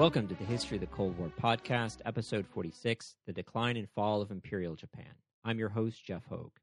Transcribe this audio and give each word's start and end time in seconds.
Welcome 0.00 0.28
to 0.28 0.34
the 0.34 0.44
History 0.44 0.78
of 0.78 0.80
the 0.80 0.86
Cold 0.86 1.18
War 1.18 1.30
podcast, 1.38 1.98
episode 2.06 2.46
46 2.46 3.16
The 3.26 3.34
Decline 3.34 3.76
and 3.76 3.86
Fall 3.90 4.22
of 4.22 4.30
Imperial 4.30 4.74
Japan. 4.74 5.12
I'm 5.44 5.58
your 5.58 5.68
host, 5.68 6.02
Jeff 6.02 6.24
Hogue. 6.24 6.56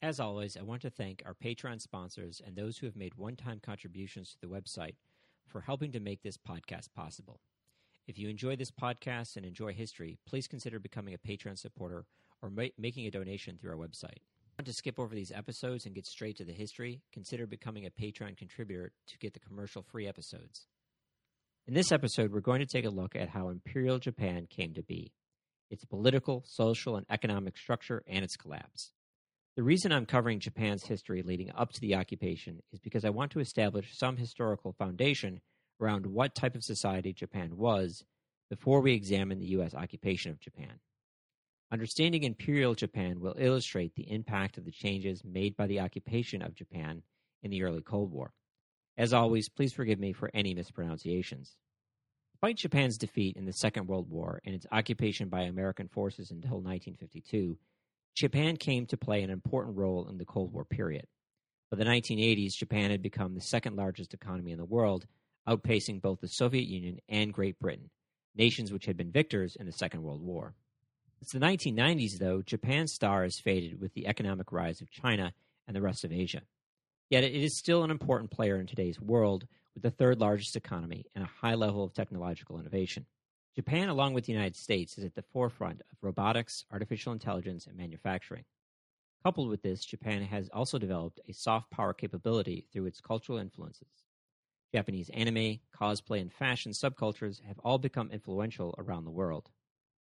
As 0.00 0.18
always, 0.18 0.56
I 0.56 0.62
want 0.62 0.80
to 0.80 0.90
thank 0.90 1.22
our 1.26 1.34
Patreon 1.34 1.82
sponsors 1.82 2.40
and 2.42 2.56
those 2.56 2.78
who 2.78 2.86
have 2.86 2.96
made 2.96 3.14
one 3.14 3.36
time 3.36 3.60
contributions 3.62 4.30
to 4.30 4.40
the 4.40 4.46
website 4.46 4.94
for 5.46 5.60
helping 5.60 5.92
to 5.92 6.00
make 6.00 6.22
this 6.22 6.38
podcast 6.38 6.88
possible. 6.96 7.40
If 8.06 8.18
you 8.18 8.30
enjoy 8.30 8.56
this 8.56 8.70
podcast 8.70 9.36
and 9.36 9.44
enjoy 9.44 9.74
history, 9.74 10.16
please 10.26 10.48
consider 10.48 10.78
becoming 10.78 11.12
a 11.12 11.18
Patreon 11.18 11.58
supporter 11.58 12.06
or 12.40 12.48
ma- 12.48 12.68
making 12.78 13.06
a 13.06 13.10
donation 13.10 13.58
through 13.58 13.72
our 13.72 13.76
website. 13.76 14.22
Want 14.58 14.64
to 14.64 14.72
skip 14.72 14.98
over 14.98 15.14
these 15.14 15.30
episodes 15.30 15.84
and 15.84 15.94
get 15.94 16.06
straight 16.06 16.38
to 16.38 16.44
the 16.46 16.54
history? 16.54 17.02
Consider 17.12 17.46
becoming 17.46 17.84
a 17.84 17.90
Patreon 17.90 18.38
contributor 18.38 18.92
to 19.08 19.18
get 19.18 19.34
the 19.34 19.40
commercial 19.40 19.82
free 19.82 20.06
episodes. 20.06 20.68
In 21.68 21.74
this 21.74 21.92
episode, 21.92 22.32
we're 22.32 22.40
going 22.40 22.60
to 22.60 22.66
take 22.66 22.86
a 22.86 22.90
look 22.90 23.14
at 23.14 23.28
how 23.28 23.50
Imperial 23.50 23.98
Japan 23.98 24.46
came 24.48 24.72
to 24.72 24.82
be, 24.82 25.12
its 25.70 25.84
political, 25.84 26.42
social, 26.46 26.96
and 26.96 27.04
economic 27.10 27.58
structure, 27.58 28.02
and 28.06 28.24
its 28.24 28.36
collapse. 28.36 28.90
The 29.54 29.62
reason 29.62 29.92
I'm 29.92 30.06
covering 30.06 30.40
Japan's 30.40 30.86
history 30.86 31.20
leading 31.20 31.50
up 31.54 31.74
to 31.74 31.80
the 31.82 31.94
occupation 31.94 32.62
is 32.72 32.80
because 32.80 33.04
I 33.04 33.10
want 33.10 33.32
to 33.32 33.40
establish 33.40 33.98
some 33.98 34.16
historical 34.16 34.72
foundation 34.72 35.42
around 35.78 36.06
what 36.06 36.34
type 36.34 36.54
of 36.54 36.64
society 36.64 37.12
Japan 37.12 37.58
was 37.58 38.02
before 38.48 38.80
we 38.80 38.94
examine 38.94 39.38
the 39.38 39.48
U.S. 39.48 39.74
occupation 39.74 40.30
of 40.30 40.40
Japan. 40.40 40.80
Understanding 41.70 42.22
Imperial 42.22 42.76
Japan 42.76 43.20
will 43.20 43.36
illustrate 43.38 43.94
the 43.94 44.10
impact 44.10 44.56
of 44.56 44.64
the 44.64 44.72
changes 44.72 45.22
made 45.22 45.54
by 45.54 45.66
the 45.66 45.80
occupation 45.80 46.40
of 46.40 46.54
Japan 46.54 47.02
in 47.42 47.50
the 47.50 47.62
early 47.62 47.82
Cold 47.82 48.10
War. 48.10 48.32
As 48.98 49.12
always, 49.12 49.48
please 49.48 49.72
forgive 49.72 50.00
me 50.00 50.12
for 50.12 50.28
any 50.34 50.54
mispronunciations. 50.54 51.56
Despite 52.32 52.56
Japan's 52.56 52.98
defeat 52.98 53.36
in 53.36 53.44
the 53.44 53.52
Second 53.52 53.86
World 53.86 54.10
War 54.10 54.40
and 54.44 54.56
its 54.56 54.66
occupation 54.72 55.28
by 55.28 55.42
American 55.42 55.86
forces 55.86 56.32
until 56.32 56.60
1952, 56.60 57.56
Japan 58.16 58.56
came 58.56 58.86
to 58.86 58.96
play 58.96 59.22
an 59.22 59.30
important 59.30 59.76
role 59.76 60.08
in 60.08 60.18
the 60.18 60.24
Cold 60.24 60.52
War 60.52 60.64
period. 60.64 61.06
By 61.70 61.76
the 61.76 61.84
1980s, 61.84 62.56
Japan 62.56 62.90
had 62.90 63.00
become 63.00 63.34
the 63.34 63.40
second 63.40 63.76
largest 63.76 64.14
economy 64.14 64.50
in 64.50 64.58
the 64.58 64.64
world, 64.64 65.06
outpacing 65.48 66.02
both 66.02 66.20
the 66.20 66.26
Soviet 66.26 66.66
Union 66.66 66.98
and 67.08 67.32
Great 67.32 67.60
Britain, 67.60 67.90
nations 68.34 68.72
which 68.72 68.86
had 68.86 68.96
been 68.96 69.12
victors 69.12 69.54
in 69.54 69.66
the 69.66 69.72
Second 69.72 70.02
World 70.02 70.22
War. 70.22 70.54
Since 71.20 71.32
the 71.32 71.38
1990s, 71.38 72.18
though, 72.18 72.42
Japan's 72.42 72.92
star 72.92 73.22
has 73.22 73.38
faded 73.38 73.80
with 73.80 73.94
the 73.94 74.08
economic 74.08 74.50
rise 74.50 74.80
of 74.80 74.90
China 74.90 75.34
and 75.68 75.76
the 75.76 75.82
rest 75.82 76.04
of 76.04 76.12
Asia. 76.12 76.42
Yet 77.10 77.24
it 77.24 77.34
is 77.34 77.58
still 77.58 77.84
an 77.84 77.90
important 77.90 78.30
player 78.30 78.60
in 78.60 78.66
today's 78.66 79.00
world 79.00 79.46
with 79.74 79.82
the 79.82 79.90
third 79.90 80.20
largest 80.20 80.56
economy 80.56 81.06
and 81.14 81.24
a 81.24 81.30
high 81.40 81.54
level 81.54 81.82
of 81.82 81.94
technological 81.94 82.60
innovation. 82.60 83.06
Japan, 83.56 83.88
along 83.88 84.12
with 84.12 84.26
the 84.26 84.32
United 84.32 84.56
States, 84.56 84.98
is 84.98 85.04
at 85.04 85.14
the 85.14 85.24
forefront 85.32 85.80
of 85.80 85.96
robotics, 86.02 86.64
artificial 86.70 87.12
intelligence, 87.12 87.66
and 87.66 87.76
manufacturing. 87.76 88.44
Coupled 89.24 89.48
with 89.48 89.62
this, 89.62 89.84
Japan 89.84 90.22
has 90.22 90.50
also 90.50 90.78
developed 90.78 91.20
a 91.26 91.32
soft 91.32 91.70
power 91.70 91.94
capability 91.94 92.66
through 92.72 92.86
its 92.86 93.00
cultural 93.00 93.38
influences. 93.38 93.88
Japanese 94.74 95.08
anime, 95.10 95.60
cosplay, 95.74 96.20
and 96.20 96.32
fashion 96.32 96.72
subcultures 96.72 97.42
have 97.42 97.58
all 97.60 97.78
become 97.78 98.10
influential 98.10 98.74
around 98.76 99.04
the 99.06 99.10
world. 99.10 99.50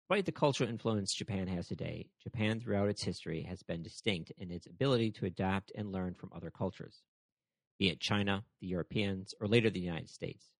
Despite 0.07 0.25
the 0.27 0.31
cultural 0.31 0.69
influence 0.69 1.15
Japan 1.15 1.47
has 1.47 1.67
today, 1.67 2.11
Japan 2.21 2.59
throughout 2.59 2.89
its 2.89 3.03
history 3.03 3.41
has 3.41 3.63
been 3.63 3.81
distinct 3.81 4.31
in 4.37 4.51
its 4.51 4.67
ability 4.67 5.11
to 5.13 5.25
adapt 5.25 5.71
and 5.73 5.91
learn 5.91 6.13
from 6.13 6.29
other 6.31 6.51
cultures, 6.51 7.01
be 7.79 7.89
it 7.89 7.99
China, 7.99 8.45
the 8.61 8.67
Europeans, 8.67 9.33
or 9.41 9.47
later 9.47 9.71
the 9.71 9.79
United 9.79 10.11
States. 10.11 10.51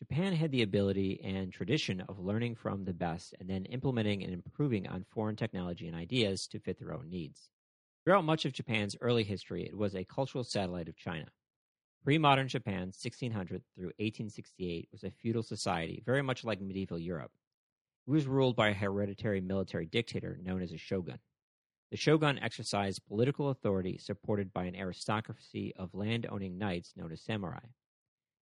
Japan 0.00 0.34
had 0.34 0.50
the 0.50 0.60
ability 0.60 1.18
and 1.24 1.50
tradition 1.50 2.02
of 2.10 2.18
learning 2.18 2.56
from 2.56 2.84
the 2.84 2.92
best 2.92 3.34
and 3.40 3.48
then 3.48 3.64
implementing 3.64 4.22
and 4.22 4.34
improving 4.34 4.86
on 4.86 5.06
foreign 5.08 5.34
technology 5.36 5.86
and 5.86 5.96
ideas 5.96 6.46
to 6.48 6.60
fit 6.60 6.78
their 6.78 6.92
own 6.92 7.08
needs. 7.08 7.48
Throughout 8.04 8.26
much 8.26 8.44
of 8.44 8.52
Japan's 8.52 8.96
early 9.00 9.24
history, 9.24 9.64
it 9.64 9.74
was 9.74 9.94
a 9.94 10.04
cultural 10.04 10.44
satellite 10.44 10.88
of 10.88 10.96
China. 10.98 11.28
Pre 12.04 12.18
modern 12.18 12.48
Japan, 12.48 12.88
1600 12.88 13.62
through 13.74 13.92
1868, 13.96 14.90
was 14.92 15.04
a 15.04 15.10
feudal 15.10 15.42
society, 15.42 16.02
very 16.04 16.20
much 16.20 16.44
like 16.44 16.60
medieval 16.60 16.98
Europe. 16.98 17.32
It 18.06 18.10
was 18.10 18.26
ruled 18.26 18.54
by 18.54 18.68
a 18.68 18.74
hereditary 18.74 19.40
military 19.40 19.86
dictator 19.86 20.38
known 20.42 20.60
as 20.62 20.72
a 20.72 20.78
shogun. 20.78 21.20
The 21.90 21.96
shogun 21.96 22.38
exercised 22.38 23.06
political 23.06 23.48
authority 23.48 23.96
supported 23.98 24.52
by 24.52 24.64
an 24.64 24.76
aristocracy 24.76 25.72
of 25.76 25.94
land 25.94 26.26
owning 26.28 26.58
knights 26.58 26.92
known 26.96 27.12
as 27.12 27.22
samurai. 27.22 27.66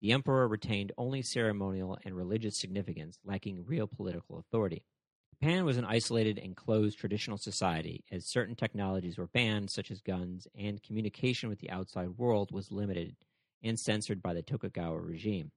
The 0.01 0.13
emperor 0.13 0.49
retained 0.49 0.93
only 0.97 1.23
ceremonial 1.23 1.99
and 2.05 2.17
religious 2.17 2.59
significance, 2.59 3.19
lacking 3.25 3.67
real 3.67 3.87
political 3.87 4.39
authority. 4.39 4.85
Japan 5.31 5.65
was 5.65 5.77
an 5.77 5.85
isolated 5.85 6.39
and 6.39 6.57
closed 6.57 6.99
traditional 6.99 7.37
society, 7.37 8.05
as 8.11 8.27
certain 8.27 8.55
technologies 8.55 9.19
were 9.19 9.27
banned, 9.27 9.71
such 9.71 9.91
as 9.91 10.01
guns, 10.01 10.47
and 10.57 10.83
communication 10.83 11.49
with 11.49 11.59
the 11.59 11.71
outside 11.71 12.17
world 12.17 12.53
was 12.53 12.73
limited 12.73 13.17
and 13.63 13.79
censored 13.79 14.23
by 14.23 14.35
the 14.35 14.43
Tokugawa 14.43 15.01
regime. 15.01 15.51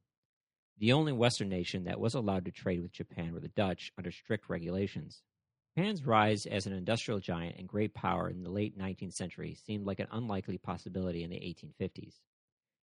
The 0.78 0.92
only 0.92 1.14
Western 1.14 1.48
nation 1.48 1.86
that 1.86 2.00
was 2.00 2.16
allowed 2.16 2.46
to 2.46 2.52
trade 2.52 2.82
with 2.82 2.92
Japan 2.92 3.34
were 3.34 3.40
the 3.40 3.48
Dutch 3.48 3.94
under 3.98 4.12
strict 4.12 4.50
regulations. 4.50 5.24
Japan's 5.78 6.06
rise 6.06 6.46
as 6.46 6.66
an 6.68 6.74
industrial 6.74 7.20
giant 7.20 7.58
and 7.58 7.68
great 7.68 7.94
power 7.94 8.30
in 8.30 8.44
the 8.44 8.50
late 8.50 8.78
19th 8.78 9.14
century 9.14 9.56
seemed 9.56 9.86
like 9.86 10.00
an 10.00 10.08
unlikely 10.12 10.58
possibility 10.58 11.24
in 11.24 11.30
the 11.30 11.36
1850s. 11.36 12.20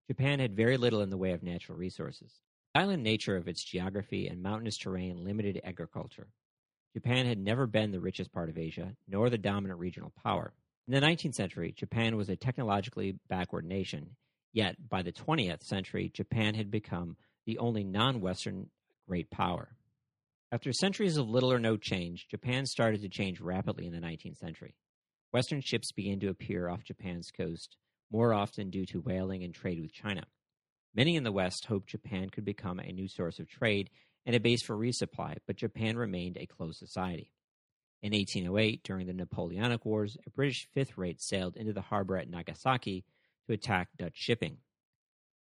Japan 0.08 0.38
had 0.38 0.56
very 0.56 0.76
little 0.76 1.02
in 1.02 1.10
the 1.10 1.16
way 1.16 1.32
of 1.32 1.42
natural 1.42 1.78
resources. 1.78 2.40
The 2.74 2.80
island 2.80 3.02
nature 3.02 3.36
of 3.36 3.48
its 3.48 3.62
geography 3.62 4.28
and 4.28 4.42
mountainous 4.42 4.76
terrain 4.78 5.24
limited 5.24 5.60
agriculture. 5.64 6.28
Japan 6.94 7.26
had 7.26 7.38
never 7.38 7.66
been 7.66 7.90
the 7.90 8.00
richest 8.00 8.32
part 8.32 8.48
of 8.48 8.58
Asia, 8.58 8.96
nor 9.08 9.30
the 9.30 9.38
dominant 9.38 9.80
regional 9.80 10.12
power. 10.22 10.52
In 10.86 10.94
the 10.94 11.00
19th 11.00 11.34
century, 11.34 11.72
Japan 11.72 12.16
was 12.16 12.28
a 12.28 12.36
technologically 12.36 13.18
backward 13.28 13.64
nation, 13.64 14.16
yet 14.52 14.88
by 14.88 15.02
the 15.02 15.12
20th 15.12 15.62
century, 15.62 16.10
Japan 16.12 16.54
had 16.54 16.70
become 16.70 17.16
the 17.46 17.58
only 17.58 17.84
non 17.84 18.20
Western 18.20 18.70
great 19.06 19.30
power. 19.30 19.76
After 20.52 20.72
centuries 20.72 21.16
of 21.16 21.28
little 21.28 21.52
or 21.52 21.58
no 21.58 21.76
change, 21.76 22.26
Japan 22.28 22.66
started 22.66 23.02
to 23.02 23.08
change 23.08 23.40
rapidly 23.40 23.86
in 23.86 23.92
the 23.92 24.00
19th 24.00 24.36
century. 24.36 24.74
Western 25.32 25.60
ships 25.60 25.92
began 25.92 26.18
to 26.20 26.28
appear 26.28 26.68
off 26.68 26.82
Japan's 26.82 27.30
coast, 27.30 27.76
more 28.10 28.34
often 28.34 28.70
due 28.70 28.84
to 28.86 29.00
whaling 29.00 29.44
and 29.44 29.54
trade 29.54 29.80
with 29.80 29.92
China. 29.92 30.24
Many 30.94 31.14
in 31.14 31.22
the 31.22 31.30
West 31.30 31.66
hoped 31.66 31.88
Japan 31.88 32.30
could 32.30 32.44
become 32.44 32.80
a 32.80 32.92
new 32.92 33.06
source 33.06 33.38
of 33.38 33.48
trade 33.48 33.90
and 34.26 34.34
a 34.34 34.40
base 34.40 34.62
for 34.62 34.76
resupply, 34.76 35.36
but 35.46 35.56
Japan 35.56 35.96
remained 35.96 36.36
a 36.36 36.46
closed 36.46 36.78
society. 36.78 37.30
In 38.02 38.12
1808, 38.12 38.82
during 38.82 39.06
the 39.06 39.12
Napoleonic 39.12 39.84
Wars, 39.84 40.16
a 40.26 40.30
British 40.30 40.66
fifth 40.72 40.98
rate 40.98 41.20
sailed 41.20 41.56
into 41.56 41.72
the 41.72 41.80
harbor 41.80 42.16
at 42.16 42.28
Nagasaki 42.28 43.04
to 43.46 43.52
attack 43.52 43.88
Dutch 43.96 44.16
shipping 44.16 44.58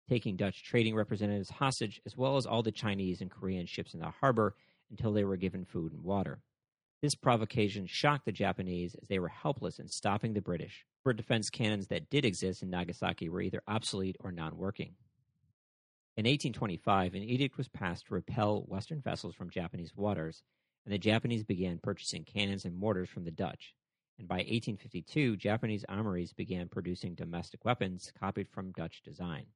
taking 0.08 0.36
Dutch 0.36 0.64
trading 0.64 0.94
representatives 0.94 1.50
hostage, 1.50 2.00
as 2.06 2.16
well 2.16 2.36
as 2.36 2.46
all 2.46 2.62
the 2.62 2.72
Chinese 2.72 3.20
and 3.20 3.30
Korean 3.30 3.66
ships 3.66 3.94
in 3.94 4.00
the 4.00 4.10
harbor 4.10 4.54
until 4.90 5.12
they 5.12 5.24
were 5.24 5.36
given 5.36 5.64
food 5.64 5.92
and 5.92 6.02
water. 6.02 6.40
This 7.02 7.14
provocation 7.16 7.86
shocked 7.86 8.26
the 8.26 8.32
Japanese 8.32 8.94
as 9.00 9.08
they 9.08 9.18
were 9.18 9.28
helpless 9.28 9.78
in 9.80 9.88
stopping 9.88 10.34
the 10.34 10.40
British. 10.40 10.84
For 11.02 11.12
defense 11.12 11.50
cannons 11.50 11.88
that 11.88 12.10
did 12.10 12.24
exist 12.24 12.62
in 12.62 12.70
Nagasaki 12.70 13.28
were 13.28 13.40
either 13.40 13.62
obsolete 13.66 14.16
or 14.20 14.30
non 14.30 14.56
working. 14.56 14.94
In 16.16 16.26
1825, 16.26 17.14
an 17.14 17.22
edict 17.22 17.56
was 17.56 17.68
passed 17.68 18.06
to 18.06 18.14
repel 18.14 18.64
Western 18.68 19.00
vessels 19.00 19.34
from 19.34 19.50
Japanese 19.50 19.96
waters, 19.96 20.42
and 20.84 20.92
the 20.92 20.98
Japanese 20.98 21.42
began 21.42 21.80
purchasing 21.82 22.24
cannons 22.24 22.64
and 22.64 22.76
mortars 22.76 23.08
from 23.08 23.24
the 23.24 23.30
Dutch. 23.30 23.74
and 24.18 24.28
by 24.28 24.36
1852, 24.36 25.36
Japanese 25.36 25.84
armories 25.88 26.32
began 26.32 26.68
producing 26.68 27.14
domestic 27.14 27.64
weapons 27.64 28.12
copied 28.20 28.48
from 28.48 28.70
Dutch 28.72 29.02
design. 29.02 29.46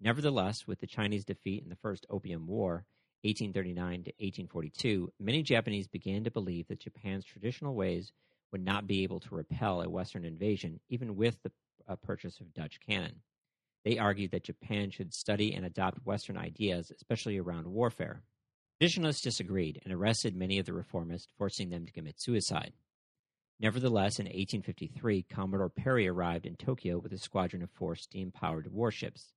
Nevertheless, 0.00 0.66
with 0.66 0.80
the 0.80 0.86
Chinese 0.86 1.24
defeat 1.24 1.62
in 1.62 1.68
the 1.68 1.76
First 1.76 2.06
Opium 2.08 2.46
War, 2.46 2.86
1839 3.22 4.04
to 4.04 4.10
1842, 4.18 5.12
many 5.20 5.42
Japanese 5.42 5.88
began 5.88 6.24
to 6.24 6.30
believe 6.30 6.68
that 6.68 6.80
Japan's 6.80 7.26
traditional 7.26 7.74
ways 7.74 8.12
would 8.50 8.64
not 8.64 8.86
be 8.86 9.02
able 9.02 9.20
to 9.20 9.34
repel 9.34 9.82
a 9.82 9.90
Western 9.90 10.24
invasion, 10.24 10.80
even 10.88 11.16
with 11.16 11.42
the 11.42 11.52
uh, 11.86 11.96
purchase 11.96 12.40
of 12.40 12.54
Dutch 12.54 12.80
cannon. 12.80 13.20
They 13.84 13.98
argued 13.98 14.30
that 14.30 14.44
Japan 14.44 14.90
should 14.90 15.12
study 15.12 15.52
and 15.52 15.66
adopt 15.66 16.06
Western 16.06 16.38
ideas, 16.38 16.90
especially 16.90 17.38
around 17.38 17.66
warfare. 17.66 18.22
Traditionalists 18.78 19.22
disagreed 19.22 19.82
and 19.84 19.92
arrested 19.92 20.34
many 20.34 20.58
of 20.58 20.64
the 20.64 20.72
reformists, 20.72 21.28
forcing 21.36 21.68
them 21.68 21.84
to 21.84 21.92
commit 21.92 22.18
suicide. 22.18 22.72
Nevertheless, 23.58 24.18
in 24.18 24.24
1853, 24.24 25.24
Commodore 25.24 25.68
Perry 25.68 26.08
arrived 26.08 26.46
in 26.46 26.56
Tokyo 26.56 26.98
with 26.98 27.12
a 27.12 27.18
squadron 27.18 27.62
of 27.62 27.70
four 27.70 27.94
steam 27.94 28.30
powered 28.30 28.72
warships, 28.72 29.34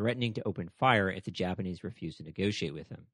threatening 0.00 0.32
to 0.32 0.48
open 0.48 0.70
fire 0.78 1.10
if 1.10 1.24
the 1.24 1.30
Japanese 1.30 1.84
refused 1.84 2.16
to 2.16 2.24
negotiate 2.24 2.72
with 2.72 2.88
him. 2.88 3.04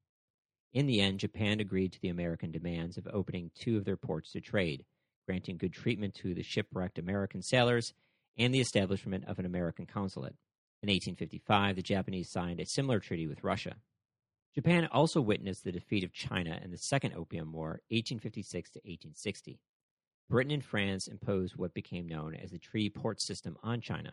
In 0.72 0.86
the 0.86 1.00
end, 1.00 1.18
Japan 1.18 1.58
agreed 1.58 1.92
to 1.92 2.00
the 2.00 2.10
American 2.10 2.52
demands 2.52 2.96
of 2.96 3.08
opening 3.12 3.50
two 3.56 3.76
of 3.76 3.84
their 3.84 3.96
ports 3.96 4.30
to 4.32 4.40
trade, 4.40 4.84
granting 5.26 5.56
good 5.56 5.72
treatment 5.72 6.14
to 6.14 6.32
the 6.32 6.44
shipwrecked 6.44 7.00
American 7.00 7.42
sailors, 7.42 7.92
and 8.38 8.54
the 8.54 8.60
establishment 8.60 9.24
of 9.26 9.40
an 9.40 9.46
American 9.46 9.84
consulate. 9.84 10.36
In 10.80 10.88
1855, 10.88 11.74
the 11.74 11.82
Japanese 11.82 12.30
signed 12.30 12.60
a 12.60 12.66
similar 12.66 13.00
treaty 13.00 13.26
with 13.26 13.42
Russia. 13.42 13.74
Japan 14.54 14.86
also 14.86 15.20
witnessed 15.20 15.64
the 15.64 15.72
defeat 15.72 16.04
of 16.04 16.12
China 16.12 16.60
in 16.62 16.70
the 16.70 16.78
Second 16.78 17.14
Opium 17.14 17.52
War, 17.52 17.80
1856 17.88 18.70
to 18.70 18.78
1860. 18.78 19.58
Britain 20.30 20.52
and 20.52 20.64
France 20.64 21.08
imposed 21.08 21.56
what 21.56 21.74
became 21.74 22.06
known 22.06 22.36
as 22.36 22.52
the 22.52 22.58
Treaty 22.58 22.90
Port 22.90 23.20
System 23.20 23.56
on 23.64 23.80
China. 23.80 24.12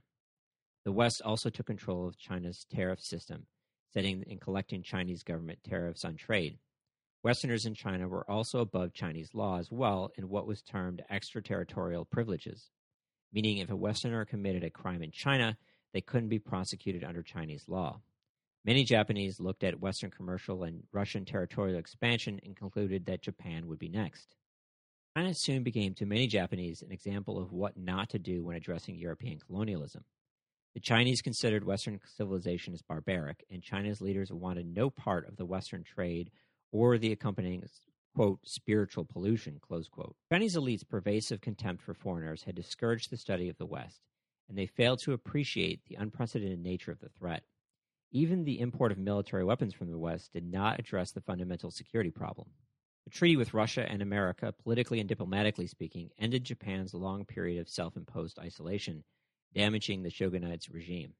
The 0.85 0.91
West 0.91 1.21
also 1.23 1.49
took 1.49 1.67
control 1.67 2.07
of 2.07 2.17
China's 2.17 2.65
tariff 2.73 2.99
system, 2.99 3.47
setting 3.93 4.23
and 4.29 4.41
collecting 4.41 4.83
Chinese 4.83 5.23
government 5.23 5.59
tariffs 5.63 6.03
on 6.03 6.15
trade. 6.15 6.57
Westerners 7.23 7.65
in 7.65 7.73
China 7.73 8.09
were 8.09 8.29
also 8.29 8.59
above 8.59 8.93
Chinese 8.93 9.33
law 9.33 9.57
as 9.57 9.71
well 9.71 10.11
in 10.17 10.27
what 10.27 10.45
was 10.45 10.61
termed 10.61 11.01
extraterritorial 11.09 12.03
privileges, 12.03 12.69
meaning 13.31 13.59
if 13.59 13.69
a 13.69 13.75
Westerner 13.75 14.25
committed 14.25 14.65
a 14.65 14.69
crime 14.69 15.01
in 15.01 15.11
China, 15.11 15.57
they 15.93 16.01
couldn't 16.01 16.27
be 16.27 16.39
prosecuted 16.39 17.03
under 17.03 17.23
Chinese 17.23 17.63
law. 17.69 18.01
Many 18.65 18.83
Japanese 18.83 19.39
looked 19.39 19.63
at 19.63 19.79
Western 19.79 20.11
commercial 20.11 20.63
and 20.63 20.83
Russian 20.91 21.23
territorial 21.23 21.79
expansion 21.79 22.41
and 22.43 22.57
concluded 22.57 23.05
that 23.05 23.21
Japan 23.21 23.67
would 23.67 23.79
be 23.79 23.89
next. 23.89 24.35
China 25.15 25.33
soon 25.33 25.63
became 25.63 25.93
to 25.93 26.05
many 26.05 26.27
Japanese 26.27 26.81
an 26.81 26.91
example 26.91 27.37
of 27.37 27.53
what 27.53 27.77
not 27.77 28.09
to 28.09 28.19
do 28.19 28.43
when 28.43 28.57
addressing 28.57 28.95
European 28.95 29.39
colonialism. 29.39 30.03
The 30.73 30.79
Chinese 30.79 31.21
considered 31.21 31.63
Western 31.63 31.99
civilization 32.17 32.73
as 32.73 32.81
barbaric, 32.81 33.45
and 33.51 33.61
China's 33.61 34.01
leaders 34.01 34.31
wanted 34.31 34.65
no 34.65 34.89
part 34.89 35.27
of 35.27 35.37
the 35.37 35.45
Western 35.45 35.83
trade 35.83 36.31
or 36.71 36.97
the 36.97 37.11
accompanying 37.11 37.63
quote 38.15 38.39
spiritual 38.43 39.05
pollution 39.05 39.59
close 39.59 39.87
quote. 39.87 40.15
Chinese 40.31 40.55
elites' 40.55 40.87
pervasive 40.87 41.41
contempt 41.41 41.83
for 41.83 41.93
foreigners 41.93 42.43
had 42.43 42.55
discouraged 42.55 43.11
the 43.11 43.17
study 43.17 43.49
of 43.49 43.57
the 43.57 43.65
West, 43.65 44.01
and 44.49 44.57
they 44.57 44.65
failed 44.65 44.99
to 44.99 45.13
appreciate 45.13 45.85
the 45.85 45.95
unprecedented 45.95 46.59
nature 46.59 46.91
of 46.91 46.99
the 46.99 47.09
threat. 47.09 47.43
Even 48.11 48.43
the 48.43 48.59
import 48.59 48.91
of 48.91 48.97
military 48.97 49.43
weapons 49.43 49.73
from 49.73 49.89
the 49.89 49.97
West 49.97 50.33
did 50.33 50.45
not 50.45 50.79
address 50.79 51.11
the 51.11 51.21
fundamental 51.21 51.69
security 51.71 52.11
problem. 52.11 52.49
The 53.05 53.11
treaty 53.11 53.35
with 53.35 53.53
Russia 53.53 53.89
and 53.89 54.01
America, 54.01 54.53
politically 54.63 54.99
and 54.99 55.09
diplomatically 55.09 55.67
speaking, 55.67 56.09
ended 56.17 56.43
Japan's 56.43 56.93
long 56.93 57.25
period 57.25 57.59
of 57.59 57.69
self 57.69 57.97
imposed 57.97 58.39
isolation, 58.39 59.03
damaging 59.53 60.03
the 60.03 60.09
shogunate's 60.09 60.69
regime. 60.69 61.13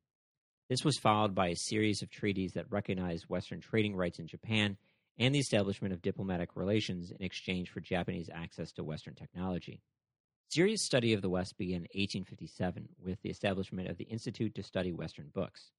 This 0.69 0.83
was 0.83 0.97
followed 0.97 1.35
by 1.35 1.49
a 1.49 1.55
series 1.55 2.01
of 2.01 2.09
treaties 2.09 2.53
that 2.53 2.71
recognized 2.71 3.29
Western 3.29 3.59
trading 3.59 3.95
rights 3.95 4.19
in 4.19 4.27
Japan 4.27 4.77
and 5.19 5.33
the 5.33 5.39
establishment 5.39 5.93
of 5.93 6.01
diplomatic 6.01 6.55
relations 6.55 7.11
in 7.11 7.23
exchange 7.23 7.69
for 7.69 7.79
Japanese 7.79 8.29
access 8.33 8.71
to 8.73 8.83
Western 8.83 9.13
technology. 9.13 9.81
Serious 10.49 10.83
study 10.83 11.13
of 11.13 11.21
the 11.21 11.29
West 11.29 11.57
began 11.57 11.77
in 11.77 11.87
1857 11.93 12.89
with 13.03 13.21
the 13.21 13.29
establishment 13.29 13.89
of 13.89 13.97
the 13.97 14.05
Institute 14.05 14.55
to 14.55 14.63
Study 14.63 14.91
Western 14.91 15.29
Books, 15.33 15.71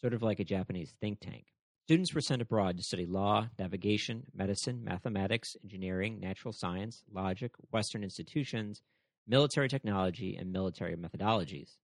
sort 0.00 0.14
of 0.14 0.22
like 0.22 0.40
a 0.40 0.44
Japanese 0.44 0.94
think 1.00 1.20
tank. 1.20 1.46
Students 1.84 2.12
were 2.12 2.20
sent 2.20 2.42
abroad 2.42 2.76
to 2.76 2.82
study 2.82 3.06
law, 3.06 3.48
navigation, 3.58 4.24
medicine, 4.34 4.82
mathematics, 4.82 5.56
engineering, 5.62 6.18
natural 6.18 6.52
science, 6.52 7.04
logic, 7.12 7.52
Western 7.70 8.02
institutions, 8.02 8.82
military 9.28 9.68
technology, 9.68 10.36
and 10.36 10.52
military 10.52 10.96
methodologies. 10.96 11.76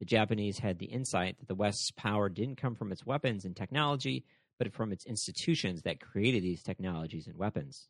The 0.00 0.06
Japanese 0.06 0.58
had 0.58 0.78
the 0.78 0.86
insight 0.86 1.38
that 1.38 1.48
the 1.48 1.54
West's 1.54 1.90
power 1.90 2.28
didn't 2.28 2.56
come 2.56 2.74
from 2.74 2.92
its 2.92 3.04
weapons 3.04 3.44
and 3.44 3.56
technology, 3.56 4.24
but 4.58 4.72
from 4.72 4.92
its 4.92 5.06
institutions 5.06 5.82
that 5.82 6.00
created 6.00 6.42
these 6.42 6.62
technologies 6.62 7.26
and 7.26 7.36
weapons. 7.36 7.88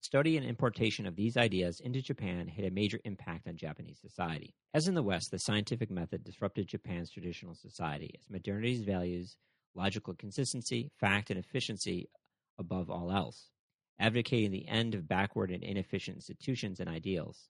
Study 0.00 0.36
and 0.36 0.46
importation 0.46 1.06
of 1.06 1.16
these 1.16 1.36
ideas 1.36 1.80
into 1.80 2.02
Japan 2.02 2.46
had 2.46 2.64
a 2.64 2.70
major 2.70 3.00
impact 3.04 3.48
on 3.48 3.56
Japanese 3.56 3.98
society. 4.00 4.54
As 4.74 4.86
in 4.86 4.94
the 4.94 5.02
West, 5.02 5.30
the 5.30 5.38
scientific 5.38 5.90
method 5.90 6.22
disrupted 6.22 6.68
Japan's 6.68 7.10
traditional 7.10 7.54
society 7.54 8.14
as 8.18 8.30
modernity's 8.30 8.82
values 8.82 9.36
logical 9.74 10.14
consistency, 10.14 10.90
fact, 10.98 11.30
and 11.30 11.38
efficiency 11.38 12.08
above 12.58 12.90
all 12.90 13.12
else, 13.12 13.50
advocating 13.98 14.50
the 14.50 14.66
end 14.68 14.94
of 14.94 15.08
backward 15.08 15.50
and 15.50 15.62
inefficient 15.62 16.16
institutions 16.16 16.80
and 16.80 16.88
ideals. 16.88 17.48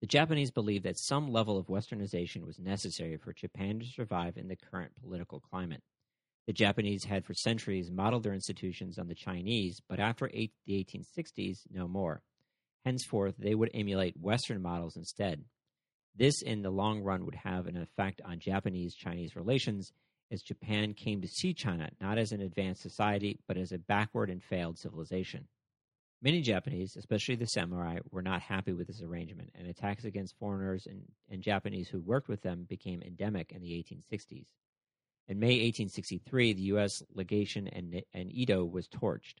The 0.00 0.06
Japanese 0.06 0.50
believed 0.50 0.84
that 0.84 0.98
some 0.98 1.30
level 1.30 1.58
of 1.58 1.66
westernization 1.66 2.46
was 2.46 2.58
necessary 2.58 3.18
for 3.18 3.34
Japan 3.34 3.80
to 3.80 3.86
survive 3.86 4.38
in 4.38 4.48
the 4.48 4.56
current 4.56 4.92
political 5.02 5.40
climate. 5.40 5.82
The 6.46 6.54
Japanese 6.54 7.04
had 7.04 7.26
for 7.26 7.34
centuries 7.34 7.90
modeled 7.90 8.22
their 8.22 8.32
institutions 8.32 8.98
on 8.98 9.08
the 9.08 9.14
Chinese, 9.14 9.82
but 9.88 10.00
after 10.00 10.30
eight, 10.32 10.52
the 10.66 10.84
1860s, 10.84 11.64
no 11.70 11.86
more. 11.86 12.22
Henceforth, 12.84 13.34
they 13.38 13.54
would 13.54 13.70
emulate 13.74 14.16
Western 14.18 14.62
models 14.62 14.96
instead. 14.96 15.44
This, 16.16 16.40
in 16.40 16.62
the 16.62 16.70
long 16.70 17.02
run, 17.02 17.26
would 17.26 17.34
have 17.34 17.66
an 17.66 17.76
effect 17.76 18.22
on 18.24 18.40
Japanese 18.40 18.94
Chinese 18.94 19.36
relations 19.36 19.92
as 20.32 20.42
Japan 20.42 20.94
came 20.94 21.20
to 21.20 21.28
see 21.28 21.52
China 21.52 21.90
not 22.00 22.16
as 22.16 22.32
an 22.32 22.40
advanced 22.40 22.82
society, 22.82 23.38
but 23.46 23.58
as 23.58 23.70
a 23.70 23.78
backward 23.78 24.30
and 24.30 24.42
failed 24.42 24.78
civilization. 24.78 25.46
Many 26.22 26.42
Japanese, 26.42 26.96
especially 26.96 27.36
the 27.36 27.46
samurai, 27.46 27.98
were 28.10 28.20
not 28.20 28.42
happy 28.42 28.72
with 28.72 28.88
this 28.88 29.00
arrangement, 29.00 29.52
and 29.54 29.66
attacks 29.66 30.04
against 30.04 30.36
foreigners 30.38 30.86
and, 30.86 31.02
and 31.30 31.42
Japanese 31.42 31.88
who 31.88 32.00
worked 32.00 32.28
with 32.28 32.42
them 32.42 32.66
became 32.68 33.00
endemic 33.00 33.52
in 33.52 33.62
the 33.62 33.70
1860s. 33.70 34.46
In 35.28 35.38
May 35.38 35.62
1863, 35.62 36.52
the 36.52 36.62
U.S. 36.62 37.02
legation 37.14 37.68
in, 37.68 38.02
in 38.12 38.30
Edo 38.30 38.64
was 38.64 38.88
torched. 38.88 39.36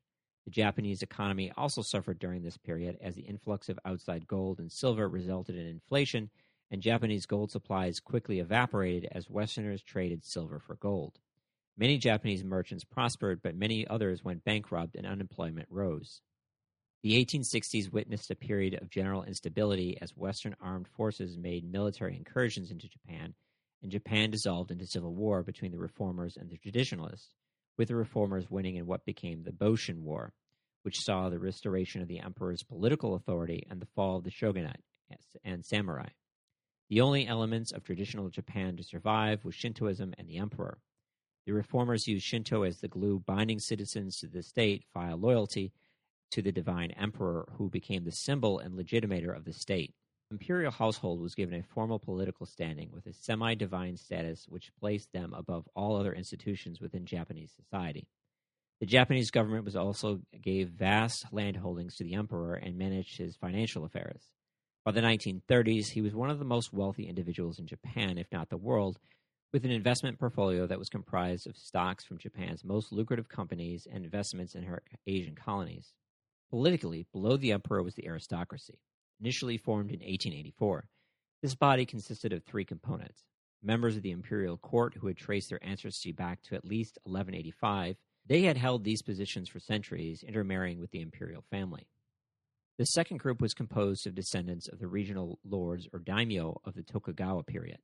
The 0.46 0.50
Japanese 0.50 1.02
economy 1.02 1.52
also 1.54 1.82
suffered 1.82 2.18
during 2.18 2.42
this 2.42 2.56
period 2.56 2.96
as 3.02 3.14
the 3.14 3.22
influx 3.22 3.68
of 3.68 3.78
outside 3.84 4.26
gold 4.26 4.58
and 4.58 4.72
silver 4.72 5.06
resulted 5.06 5.56
in 5.56 5.66
inflation 5.66 6.30
and 6.70 6.80
Japanese 6.80 7.26
gold 7.26 7.50
supplies 7.50 8.00
quickly 8.00 8.38
evaporated 8.38 9.08
as 9.12 9.28
Westerners 9.28 9.82
traded 9.82 10.24
silver 10.24 10.58
for 10.60 10.76
gold. 10.76 11.18
Many 11.76 11.98
Japanese 11.98 12.44
merchants 12.44 12.84
prospered, 12.84 13.42
but 13.42 13.56
many 13.56 13.86
others 13.86 14.24
went 14.24 14.44
bankrupt 14.44 14.94
and 14.94 15.06
unemployment 15.06 15.68
rose. 15.70 16.22
The 17.02 17.24
1860s 17.24 17.90
witnessed 17.90 18.30
a 18.30 18.36
period 18.36 18.74
of 18.74 18.90
general 18.90 19.22
instability 19.22 19.96
as 20.02 20.16
Western 20.16 20.54
armed 20.60 20.86
forces 20.86 21.38
made 21.38 21.64
military 21.64 22.14
incursions 22.14 22.70
into 22.70 22.90
Japan, 22.90 23.32
and 23.82 23.90
Japan 23.90 24.30
dissolved 24.30 24.70
into 24.70 24.86
civil 24.86 25.14
war 25.14 25.42
between 25.42 25.72
the 25.72 25.78
reformers 25.78 26.36
and 26.36 26.50
the 26.50 26.58
traditionalists, 26.58 27.30
with 27.78 27.88
the 27.88 27.96
reformers 27.96 28.50
winning 28.50 28.76
in 28.76 28.86
what 28.86 29.06
became 29.06 29.42
the 29.42 29.50
Boshin 29.50 30.02
War, 30.02 30.34
which 30.82 31.00
saw 31.00 31.30
the 31.30 31.38
restoration 31.38 32.02
of 32.02 32.08
the 32.08 32.20
emperor's 32.20 32.62
political 32.62 33.14
authority 33.14 33.66
and 33.70 33.80
the 33.80 33.88
fall 33.94 34.18
of 34.18 34.24
the 34.24 34.30
shogunate 34.30 34.82
and 35.42 35.64
samurai. 35.64 36.08
The 36.90 37.00
only 37.00 37.26
elements 37.26 37.72
of 37.72 37.82
traditional 37.82 38.28
Japan 38.28 38.76
to 38.76 38.82
survive 38.82 39.42
was 39.42 39.54
Shintoism 39.54 40.12
and 40.18 40.28
the 40.28 40.36
emperor. 40.36 40.78
The 41.46 41.52
reformers 41.52 42.06
used 42.06 42.26
Shinto 42.26 42.64
as 42.64 42.80
the 42.80 42.88
glue 42.88 43.20
binding 43.20 43.58
citizens 43.58 44.18
to 44.18 44.26
the 44.26 44.42
state 44.42 44.84
via 44.92 45.16
loyalty 45.16 45.72
to 46.30 46.42
the 46.42 46.52
divine 46.52 46.90
emperor, 46.92 47.48
who 47.56 47.68
became 47.68 48.04
the 48.04 48.12
symbol 48.12 48.58
and 48.58 48.78
legitimator 48.78 49.36
of 49.36 49.44
the 49.44 49.52
state. 49.52 49.94
Imperial 50.30 50.70
household 50.70 51.20
was 51.20 51.34
given 51.34 51.54
a 51.54 51.62
formal 51.74 51.98
political 51.98 52.46
standing 52.46 52.90
with 52.92 53.06
a 53.06 53.12
semi 53.12 53.54
divine 53.54 53.96
status, 53.96 54.46
which 54.48 54.70
placed 54.78 55.12
them 55.12 55.34
above 55.34 55.68
all 55.74 55.96
other 55.96 56.12
institutions 56.12 56.80
within 56.80 57.04
Japanese 57.04 57.52
society. 57.56 58.06
The 58.80 58.86
Japanese 58.86 59.30
government 59.30 59.64
was 59.64 59.76
also 59.76 60.20
gave 60.40 60.68
vast 60.70 61.26
landholdings 61.32 61.96
to 61.96 62.04
the 62.04 62.14
emperor 62.14 62.54
and 62.54 62.78
managed 62.78 63.18
his 63.18 63.36
financial 63.36 63.84
affairs. 63.84 64.30
By 64.84 64.92
the 64.92 65.02
1930s, 65.02 65.88
he 65.88 66.00
was 66.00 66.14
one 66.14 66.30
of 66.30 66.38
the 66.38 66.44
most 66.46 66.72
wealthy 66.72 67.06
individuals 67.06 67.58
in 67.58 67.66
Japan, 67.66 68.16
if 68.16 68.28
not 68.32 68.48
the 68.48 68.56
world, 68.56 68.98
with 69.52 69.64
an 69.64 69.70
investment 69.70 70.18
portfolio 70.18 70.66
that 70.66 70.78
was 70.78 70.88
comprised 70.88 71.46
of 71.46 71.56
stocks 71.56 72.04
from 72.04 72.18
Japan's 72.18 72.64
most 72.64 72.92
lucrative 72.92 73.28
companies 73.28 73.86
and 73.92 74.04
investments 74.04 74.54
in 74.54 74.62
her 74.62 74.82
Asian 75.06 75.34
colonies. 75.34 75.92
Politically, 76.50 77.06
below 77.12 77.36
the 77.36 77.52
emperor 77.52 77.82
was 77.82 77.94
the 77.94 78.06
aristocracy. 78.06 78.80
initially 79.20 79.56
formed 79.56 79.90
in 79.90 80.00
1884. 80.00 80.88
This 81.42 81.54
body 81.54 81.86
consisted 81.86 82.32
of 82.32 82.42
three 82.42 82.64
components 82.64 83.24
members 83.62 83.96
of 83.96 84.02
the 84.02 84.10
imperial 84.10 84.56
court 84.56 84.94
who 84.94 85.06
had 85.06 85.16
traced 85.16 85.50
their 85.50 85.62
ancestry 85.62 86.12
back 86.12 86.42
to 86.42 86.54
at 86.54 86.64
least 86.64 86.98
1185. 87.04 87.96
They 88.26 88.42
had 88.42 88.56
held 88.56 88.84
these 88.84 89.02
positions 89.02 89.48
for 89.48 89.60
centuries, 89.60 90.22
intermarrying 90.22 90.80
with 90.80 90.90
the 90.90 91.02
imperial 91.02 91.44
family. 91.50 91.86
The 92.78 92.86
second 92.86 93.18
group 93.18 93.42
was 93.42 93.52
composed 93.52 94.06
of 94.06 94.14
descendants 94.14 94.66
of 94.66 94.78
the 94.78 94.88
regional 94.88 95.38
lords 95.44 95.86
or 95.92 95.98
daimyo 95.98 96.60
of 96.64 96.74
the 96.74 96.82
Tokugawa 96.82 97.42
period. 97.42 97.78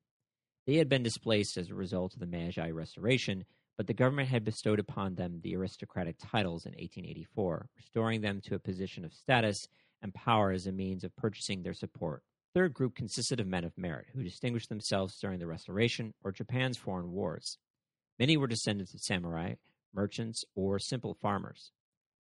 They 0.66 0.76
had 0.76 0.88
been 0.88 1.02
displaced 1.02 1.58
as 1.58 1.68
a 1.68 1.74
result 1.74 2.14
of 2.14 2.20
the 2.20 2.26
Meiji 2.26 2.72
Restoration, 2.72 3.44
but 3.76 3.86
the 3.86 3.94
government 3.94 4.28
had 4.28 4.44
bestowed 4.44 4.78
upon 4.78 5.14
them 5.14 5.40
the 5.42 5.54
aristocratic 5.54 6.16
titles 6.18 6.64
in 6.64 6.72
1884, 6.72 7.68
restoring 7.76 8.20
them 8.20 8.40
to 8.42 8.54
a 8.54 8.58
position 8.58 9.04
of 9.04 9.12
status 9.12 9.68
and 10.02 10.14
power 10.14 10.50
as 10.50 10.66
a 10.66 10.72
means 10.72 11.04
of 11.04 11.14
purchasing 11.16 11.62
their 11.62 11.74
support. 11.74 12.22
Third 12.54 12.72
group 12.72 12.94
consisted 12.94 13.38
of 13.38 13.46
men 13.46 13.64
of 13.64 13.76
merit 13.76 14.06
who 14.14 14.22
distinguished 14.22 14.70
themselves 14.70 15.18
during 15.20 15.38
the 15.38 15.46
Restoration 15.46 16.14
or 16.24 16.32
Japan's 16.32 16.78
foreign 16.78 17.12
wars. 17.12 17.58
Many 18.18 18.36
were 18.38 18.46
descendants 18.46 18.94
of 18.94 19.00
samurai, 19.00 19.54
merchants, 19.92 20.44
or 20.54 20.78
simple 20.78 21.12
farmers. 21.12 21.72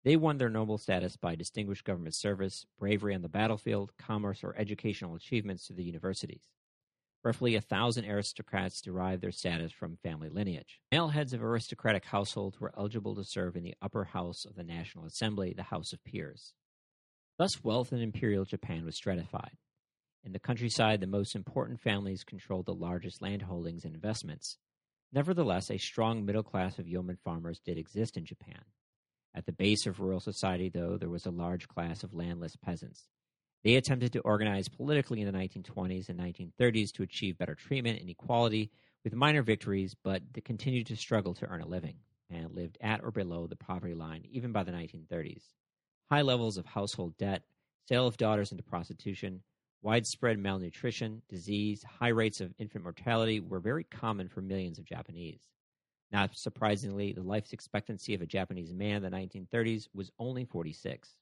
They 0.04 0.18
won 0.18 0.38
their 0.38 0.50
noble 0.50 0.78
status 0.78 1.16
by 1.16 1.36
distinguished 1.36 1.86
government 1.86 2.16
service, 2.16 2.66
bravery 2.78 3.16
on 3.16 3.22
the 3.22 3.30
battlefield, 3.30 3.94
commerce, 3.98 4.44
or 4.44 4.56
educational 4.58 5.16
achievements 5.16 5.66
through 5.66 5.78
the 5.78 5.84
universities. 5.84 6.44
Roughly 7.26 7.56
a 7.56 7.62
thousand 7.62 8.06
aristocrats 8.06 8.82
derived 8.82 9.24
their 9.24 9.32
status 9.32 9.72
from 9.72 9.98
family 10.04 10.30
lineage. 10.30 10.80
Male 10.92 11.08
heads 11.08 11.34
of 11.34 11.44
aristocratic 11.44 12.06
households 12.06 12.62
were 12.62 12.72
eligible 12.78 13.16
to 13.16 13.24
serve 13.24 13.56
in 13.56 13.64
the 13.64 13.74
upper 13.82 14.04
house 14.04 14.46
of 14.46 14.56
the 14.56 14.64
National 14.64 15.06
Assembly, 15.06 15.52
the 15.52 15.64
House 15.64 15.92
of 15.92 16.04
Peers. 16.04 16.54
Thus, 17.40 17.64
wealth 17.64 17.92
in 17.92 18.00
imperial 18.00 18.46
Japan 18.46 18.86
was 18.86 18.96
stratified. 18.96 19.58
In 20.24 20.34
the 20.34 20.40
countryside, 20.40 21.02
the 21.02 21.08
most 21.08 21.36
important 21.36 21.82
families 21.82 22.24
controlled 22.24 22.68
the 22.68 22.76
largest 22.76 23.24
landholdings 23.24 23.86
and 23.86 23.96
investments. 23.96 24.58
Nevertheless, 25.12 25.72
a 25.72 25.80
strong 25.80 26.26
middle 26.26 26.44
class 26.44 26.78
of 26.78 26.88
yeoman 26.88 27.18
farmers 27.24 27.60
did 27.60 27.80
exist 27.80 28.18
in 28.18 28.26
Japan. 28.26 28.66
At 29.34 29.48
the 29.48 29.52
base 29.52 29.88
of 29.88 30.00
rural 30.00 30.20
society, 30.20 30.70
though, 30.70 30.96
there 31.00 31.10
was 31.10 31.26
a 31.26 31.32
large 31.32 31.68
class 31.68 32.04
of 32.04 32.14
landless 32.14 32.56
peasants. 32.56 33.08
They 33.66 33.78
attempted 33.78 34.14
to 34.14 34.20
organize 34.20 34.70
politically 34.70 35.22
in 35.22 35.26
the 35.26 35.36
1920s 35.36 36.10
and 36.10 36.20
1930s 36.20 36.92
to 36.94 37.04
achieve 37.04 37.40
better 37.40 37.56
treatment 37.56 38.00
and 38.00 38.08
equality 38.08 38.70
with 39.04 39.16
minor 39.16 39.42
victories, 39.42 39.96
but 40.04 40.22
they 40.34 40.42
continued 40.42 40.86
to 40.86 40.96
struggle 40.96 41.34
to 41.34 41.48
earn 41.48 41.62
a 41.62 41.68
living 41.68 41.96
and 42.30 42.54
lived 42.54 42.78
at 42.80 43.04
or 43.04 43.10
below 43.10 43.48
the 43.48 43.56
poverty 43.56 43.96
line 43.96 44.24
even 44.30 44.52
by 44.52 44.62
the 44.62 44.72
1930s. 44.72 45.42
High 46.12 46.22
levels 46.22 46.58
of 46.58 46.68
household 46.68 47.18
debt, 47.18 47.42
sale 47.90 48.06
of 48.06 48.18
daughters 48.18 48.52
into 48.52 48.64
prostitution, 48.64 49.42
widespread 49.82 50.38
malnutrition, 50.38 51.24
disease, 51.28 51.84
high 51.84 52.10
rates 52.10 52.42
of 52.42 52.54
infant 52.60 52.84
mortality 52.84 53.40
were 53.40 53.60
very 53.60 53.84
common 53.84 54.30
for 54.30 54.42
millions 54.42 54.78
of 54.78 54.86
Japanese. 54.86 55.42
Not 56.12 56.38
surprisingly, 56.38 57.14
the 57.14 57.24
life 57.24 57.52
expectancy 57.52 58.14
of 58.14 58.22
a 58.22 58.28
Japanese 58.28 58.76
man 58.76 59.04
in 59.04 59.12
the 59.12 59.18
1930s 59.18 59.88
was 59.92 60.12
only 60.20 60.46
46. 60.46 61.16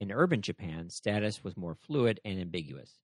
In 0.00 0.12
urban 0.12 0.42
Japan, 0.42 0.90
status 0.90 1.42
was 1.42 1.56
more 1.56 1.74
fluid 1.74 2.20
and 2.24 2.38
ambiguous. 2.38 3.00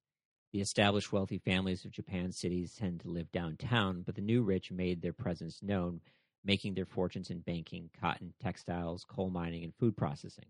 The 0.53 0.61
established 0.61 1.13
wealthy 1.13 1.39
families 1.39 1.85
of 1.85 1.91
Japan's 1.91 2.39
cities 2.39 2.77
tend 2.77 3.01
to 3.01 3.09
live 3.09 3.33
downtown, 3.33 4.03
but 4.03 4.15
the 4.15 4.23
new 4.23 4.45
rich 4.45 4.71
made 4.71 5.03
their 5.03 5.13
presence 5.13 5.61
known, 5.61 6.01
making 6.45 6.75
their 6.75 6.87
fortunes 6.87 7.31
in 7.31 7.41
banking, 7.41 7.91
cotton, 8.01 8.33
textiles, 8.41 9.05
coal 9.05 9.31
mining, 9.31 9.65
and 9.65 9.75
food 9.75 9.97
processing. 9.97 10.47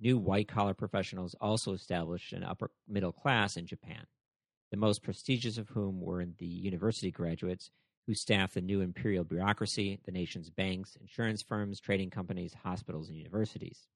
New 0.00 0.16
white 0.16 0.48
collar 0.48 0.72
professionals 0.72 1.34
also 1.38 1.74
established 1.74 2.32
an 2.32 2.44
upper 2.44 2.70
middle 2.88 3.12
class 3.12 3.58
in 3.58 3.66
Japan, 3.66 4.06
the 4.70 4.78
most 4.78 5.02
prestigious 5.02 5.58
of 5.58 5.68
whom 5.68 6.00
were 6.00 6.24
the 6.24 6.46
university 6.46 7.10
graduates 7.10 7.70
who 8.06 8.14
staffed 8.14 8.54
the 8.54 8.62
new 8.62 8.80
imperial 8.80 9.24
bureaucracy, 9.24 10.00
the 10.06 10.12
nation's 10.12 10.48
banks, 10.48 10.96
insurance 10.98 11.42
firms, 11.42 11.78
trading 11.78 12.08
companies, 12.08 12.54
hospitals, 12.54 13.10
and 13.10 13.18
universities. 13.18 13.86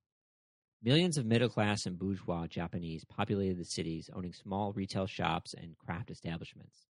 Millions 0.84 1.16
of 1.16 1.24
middle 1.24 1.48
class 1.48 1.86
and 1.86 1.96
bourgeois 1.96 2.48
Japanese 2.48 3.04
populated 3.04 3.56
the 3.56 3.64
cities, 3.64 4.10
owning 4.12 4.32
small 4.32 4.72
retail 4.72 5.06
shops 5.06 5.54
and 5.54 5.78
craft 5.78 6.10
establishments. 6.10 6.86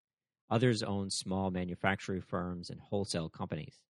Others 0.49 0.81
owned 0.81 1.11
small 1.11 1.51
manufacturing 1.51 2.21
firms 2.21 2.69
and 2.69 2.79
wholesale 2.79 3.27
companies. 3.27 3.81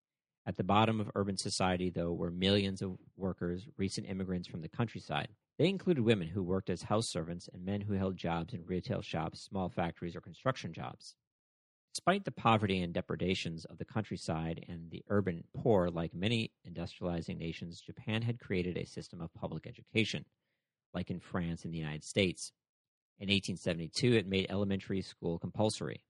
At 0.47 0.57
the 0.57 0.64
bottom 0.64 1.00
of 1.00 1.11
urban 1.14 1.37
society, 1.37 1.90
though, 1.90 2.14
were 2.14 2.30
millions 2.30 2.80
of 2.80 2.97
workers, 3.14 3.69
recent 3.76 4.09
immigrants 4.09 4.49
from 4.49 4.62
the 4.62 4.71
countryside. 4.71 5.28
They 5.59 5.69
included 5.69 6.02
women 6.02 6.28
who 6.28 6.42
worked 6.42 6.71
as 6.71 6.85
house 6.85 7.11
servants 7.11 7.50
and 7.52 7.62
men 7.62 7.83
who 7.83 7.92
held 7.92 8.16
jobs 8.16 8.54
in 8.54 8.64
retail 8.64 9.02
shops, 9.02 9.42
small 9.42 9.69
factories, 9.69 10.16
or 10.16 10.23
construction 10.23 10.73
jobs. 10.73 11.14
Despite 12.00 12.25
the 12.25 12.33
poverty 12.33 12.80
and 12.80 12.95
depredations 12.95 13.66
of 13.66 13.76
the 13.76 13.85
countryside 13.85 14.64
and 14.66 14.90
the 14.90 15.04
urban 15.11 15.45
poor, 15.54 15.90
like 15.90 16.14
many 16.14 16.50
industrializing 16.66 17.37
nations, 17.37 17.83
Japan 17.83 18.23
had 18.23 18.40
created 18.40 18.78
a 18.78 18.87
system 18.87 19.21
of 19.21 19.35
public 19.35 19.66
education, 19.66 20.25
like 20.95 21.11
in 21.11 21.21
France 21.21 21.66
and 21.66 21.75
the 21.75 21.78
United 21.78 22.02
States. 22.02 22.52
In 23.19 23.28
1872, 23.28 24.14
it 24.14 24.26
made 24.26 24.47
elementary 24.49 25.02
school 25.02 25.38
compulsory. 25.38 26.02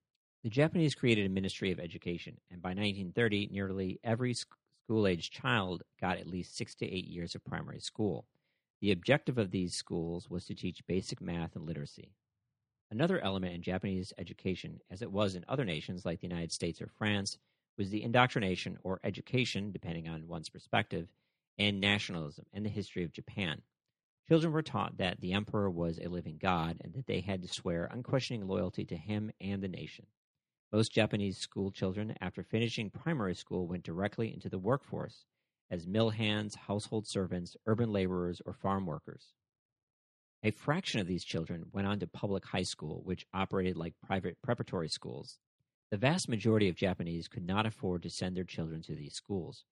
The 0.44 0.48
Japanese 0.48 0.94
created 0.94 1.26
a 1.26 1.28
Ministry 1.28 1.72
of 1.72 1.80
Education, 1.80 2.36
and 2.52 2.62
by 2.62 2.68
1930, 2.68 3.48
nearly 3.50 3.98
every 4.04 4.32
school 4.32 5.08
aged 5.08 5.32
child 5.32 5.82
got 6.00 6.18
at 6.18 6.28
least 6.28 6.56
six 6.56 6.76
to 6.76 6.86
eight 6.86 7.08
years 7.08 7.34
of 7.34 7.44
primary 7.44 7.80
school. 7.80 8.28
The 8.80 8.92
objective 8.92 9.38
of 9.38 9.50
these 9.50 9.74
schools 9.74 10.30
was 10.30 10.44
to 10.44 10.54
teach 10.54 10.86
basic 10.86 11.20
math 11.20 11.56
and 11.56 11.66
literacy. 11.66 12.12
Another 12.90 13.20
element 13.20 13.54
in 13.54 13.62
Japanese 13.62 14.12
education, 14.18 14.80
as 14.90 15.00
it 15.00 15.12
was 15.12 15.36
in 15.36 15.44
other 15.46 15.64
nations 15.64 16.04
like 16.04 16.20
the 16.20 16.26
United 16.26 16.50
States 16.50 16.82
or 16.82 16.88
France, 16.88 17.38
was 17.78 17.90
the 17.90 18.02
indoctrination 18.02 18.78
or 18.82 19.00
education, 19.04 19.70
depending 19.70 20.08
on 20.08 20.26
one's 20.26 20.48
perspective, 20.48 21.08
and 21.56 21.80
nationalism 21.80 22.46
and 22.52 22.64
the 22.64 22.70
history 22.70 23.04
of 23.04 23.12
Japan. 23.12 23.62
Children 24.28 24.52
were 24.52 24.62
taught 24.62 24.98
that 24.98 25.20
the 25.20 25.32
emperor 25.32 25.70
was 25.70 25.98
a 25.98 26.08
living 26.08 26.38
god 26.40 26.78
and 26.82 26.92
that 26.94 27.06
they 27.06 27.20
had 27.20 27.42
to 27.42 27.48
swear 27.48 27.88
unquestioning 27.90 28.46
loyalty 28.46 28.84
to 28.86 28.96
him 28.96 29.30
and 29.40 29.62
the 29.62 29.68
nation. 29.68 30.06
Most 30.72 30.92
Japanese 30.92 31.38
school 31.38 31.70
children, 31.70 32.16
after 32.20 32.42
finishing 32.42 32.90
primary 32.90 33.34
school, 33.34 33.66
went 33.66 33.84
directly 33.84 34.32
into 34.32 34.48
the 34.48 34.58
workforce 34.58 35.26
as 35.70 35.86
mill 35.86 36.10
hands, 36.10 36.54
household 36.54 37.06
servants, 37.06 37.56
urban 37.66 37.92
laborers, 37.92 38.40
or 38.44 38.52
farm 38.52 38.86
workers. 38.86 39.32
A 40.42 40.50
fraction 40.52 41.00
of 41.00 41.06
these 41.06 41.24
children 41.24 41.66
went 41.70 41.86
on 41.86 41.98
to 42.00 42.06
public 42.06 42.46
high 42.46 42.62
school, 42.62 43.02
which 43.04 43.26
operated 43.34 43.76
like 43.76 43.92
private 44.06 44.40
preparatory 44.42 44.88
schools. 44.88 45.38
The 45.90 45.98
vast 45.98 46.30
majority 46.30 46.68
of 46.70 46.76
Japanese 46.76 47.28
could 47.28 47.46
not 47.46 47.66
afford 47.66 48.02
to 48.04 48.10
send 48.10 48.36
their 48.36 48.44
children 48.44 48.80
to 48.82 48.94
these 48.94 49.12
schools. 49.12 49.64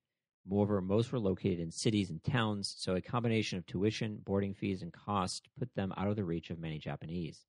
Moreover, 0.46 0.82
most 0.82 1.10
were 1.10 1.18
located 1.18 1.58
in 1.58 1.70
cities 1.70 2.10
and 2.10 2.22
towns, 2.22 2.74
so 2.76 2.94
a 2.94 3.00
combination 3.00 3.56
of 3.56 3.66
tuition, 3.66 4.20
boarding 4.24 4.52
fees, 4.52 4.82
and 4.82 4.92
costs 4.92 5.40
put 5.58 5.74
them 5.74 5.94
out 5.96 6.08
of 6.08 6.16
the 6.16 6.24
reach 6.24 6.50
of 6.50 6.58
many 6.58 6.78
Japanese. 6.78 7.46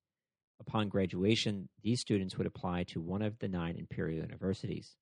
Upon 0.62 0.88
graduation, 0.88 1.68
these 1.82 2.00
students 2.00 2.38
would 2.38 2.48
apply 2.48 2.84
to 2.84 3.02
one 3.02 3.22
of 3.22 3.40
the 3.40 3.48
nine 3.50 3.76
imperial 3.78 4.22
universities. 4.22 4.96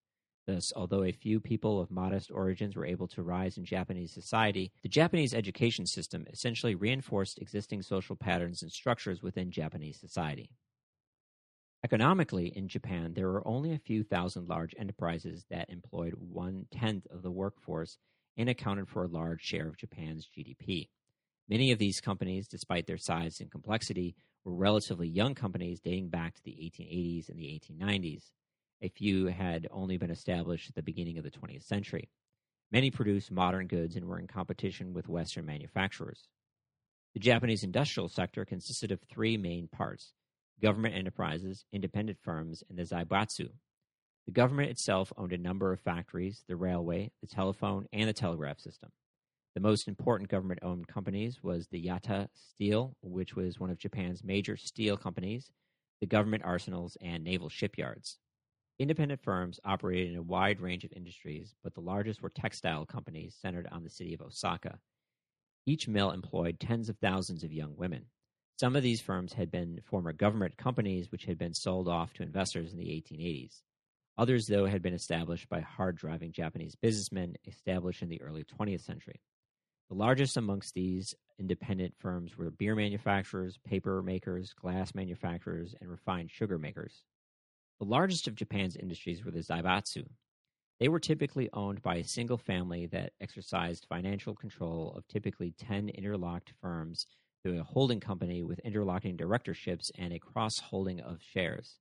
Thus, 0.47 0.71
although 0.73 1.03
a 1.03 1.11
few 1.11 1.41
people 1.41 1.81
of 1.81 1.91
modest 1.91 2.31
origins 2.31 2.77
were 2.77 2.85
able 2.85 3.09
to 3.09 3.21
rise 3.21 3.57
in 3.57 3.65
Japanese 3.65 4.13
society, 4.13 4.71
the 4.81 4.87
Japanese 4.87 5.33
education 5.33 5.85
system 5.85 6.25
essentially 6.31 6.73
reinforced 6.73 7.39
existing 7.39 7.81
social 7.81 8.15
patterns 8.15 8.63
and 8.63 8.71
structures 8.71 9.21
within 9.21 9.51
Japanese 9.51 9.99
society. 9.99 10.49
Economically, 11.83 12.47
in 12.55 12.69
Japan, 12.69 13.13
there 13.13 13.27
were 13.27 13.45
only 13.45 13.73
a 13.73 13.79
few 13.79 14.03
thousand 14.03 14.47
large 14.47 14.73
enterprises 14.79 15.45
that 15.49 15.69
employed 15.69 16.13
one 16.17 16.65
tenth 16.71 17.05
of 17.11 17.23
the 17.23 17.31
workforce 17.31 17.97
and 18.37 18.47
accounted 18.47 18.87
for 18.87 19.03
a 19.03 19.09
large 19.09 19.41
share 19.41 19.67
of 19.67 19.77
Japan's 19.77 20.27
GDP. 20.27 20.87
Many 21.49 21.73
of 21.73 21.79
these 21.79 21.99
companies, 21.99 22.47
despite 22.47 22.87
their 22.87 22.97
size 22.97 23.41
and 23.41 23.51
complexity, 23.51 24.15
were 24.45 24.53
relatively 24.53 25.09
young 25.09 25.35
companies 25.35 25.81
dating 25.81 26.07
back 26.07 26.35
to 26.35 26.43
the 26.43 26.51
1880s 26.51 27.27
and 27.27 27.37
the 27.37 27.61
1890s. 27.61 28.31
A 28.81 28.89
few 28.89 29.25
had 29.25 29.67
only 29.71 29.97
been 29.97 30.11
established 30.11 30.69
at 30.69 30.75
the 30.75 30.83
beginning 30.83 31.17
of 31.17 31.23
the 31.23 31.31
20th 31.31 31.63
century. 31.63 32.09
Many 32.71 32.91
produced 32.91 33.31
modern 33.31 33.67
goods 33.67 33.95
and 33.95 34.05
were 34.05 34.19
in 34.19 34.27
competition 34.27 34.93
with 34.93 35.09
Western 35.09 35.45
manufacturers. 35.45 36.27
The 37.13 37.19
Japanese 37.19 37.63
industrial 37.63 38.09
sector 38.09 38.45
consisted 38.45 38.91
of 38.91 39.01
three 39.01 39.37
main 39.37 39.67
parts 39.67 40.13
government 40.61 40.95
enterprises, 40.95 41.65
independent 41.71 42.19
firms, 42.21 42.63
and 42.69 42.77
the 42.77 42.83
zaibatsu. 42.83 43.49
The 44.25 44.31
government 44.31 44.69
itself 44.69 45.13
owned 45.17 45.33
a 45.33 45.37
number 45.37 45.71
of 45.71 45.79
factories, 45.79 46.43
the 46.47 46.55
railway, 46.55 47.11
the 47.21 47.27
telephone, 47.27 47.87
and 47.93 48.09
the 48.09 48.13
telegraph 48.13 48.59
system. 48.59 48.91
The 49.55 49.61
most 49.61 49.87
important 49.87 50.29
government 50.29 50.59
owned 50.61 50.87
companies 50.87 51.41
was 51.41 51.67
the 51.67 51.83
Yawata 51.83 52.27
Steel, 52.33 52.95
which 53.01 53.35
was 53.35 53.59
one 53.59 53.69
of 53.71 53.79
Japan's 53.79 54.23
major 54.23 54.57
steel 54.57 54.97
companies, 54.97 55.49
the 56.01 56.07
government 56.07 56.43
arsenals, 56.43 56.97
and 57.01 57.23
naval 57.23 57.49
shipyards. 57.49 58.19
Independent 58.79 59.23
firms 59.23 59.59
operated 59.65 60.11
in 60.11 60.17
a 60.17 60.21
wide 60.21 60.59
range 60.59 60.83
of 60.83 60.93
industries, 60.93 61.55
but 61.63 61.73
the 61.73 61.81
largest 61.81 62.21
were 62.21 62.29
textile 62.29 62.85
companies 62.85 63.35
centered 63.41 63.67
on 63.71 63.83
the 63.83 63.89
city 63.89 64.13
of 64.13 64.21
Osaka. 64.21 64.77
Each 65.65 65.87
mill 65.87 66.11
employed 66.11 66.59
tens 66.59 66.87
of 66.87 66.97
thousands 66.99 67.43
of 67.43 67.51
young 67.51 67.75
women. 67.75 68.05
Some 68.59 68.75
of 68.75 68.83
these 68.83 69.01
firms 69.01 69.33
had 69.33 69.49
been 69.49 69.81
former 69.83 70.13
government 70.13 70.57
companies 70.57 71.11
which 71.11 71.25
had 71.25 71.39
been 71.39 71.55
sold 71.55 71.87
off 71.87 72.13
to 72.13 72.23
investors 72.23 72.71
in 72.71 72.77
the 72.77 72.89
1880s. 72.89 73.61
Others, 74.17 74.47
though, 74.47 74.65
had 74.65 74.81
been 74.81 74.93
established 74.93 75.49
by 75.49 75.61
hard 75.61 75.95
driving 75.95 76.31
Japanese 76.31 76.75
businessmen 76.75 77.35
established 77.45 78.01
in 78.03 78.09
the 78.09 78.21
early 78.21 78.43
20th 78.43 78.81
century. 78.81 79.21
The 79.89 79.95
largest 79.95 80.37
amongst 80.37 80.73
these 80.73 81.15
independent 81.39 81.95
firms 81.97 82.37
were 82.37 82.51
beer 82.51 82.75
manufacturers, 82.75 83.57
paper 83.63 84.03
makers, 84.03 84.53
glass 84.53 84.93
manufacturers, 84.93 85.73
and 85.79 85.89
refined 85.89 86.29
sugar 86.31 86.57
makers. 86.57 87.03
The 87.79 87.85
largest 87.85 88.27
of 88.27 88.33
Japan's 88.33 88.75
industries 88.75 89.23
were 89.23 89.29
the 89.29 89.43
zaibatsu. 89.43 90.09
They 90.79 90.87
were 90.87 90.99
typically 90.99 91.47
owned 91.53 91.83
by 91.83 91.97
a 91.97 92.03
single 92.03 92.37
family 92.37 92.87
that 92.87 93.13
exercised 93.21 93.85
financial 93.87 94.33
control 94.33 94.93
of 94.97 95.07
typically 95.07 95.51
10 95.51 95.89
interlocked 95.89 96.53
firms 96.59 97.05
through 97.43 97.59
a 97.59 97.63
holding 97.63 97.99
company 97.99 98.41
with 98.41 98.57
interlocking 98.59 99.15
directorships 99.15 99.91
and 99.95 100.11
a 100.11 100.17
cross 100.17 100.59
holding 100.59 101.01
of 101.01 101.21
shares. 101.21 101.77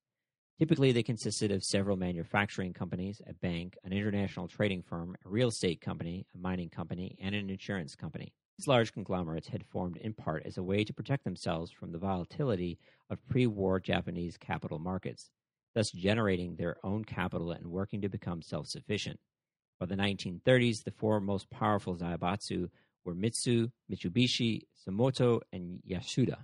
Typically, 0.58 0.92
they 0.92 1.02
consisted 1.02 1.50
of 1.50 1.64
several 1.64 1.96
manufacturing 1.96 2.74
companies, 2.74 3.22
a 3.26 3.32
bank, 3.32 3.76
an 3.82 3.92
international 3.94 4.48
trading 4.48 4.82
firm, 4.82 5.16
a 5.24 5.28
real 5.28 5.48
estate 5.48 5.80
company, 5.80 6.26
a 6.34 6.38
mining 6.38 6.68
company, 6.68 7.16
and 7.22 7.34
an 7.34 7.48
insurance 7.48 7.94
company. 7.94 8.34
These 8.58 8.68
large 8.68 8.92
conglomerates 8.92 9.48
had 9.48 9.66
formed 9.66 9.96
in 9.96 10.12
part 10.12 10.44
as 10.44 10.58
a 10.58 10.62
way 10.62 10.84
to 10.84 10.94
protect 10.94 11.24
themselves 11.24 11.70
from 11.70 11.92
the 11.92 11.98
volatility 11.98 12.78
of 13.08 13.26
pre 13.28 13.46
war 13.46 13.80
Japanese 13.80 14.36
capital 14.36 14.78
markets, 14.78 15.30
thus 15.76 15.90
generating 15.90 16.56
their 16.56 16.78
own 16.82 17.04
capital 17.04 17.52
and 17.52 17.66
working 17.66 18.00
to 18.00 18.08
become 18.08 18.40
self 18.40 18.66
sufficient. 18.66 19.20
By 19.78 19.84
the 19.84 19.94
1930s, 19.94 20.82
the 20.82 20.90
four 20.90 21.20
most 21.20 21.50
powerful 21.50 21.94
Zaibatsu 21.94 22.70
were 23.04 23.14
Mitsui, 23.14 23.70
Mitsubishi, 23.92 24.62
Sumitomo, 24.88 25.42
and 25.52 25.80
Yasuda. 25.86 26.38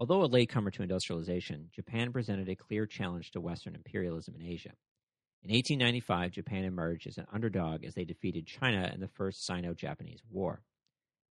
Although 0.00 0.22
a 0.22 0.26
latecomer 0.26 0.70
to 0.70 0.82
industrialization, 0.82 1.68
Japan 1.74 2.10
presented 2.10 2.48
a 2.48 2.56
clear 2.56 2.86
challenge 2.86 3.32
to 3.32 3.40
Western 3.40 3.74
imperialism 3.74 4.34
in 4.34 4.42
Asia. 4.42 4.72
In 5.42 5.52
1895, 5.52 6.30
Japan 6.30 6.64
emerged 6.64 7.06
as 7.06 7.18
an 7.18 7.26
underdog 7.30 7.84
as 7.84 7.94
they 7.94 8.04
defeated 8.04 8.46
China 8.46 8.90
in 8.94 9.00
the 9.00 9.08
First 9.08 9.44
Sino 9.46 9.74
Japanese 9.74 10.22
War. 10.30 10.62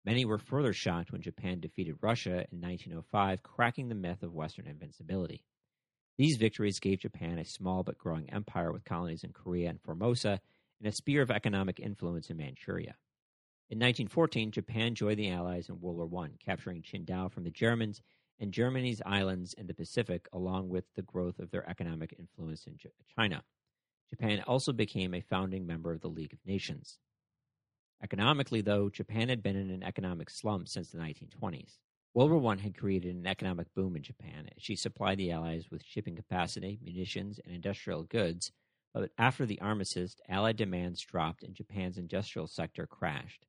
Many 0.06 0.24
were 0.24 0.38
further 0.38 0.72
shocked 0.72 1.12
when 1.12 1.24
Japan 1.24 1.62
defeated 1.62 1.96
Russia 2.00 2.46
in 2.52 2.62
1905, 2.62 3.42
cracking 3.42 3.90
the 3.90 3.96
myth 3.96 4.22
of 4.22 4.36
Western 4.36 4.68
invincibility. 4.68 5.44
These 6.18 6.38
victories 6.38 6.80
gave 6.80 7.00
Japan 7.00 7.38
a 7.38 7.46
small 7.46 7.84
but 7.84 7.98
growing 7.98 8.30
empire 8.32 8.72
with 8.72 8.84
colonies 8.84 9.24
in 9.24 9.34
Korea 9.34 9.70
and 9.70 9.82
Formosa 9.82 10.42
and 10.80 10.88
a 10.88 10.92
sphere 10.92 11.22
of 11.22 11.30
economic 11.30 11.80
influence 11.80 12.30
in 12.30 12.38
Manchuria. 12.38 12.96
In 13.70 13.78
1914, 13.78 14.52
Japan 14.52 14.96
joined 14.96 15.20
the 15.20 15.30
Allies 15.30 15.70
in 15.70 15.80
World 15.80 16.12
War 16.12 16.24
I, 16.24 16.30
capturing 16.44 16.82
Qingdao 16.82 17.32
from 17.32 17.44
the 17.44 17.52
Germans 17.52 18.02
and 18.40 18.52
Germany's 18.52 19.02
islands 19.06 19.54
in 19.54 19.68
the 19.68 19.74
Pacific, 19.74 20.28
along 20.34 20.70
with 20.70 20.86
the 20.96 21.02
growth 21.02 21.40
of 21.40 21.52
their 21.52 21.70
economic 21.70 22.16
influence 22.18 22.66
in 22.66 22.78
China. 23.16 23.44
Japan 24.10 24.42
also 24.48 24.72
became 24.72 25.14
a 25.14 25.22
founding 25.22 25.68
member 25.68 25.92
of 25.92 26.02
the 26.02 26.08
League 26.08 26.34
of 26.34 26.40
Nations. 26.46 26.98
Economically, 28.02 28.62
though, 28.62 28.90
Japan 28.90 29.30
had 29.30 29.44
been 29.44 29.56
in 29.56 29.70
an 29.70 29.84
economic 29.84 30.30
slump 30.30 30.68
since 30.68 30.90
the 30.90 30.98
1920s. 30.98 31.80
World 32.14 32.32
War 32.32 32.54
I 32.54 32.62
had 32.62 32.78
created 32.78 33.16
an 33.16 33.28
economic 33.28 33.74
boom 33.76 33.96
in 33.96 34.04
Japan 34.04 34.50
as 34.56 34.64
she 34.64 34.76
supplied 34.76 35.20
the 35.20 35.32
Allies 35.32 35.70
with 35.70 35.84
shipping 35.84 36.16
capacity, 36.16 36.80
munitions, 36.84 37.40
and 37.44 37.54
industrial 37.54 38.04
goods, 38.04 38.52
but 38.94 39.12
after 39.18 39.46
the 39.46 39.62
armistice, 39.62 40.16
Allied 40.28 40.58
demands 40.58 41.02
dropped 41.02 41.44
and 41.44 41.54
Japan's 41.54 41.98
industrial 41.98 42.48
sector 42.48 42.88
crashed. 42.88 43.46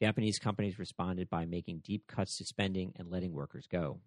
Japanese 0.00 0.38
companies 0.38 0.78
responded 0.78 1.28
by 1.28 1.44
making 1.44 1.82
deep 1.84 2.06
cuts 2.06 2.38
to 2.38 2.44
spending 2.44 2.92
and 2.96 3.10
letting 3.10 3.32
workers 3.32 3.66
go. 3.66 4.00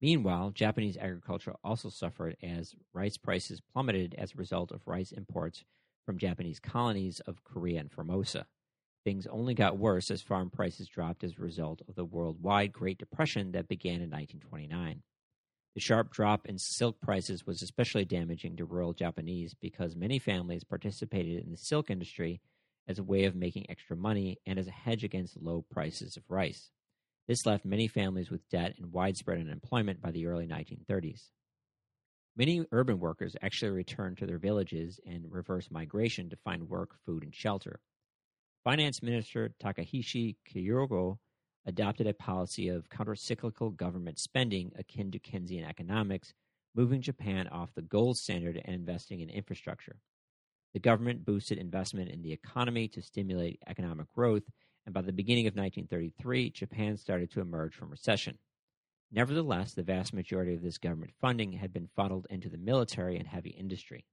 Meanwhile, 0.00 0.50
Japanese 0.50 0.96
agriculture 0.96 1.54
also 1.64 1.88
suffered 1.88 2.36
as 2.42 2.74
rice 2.92 3.16
prices 3.16 3.60
plummeted 3.72 4.14
as 4.18 4.32
a 4.32 4.38
result 4.38 4.70
of 4.70 4.86
rice 4.86 5.10
imports 5.10 5.64
from 6.04 6.18
Japanese 6.18 6.60
colonies 6.60 7.20
of 7.20 7.42
Korea 7.44 7.80
and 7.80 7.90
Formosa. 7.90 8.46
Things 9.06 9.28
only 9.28 9.54
got 9.54 9.78
worse 9.78 10.10
as 10.10 10.20
farm 10.20 10.50
prices 10.50 10.88
dropped 10.88 11.22
as 11.22 11.34
a 11.38 11.40
result 11.40 11.80
of 11.88 11.94
the 11.94 12.04
worldwide 12.04 12.72
Great 12.72 12.98
Depression 12.98 13.52
that 13.52 13.68
began 13.68 14.00
in 14.02 14.10
1929. 14.10 15.00
The 15.76 15.80
sharp 15.80 16.10
drop 16.10 16.44
in 16.48 16.58
silk 16.58 17.00
prices 17.00 17.46
was 17.46 17.62
especially 17.62 18.04
damaging 18.04 18.56
to 18.56 18.64
rural 18.64 18.94
Japanese 18.94 19.54
because 19.60 19.94
many 19.94 20.18
families 20.18 20.64
participated 20.64 21.44
in 21.44 21.52
the 21.52 21.56
silk 21.56 21.88
industry 21.88 22.40
as 22.88 22.98
a 22.98 23.04
way 23.04 23.26
of 23.26 23.36
making 23.36 23.70
extra 23.70 23.96
money 23.96 24.38
and 24.44 24.58
as 24.58 24.66
a 24.66 24.72
hedge 24.72 25.04
against 25.04 25.40
low 25.40 25.64
prices 25.70 26.16
of 26.16 26.24
rice. 26.28 26.72
This 27.28 27.46
left 27.46 27.64
many 27.64 27.86
families 27.86 28.32
with 28.32 28.48
debt 28.48 28.74
and 28.76 28.90
widespread 28.92 29.38
unemployment 29.38 30.02
by 30.02 30.10
the 30.10 30.26
early 30.26 30.48
1930s. 30.48 31.30
Many 32.36 32.66
urban 32.72 32.98
workers 32.98 33.36
actually 33.40 33.70
returned 33.70 34.18
to 34.18 34.26
their 34.26 34.38
villages 34.38 34.98
and 35.06 35.30
reverse 35.30 35.70
migration 35.70 36.28
to 36.30 36.36
find 36.44 36.68
work, 36.68 36.96
food, 37.04 37.22
and 37.22 37.32
shelter. 37.32 37.78
Finance 38.66 39.00
Minister 39.00 39.54
Takahashi 39.60 40.36
Korekiyo 40.44 41.18
adopted 41.66 42.08
a 42.08 42.14
policy 42.14 42.66
of 42.66 42.88
countercyclical 42.88 43.76
government 43.76 44.18
spending 44.18 44.72
akin 44.76 45.12
to 45.12 45.20
Keynesian 45.20 45.64
economics, 45.64 46.34
moving 46.74 47.00
Japan 47.00 47.46
off 47.46 47.72
the 47.76 47.82
gold 47.82 48.18
standard 48.18 48.60
and 48.64 48.74
investing 48.74 49.20
in 49.20 49.30
infrastructure. 49.30 50.00
The 50.74 50.80
government 50.80 51.24
boosted 51.24 51.58
investment 51.58 52.10
in 52.10 52.22
the 52.22 52.32
economy 52.32 52.88
to 52.88 53.02
stimulate 53.02 53.62
economic 53.68 54.12
growth 54.12 54.42
and 54.84 54.92
by 54.92 55.02
the 55.02 55.12
beginning 55.12 55.46
of 55.46 55.54
1933, 55.54 56.50
Japan 56.50 56.96
started 56.96 57.30
to 57.30 57.40
emerge 57.40 57.72
from 57.72 57.90
recession. 57.90 58.36
Nevertheless, 59.12 59.74
the 59.74 59.84
vast 59.84 60.12
majority 60.12 60.54
of 60.54 60.62
this 60.62 60.78
government 60.78 61.12
funding 61.20 61.52
had 61.52 61.72
been 61.72 61.88
funneled 61.94 62.26
into 62.30 62.48
the 62.48 62.58
military 62.58 63.16
and 63.16 63.28
heavy 63.28 63.50
industry. 63.50 64.06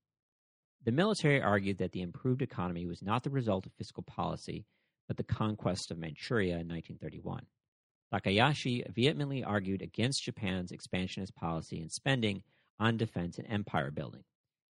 The 0.86 0.92
military 0.92 1.42
argued 1.42 1.78
that 1.78 1.94
the 1.94 2.02
improved 2.02 2.42
economy 2.42 2.86
was 2.86 3.02
not 3.02 3.24
the 3.24 3.30
result 3.30 3.66
of 3.66 3.72
fiscal 3.74 4.04
policy, 4.04 4.66
but 5.08 5.18
the 5.18 5.24
conquest 5.24 5.92
of 5.92 5.98
Manchuria 5.98 6.60
in 6.60 6.68
1931. 6.68 7.46
Takahashi 8.12 8.84
vehemently 8.90 9.44
argued 9.44 9.82
against 9.82 10.24
Japan's 10.24 10.72
expansionist 10.72 11.36
policy 11.36 11.80
and 11.80 11.92
spending 11.92 12.44
on 12.80 12.98
defense 12.98 13.38
and 13.38 13.50
empire 13.50 13.92
building. 13.92 14.24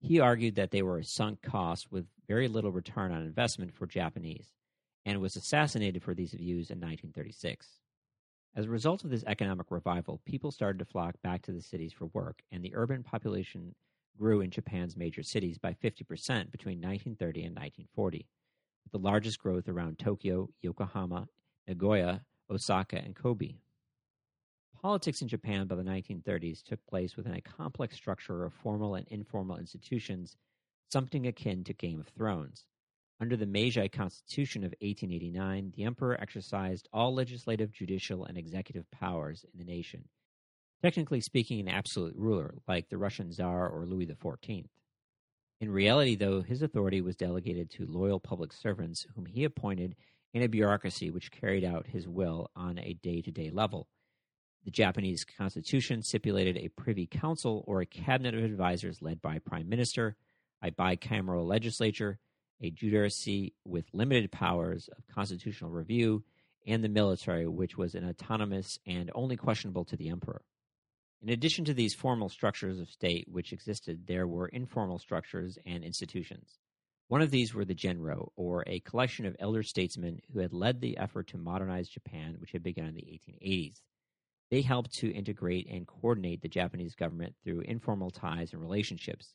He 0.00 0.18
argued 0.18 0.56
that 0.56 0.70
they 0.70 0.82
were 0.82 0.98
a 0.98 1.04
sunk 1.04 1.42
cost 1.42 1.92
with 1.92 2.06
very 2.26 2.48
little 2.48 2.72
return 2.72 3.12
on 3.12 3.22
investment 3.22 3.72
for 3.72 3.86
Japanese 3.86 4.52
and 5.06 5.20
was 5.20 5.36
assassinated 5.36 6.02
for 6.02 6.14
these 6.14 6.32
views 6.32 6.70
in 6.70 6.78
1936. 6.78 7.80
As 8.56 8.64
a 8.64 8.70
result 8.70 9.04
of 9.04 9.10
this 9.10 9.24
economic 9.26 9.70
revival, 9.70 10.20
people 10.24 10.50
started 10.50 10.78
to 10.80 10.84
flock 10.84 11.14
back 11.22 11.42
to 11.42 11.52
the 11.52 11.62
cities 11.62 11.92
for 11.92 12.06
work, 12.06 12.42
and 12.50 12.64
the 12.64 12.74
urban 12.74 13.02
population 13.04 13.74
grew 14.18 14.40
in 14.40 14.50
Japan's 14.50 14.96
major 14.96 15.22
cities 15.22 15.58
by 15.58 15.72
50% 15.72 16.50
between 16.50 16.78
1930 16.80 17.44
and 17.44 17.56
1940, 17.56 18.26
with 18.84 18.92
the 18.92 18.98
largest 18.98 19.38
growth 19.38 19.68
around 19.68 19.98
Tokyo, 19.98 20.48
Yokohama, 20.62 21.28
Nagoya, 21.66 22.22
Osaka, 22.50 22.96
and 22.96 23.14
Kobe. 23.14 23.56
Politics 24.82 25.20
in 25.20 25.28
Japan 25.28 25.66
by 25.66 25.74
the 25.74 25.82
1930s 25.82 26.62
took 26.62 26.84
place 26.86 27.16
within 27.16 27.34
a 27.34 27.40
complex 27.42 27.96
structure 27.96 28.44
of 28.44 28.54
formal 28.54 28.94
and 28.94 29.06
informal 29.08 29.58
institutions, 29.58 30.36
something 30.90 31.26
akin 31.26 31.64
to 31.64 31.74
Game 31.74 32.00
of 32.00 32.08
Thrones. 32.08 32.64
Under 33.20 33.36
the 33.36 33.44
Meiji 33.44 33.86
Constitution 33.90 34.64
of 34.64 34.70
1889, 34.80 35.74
the 35.76 35.84
emperor 35.84 36.18
exercised 36.18 36.88
all 36.90 37.14
legislative, 37.14 37.70
judicial, 37.70 38.24
and 38.24 38.38
executive 38.38 38.90
powers 38.90 39.44
in 39.52 39.58
the 39.58 39.64
nation, 39.70 40.08
technically 40.82 41.20
speaking, 41.20 41.60
an 41.60 41.68
absolute 41.68 42.14
ruler, 42.16 42.54
like 42.66 42.88
the 42.88 42.98
Russian 42.98 43.32
Tsar 43.32 43.68
or 43.68 43.86
Louis 43.86 44.06
XIV. 44.06 44.66
In 45.60 45.70
reality, 45.70 46.16
though, 46.16 46.40
his 46.40 46.62
authority 46.62 47.02
was 47.02 47.16
delegated 47.16 47.70
to 47.72 47.86
loyal 47.86 48.18
public 48.18 48.52
servants 48.52 49.06
whom 49.14 49.26
he 49.26 49.44
appointed 49.44 49.94
in 50.32 50.42
a 50.42 50.48
bureaucracy 50.48 51.10
which 51.10 51.30
carried 51.30 51.64
out 51.64 51.86
his 51.86 52.08
will 52.08 52.50
on 52.56 52.78
a 52.78 52.94
day 52.94 53.20
to 53.20 53.30
day 53.30 53.50
level. 53.50 53.88
The 54.64 54.70
Japanese 54.70 55.24
constitution 55.24 56.02
stipulated 56.02 56.56
a 56.56 56.68
privy 56.68 57.06
council 57.06 57.64
or 57.66 57.80
a 57.80 57.86
cabinet 57.86 58.34
of 58.34 58.44
advisors 58.44 59.02
led 59.02 59.20
by 59.20 59.38
prime 59.38 59.68
minister, 59.68 60.16
a 60.62 60.70
bicameral 60.70 61.46
legislature, 61.46 62.18
a 62.60 62.70
judiciary 62.70 63.54
with 63.64 63.86
limited 63.92 64.30
powers 64.30 64.88
of 64.96 65.06
constitutional 65.14 65.70
review, 65.70 66.24
and 66.66 66.84
the 66.84 66.88
military, 66.88 67.46
which 67.46 67.78
was 67.78 67.94
an 67.94 68.06
autonomous 68.06 68.78
and 68.86 69.10
only 69.14 69.36
questionable 69.36 69.84
to 69.86 69.96
the 69.96 70.10
emperor. 70.10 70.42
In 71.22 71.28
addition 71.28 71.66
to 71.66 71.74
these 71.74 71.94
formal 71.94 72.30
structures 72.30 72.78
of 72.78 72.88
state 72.88 73.28
which 73.28 73.52
existed, 73.52 74.06
there 74.06 74.26
were 74.26 74.48
informal 74.48 74.98
structures 74.98 75.58
and 75.66 75.84
institutions. 75.84 76.58
One 77.08 77.20
of 77.20 77.30
these 77.30 77.52
were 77.52 77.66
the 77.66 77.74
Genro, 77.74 78.30
or 78.36 78.64
a 78.66 78.80
collection 78.80 79.26
of 79.26 79.36
elder 79.38 79.62
statesmen 79.62 80.20
who 80.32 80.38
had 80.38 80.54
led 80.54 80.80
the 80.80 80.96
effort 80.96 81.26
to 81.28 81.38
modernize 81.38 81.88
Japan, 81.88 82.36
which 82.38 82.52
had 82.52 82.62
begun 82.62 82.86
in 82.86 82.94
the 82.94 83.02
1880s. 83.02 83.82
They 84.50 84.62
helped 84.62 84.94
to 84.94 85.12
integrate 85.12 85.68
and 85.68 85.86
coordinate 85.86 86.40
the 86.40 86.48
Japanese 86.48 86.94
government 86.94 87.34
through 87.44 87.60
informal 87.60 88.10
ties 88.10 88.52
and 88.52 88.62
relationships. 88.62 89.34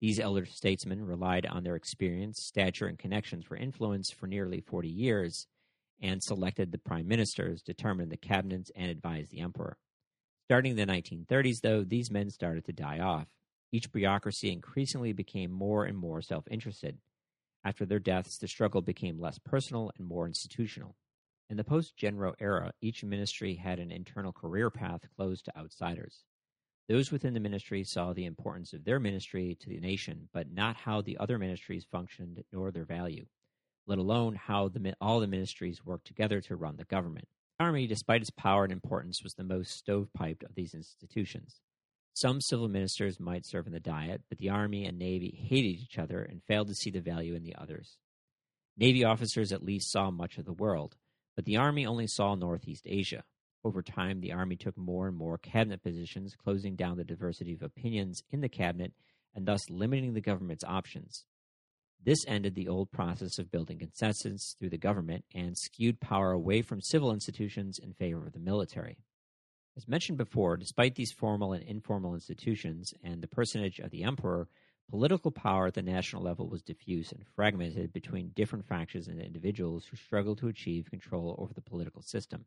These 0.00 0.20
elder 0.20 0.46
statesmen 0.46 1.04
relied 1.04 1.46
on 1.46 1.64
their 1.64 1.74
experience, 1.74 2.42
stature, 2.44 2.86
and 2.86 2.98
connections 2.98 3.44
for 3.44 3.56
influence 3.56 4.10
for 4.10 4.26
nearly 4.28 4.60
40 4.60 4.88
years 4.88 5.46
and 6.00 6.22
selected 6.22 6.70
the 6.70 6.78
prime 6.78 7.08
ministers, 7.08 7.62
determined 7.62 8.12
the 8.12 8.16
cabinets, 8.16 8.70
and 8.76 8.90
advised 8.90 9.30
the 9.30 9.40
emperor. 9.40 9.78
Starting 10.46 10.78
in 10.78 10.86
the 10.86 10.92
1930s, 10.92 11.60
though, 11.60 11.82
these 11.82 12.08
men 12.08 12.30
started 12.30 12.64
to 12.64 12.72
die 12.72 13.00
off. 13.00 13.26
Each 13.72 13.90
bureaucracy 13.90 14.52
increasingly 14.52 15.12
became 15.12 15.50
more 15.50 15.84
and 15.84 15.98
more 15.98 16.22
self 16.22 16.46
interested. 16.48 16.98
After 17.64 17.84
their 17.84 17.98
deaths, 17.98 18.38
the 18.38 18.46
struggle 18.46 18.80
became 18.80 19.18
less 19.18 19.40
personal 19.40 19.90
and 19.98 20.06
more 20.06 20.24
institutional. 20.28 20.94
In 21.50 21.56
the 21.56 21.64
post 21.64 21.96
Genro 21.96 22.32
era, 22.38 22.72
each 22.80 23.02
ministry 23.02 23.56
had 23.56 23.80
an 23.80 23.90
internal 23.90 24.32
career 24.32 24.70
path 24.70 25.00
closed 25.16 25.46
to 25.46 25.58
outsiders. 25.58 26.22
Those 26.88 27.10
within 27.10 27.34
the 27.34 27.40
ministry 27.40 27.82
saw 27.82 28.12
the 28.12 28.24
importance 28.24 28.72
of 28.72 28.84
their 28.84 29.00
ministry 29.00 29.56
to 29.58 29.68
the 29.68 29.80
nation, 29.80 30.28
but 30.32 30.52
not 30.52 30.76
how 30.76 31.00
the 31.00 31.18
other 31.18 31.40
ministries 31.40 31.84
functioned 31.90 32.44
nor 32.52 32.70
their 32.70 32.84
value, 32.84 33.26
let 33.88 33.98
alone 33.98 34.36
how 34.36 34.68
the, 34.68 34.94
all 35.00 35.18
the 35.18 35.26
ministries 35.26 35.84
worked 35.84 36.06
together 36.06 36.40
to 36.42 36.54
run 36.54 36.76
the 36.76 36.84
government. 36.84 37.26
The 37.58 37.64
Army, 37.64 37.86
despite 37.86 38.20
its 38.20 38.30
power 38.30 38.64
and 38.64 38.72
importance, 38.72 39.22
was 39.22 39.34
the 39.34 39.44
most 39.44 39.82
stovepiped 39.82 40.42
of 40.42 40.54
these 40.54 40.74
institutions. 40.74 41.60
Some 42.12 42.40
civil 42.40 42.68
ministers 42.68 43.18
might 43.18 43.46
serve 43.46 43.66
in 43.66 43.72
the 43.72 43.80
Diet, 43.80 44.22
but 44.28 44.38
the 44.38 44.50
Army 44.50 44.84
and 44.84 44.98
Navy 44.98 45.46
hated 45.48 45.80
each 45.80 45.98
other 45.98 46.22
and 46.22 46.42
failed 46.42 46.68
to 46.68 46.74
see 46.74 46.90
the 46.90 47.00
value 47.00 47.34
in 47.34 47.44
the 47.44 47.54
others. 47.56 47.96
Navy 48.76 49.04
officers 49.04 49.52
at 49.52 49.62
least 49.62 49.90
saw 49.90 50.10
much 50.10 50.36
of 50.36 50.44
the 50.44 50.52
world, 50.52 50.96
but 51.34 51.46
the 51.46 51.56
Army 51.56 51.86
only 51.86 52.06
saw 52.06 52.34
Northeast 52.34 52.84
Asia. 52.86 53.24
Over 53.64 53.82
time, 53.82 54.20
the 54.20 54.32
Army 54.32 54.56
took 54.56 54.76
more 54.76 55.08
and 55.08 55.16
more 55.16 55.38
cabinet 55.38 55.82
positions, 55.82 56.36
closing 56.36 56.76
down 56.76 56.98
the 56.98 57.04
diversity 57.04 57.54
of 57.54 57.62
opinions 57.62 58.22
in 58.30 58.42
the 58.42 58.50
cabinet 58.50 58.92
and 59.34 59.46
thus 59.46 59.70
limiting 59.70 60.12
the 60.12 60.20
government's 60.20 60.64
options. 60.64 61.24
This 62.02 62.24
ended 62.28 62.54
the 62.54 62.68
old 62.68 62.92
process 62.92 63.38
of 63.38 63.50
building 63.50 63.78
consensus 63.78 64.54
through 64.58 64.70
the 64.70 64.78
government 64.78 65.24
and 65.34 65.58
skewed 65.58 66.00
power 66.00 66.30
away 66.30 66.62
from 66.62 66.80
civil 66.80 67.12
institutions 67.12 67.78
in 67.78 67.92
favor 67.94 68.26
of 68.26 68.32
the 68.32 68.38
military. 68.38 68.98
As 69.76 69.88
mentioned 69.88 70.16
before, 70.16 70.56
despite 70.56 70.94
these 70.94 71.12
formal 71.12 71.52
and 71.52 71.62
informal 71.64 72.14
institutions 72.14 72.94
and 73.02 73.22
the 73.22 73.28
personage 73.28 73.78
of 73.78 73.90
the 73.90 74.04
emperor, 74.04 74.48
political 74.88 75.30
power 75.30 75.66
at 75.66 75.74
the 75.74 75.82
national 75.82 76.22
level 76.22 76.48
was 76.48 76.62
diffuse 76.62 77.12
and 77.12 77.26
fragmented 77.34 77.92
between 77.92 78.30
different 78.30 78.66
factions 78.66 79.08
and 79.08 79.20
individuals 79.20 79.86
who 79.86 79.96
struggled 79.96 80.38
to 80.38 80.48
achieve 80.48 80.88
control 80.90 81.34
over 81.38 81.52
the 81.52 81.60
political 81.60 82.02
system. 82.02 82.46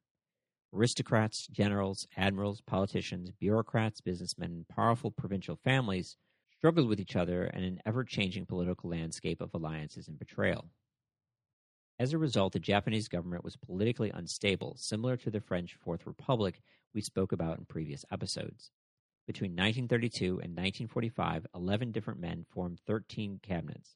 Aristocrats, 0.74 1.48
generals, 1.48 2.08
admirals, 2.16 2.62
politicians, 2.62 3.32
bureaucrats, 3.40 4.02
businessmen, 4.02 4.52
and 4.52 4.68
powerful 4.68 5.12
provincial 5.12 5.58
families 5.64 6.16
struggled 6.60 6.90
with 6.90 7.00
each 7.00 7.16
other 7.16 7.46
in 7.46 7.64
an 7.64 7.80
ever 7.86 8.04
changing 8.04 8.46
political 8.46 8.90
landscape 8.90 9.40
of 9.40 9.54
alliances 9.54 10.10
and 10.10 10.20
betrayal. 10.20 10.70
As 11.98 12.12
a 12.12 12.18
result, 12.18 12.52
the 12.52 12.60
Japanese 12.60 13.08
government 13.08 13.46
was 13.46 13.56
politically 13.56 14.12
unstable, 14.14 14.76
similar 14.78 15.16
to 15.16 15.32
the 15.32 15.40
French 15.40 15.78
Fourth 15.82 16.06
Republic 16.06 16.62
we 16.94 17.00
spoke 17.00 17.32
about 17.32 17.60
in 17.60 17.66
previous 17.66 18.04
episodes. 18.12 18.72
Between 19.26 19.52
1932 19.52 20.26
and 20.26 20.52
1945, 20.52 21.48
11 21.56 21.92
different 21.94 22.20
men 22.20 22.46
formed 22.50 22.82
13 22.86 23.40
cabinets. 23.42 23.96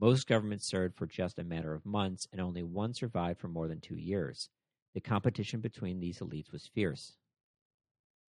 Most 0.00 0.28
governments 0.28 0.68
served 0.68 0.94
for 0.94 1.06
just 1.06 1.40
a 1.40 1.44
matter 1.44 1.74
of 1.74 1.84
months, 1.84 2.28
and 2.30 2.40
only 2.40 2.62
one 2.62 2.94
survived 2.94 3.40
for 3.40 3.48
more 3.48 3.66
than 3.66 3.80
two 3.80 3.96
years. 3.96 4.50
The 4.94 5.00
competition 5.00 5.60
between 5.60 5.98
these 5.98 6.20
elites 6.20 6.52
was 6.52 6.70
fierce. 6.72 7.16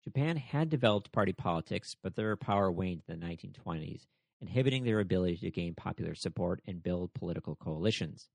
Japan 0.05 0.37
had 0.37 0.71
developed 0.71 1.13
party 1.13 1.33
politics, 1.33 1.95
but 2.03 2.17
their 2.17 2.37
power 2.37 2.71
waned 2.73 3.03
in 3.07 3.21
the 3.21 3.27
1920s, 3.27 4.07
inhibiting 4.41 4.85
their 4.85 5.01
ability 5.01 5.37
to 5.37 5.51
gain 5.51 5.75
popular 5.75 6.15
support 6.15 6.63
and 6.67 6.83
build 6.83 7.13
political 7.13 7.55
coalitions. 7.55 8.31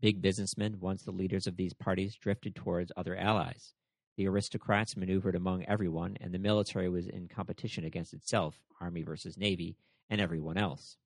Big 0.00 0.20
businessmen, 0.20 0.78
once 0.80 1.02
the 1.02 1.10
leaders 1.10 1.46
of 1.46 1.56
these 1.56 1.72
parties, 1.72 2.14
drifted 2.14 2.54
towards 2.54 2.92
other 2.96 3.16
allies. 3.16 3.74
The 4.16 4.28
aristocrats 4.28 4.96
maneuvered 4.96 5.34
among 5.34 5.64
everyone, 5.64 6.16
and 6.20 6.34
the 6.34 6.38
military 6.38 6.88
was 6.88 7.06
in 7.06 7.28
competition 7.28 7.84
against 7.84 8.12
itself, 8.12 8.60
army 8.80 9.02
versus 9.02 9.38
navy, 9.38 9.76
and 10.10 10.20
everyone 10.20 10.58
else. 10.58 10.98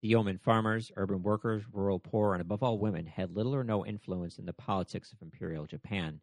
The 0.00 0.08
yeoman 0.08 0.38
farmers, 0.38 0.90
urban 0.96 1.22
workers, 1.22 1.64
rural 1.70 1.98
poor, 1.98 2.32
and 2.32 2.40
above 2.40 2.62
all 2.62 2.78
women 2.78 3.06
had 3.06 3.36
little 3.36 3.54
or 3.54 3.64
no 3.64 3.84
influence 3.84 4.38
in 4.38 4.46
the 4.46 4.52
politics 4.54 5.12
of 5.12 5.20
imperial 5.20 5.66
Japan, 5.66 6.20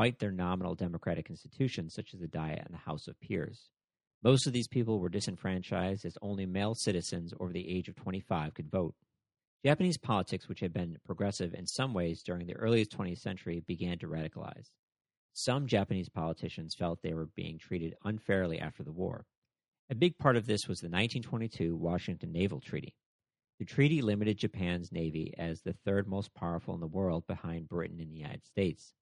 despite 0.00 0.18
their 0.18 0.32
nominal 0.32 0.74
democratic 0.74 1.28
institutions 1.28 1.92
such 1.92 2.14
as 2.14 2.20
the 2.20 2.26
Diet 2.26 2.62
and 2.64 2.72
the 2.72 2.78
House 2.78 3.06
of 3.06 3.20
Peers. 3.20 3.68
Most 4.22 4.46
of 4.46 4.54
these 4.54 4.66
people 4.66 4.98
were 4.98 5.10
disenfranchised 5.10 6.06
as 6.06 6.16
only 6.22 6.46
male 6.46 6.74
citizens 6.74 7.34
over 7.38 7.52
the 7.52 7.68
age 7.68 7.86
of 7.86 7.96
25 7.96 8.54
could 8.54 8.70
vote. 8.70 8.94
Japanese 9.62 9.98
politics, 9.98 10.48
which 10.48 10.60
had 10.60 10.72
been 10.72 10.96
progressive 11.04 11.52
in 11.52 11.66
some 11.66 11.92
ways 11.92 12.22
during 12.22 12.46
the 12.46 12.56
early 12.56 12.86
20th 12.86 13.18
century, 13.18 13.62
began 13.66 13.98
to 13.98 14.06
radicalize. 14.06 14.70
Some 15.34 15.66
Japanese 15.66 16.08
politicians 16.08 16.74
felt 16.74 17.02
they 17.02 17.12
were 17.12 17.28
being 17.36 17.58
treated 17.58 17.94
unfairly 18.02 18.58
after 18.58 18.82
the 18.82 18.92
war. 18.92 19.26
A 19.90 19.94
big 19.94 20.16
part 20.16 20.36
of 20.36 20.46
this 20.46 20.66
was 20.66 20.78
the 20.78 20.86
1922 20.86 21.76
Washington 21.76 22.32
Naval 22.32 22.62
Treaty. 22.62 22.94
The 23.58 23.66
treaty 23.66 24.00
limited 24.00 24.38
Japan's 24.38 24.92
navy 24.92 25.34
as 25.36 25.60
the 25.60 25.74
third 25.84 26.08
most 26.08 26.32
powerful 26.32 26.72
in 26.72 26.80
the 26.80 26.86
world 26.86 27.26
behind 27.26 27.68
Britain 27.68 28.00
and 28.00 28.10
the 28.10 28.16
United 28.16 28.46
States. 28.46 28.94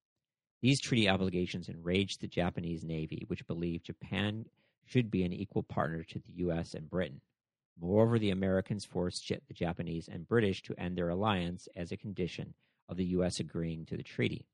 These 0.61 0.81
treaty 0.81 1.07
obligations 1.07 1.69
enraged 1.69 2.19
the 2.19 2.27
Japanese 2.27 2.83
navy, 2.83 3.23
which 3.27 3.47
believed 3.47 3.85
Japan 3.85 4.45
should 4.85 5.09
be 5.09 5.23
an 5.23 5.31
equal 5.31 5.63
partner 5.63 6.03
to 6.03 6.19
the 6.19 6.33
U.S. 6.37 6.73
and 6.73 6.89
Britain. 6.89 7.21
Moreover, 7.79 8.19
the 8.19 8.31
Americans 8.31 8.83
forced 8.83 9.25
the 9.29 9.53
Japanese 9.53 10.09
and 10.11 10.27
British 10.27 10.61
to 10.63 10.77
end 10.77 10.97
their 10.97 11.09
alliance 11.09 11.69
as 11.77 11.91
a 11.91 11.97
condition 11.97 12.53
of 12.89 12.97
the 12.97 13.05
U.S. 13.05 13.39
agreeing 13.39 13.85
to 13.85 13.95
the 13.95 14.03
treaty. 14.03 14.45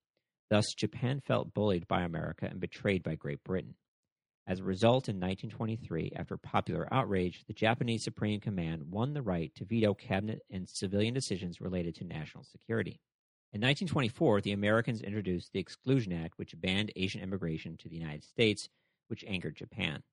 Thus, 0.50 0.76
Japan 0.76 1.22
felt 1.22 1.56
bullied 1.56 1.88
by 1.88 2.04
America 2.04 2.46
and 2.46 2.60
betrayed 2.60 3.02
by 3.02 3.16
Great 3.16 3.44
Britain. 3.44 3.74
As 4.46 4.60
a 4.60 4.64
result, 4.64 5.10
in 5.10 5.16
1923, 5.16 6.12
after 6.16 6.38
popular 6.38 6.88
outrage, 6.94 7.46
the 7.48 7.54
Japanese 7.54 8.04
Supreme 8.04 8.40
Command 8.40 8.92
won 8.92 9.14
the 9.14 9.24
right 9.24 9.52
to 9.56 9.66
veto 9.66 9.96
cabinet 9.96 10.44
and 10.52 10.70
civilian 10.70 11.16
decisions 11.16 11.60
related 11.60 11.96
to 11.96 12.04
national 12.04 12.44
security. 12.44 13.00
In 13.54 13.62
1924, 13.62 14.42
the 14.42 14.52
Americans 14.52 15.02
introduced 15.02 15.54
the 15.54 15.60
Exclusion 15.60 16.12
Act, 16.12 16.38
which 16.38 16.60
banned 16.60 16.92
Asian 16.96 17.22
immigration 17.22 17.78
to 17.78 17.88
the 17.88 17.96
United 17.96 18.24
States, 18.24 18.68
which 19.08 19.24
angered 19.26 19.56
Japan. 19.56 20.04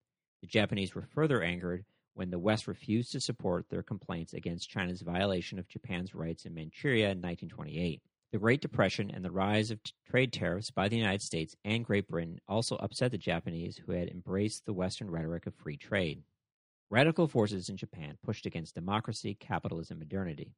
The 0.41 0.47
Japanese 0.47 0.95
were 0.95 1.03
further 1.03 1.43
angered 1.43 1.85
when 2.15 2.31
the 2.31 2.39
West 2.39 2.69
refused 2.69 3.13
to 3.13 3.21
support 3.21 3.69
their 3.69 3.83
complaints 3.83 4.33
against 4.33 4.71
China's 4.71 5.03
violation 5.03 5.59
of 5.59 5.69
Japan's 5.69 6.15
rights 6.15 6.45
in 6.45 6.55
Manchuria 6.55 7.07
in 7.11 7.19
1928. 7.19 8.03
The 8.33 8.39
Great 8.39 8.61
Depression 8.61 9.11
and 9.11 9.25
the 9.25 9.31
rise 9.31 9.71
of 9.71 9.83
t- 9.83 9.93
trade 10.09 10.33
tariffs 10.33 10.71
by 10.71 10.89
the 10.89 10.97
United 10.97 11.23
States 11.23 11.55
and 11.65 11.85
Great 11.85 12.09
Britain 12.09 12.41
also 12.49 12.77
upset 12.77 13.11
the 13.11 13.19
Japanese, 13.19 13.77
who 13.77 13.93
had 13.93 14.09
embraced 14.09 14.65
the 14.65 14.73
Western 14.73 15.11
rhetoric 15.11 15.47
of 15.47 15.55
free 15.55 15.77
trade. 15.77 16.23
Radical 16.91 17.29
forces 17.29 17.69
in 17.69 17.77
Japan 17.77 18.19
pushed 18.23 18.47
against 18.47 18.75
democracy, 18.75 19.35
capitalism, 19.35 20.01
and 20.01 20.09
modernity, 20.09 20.55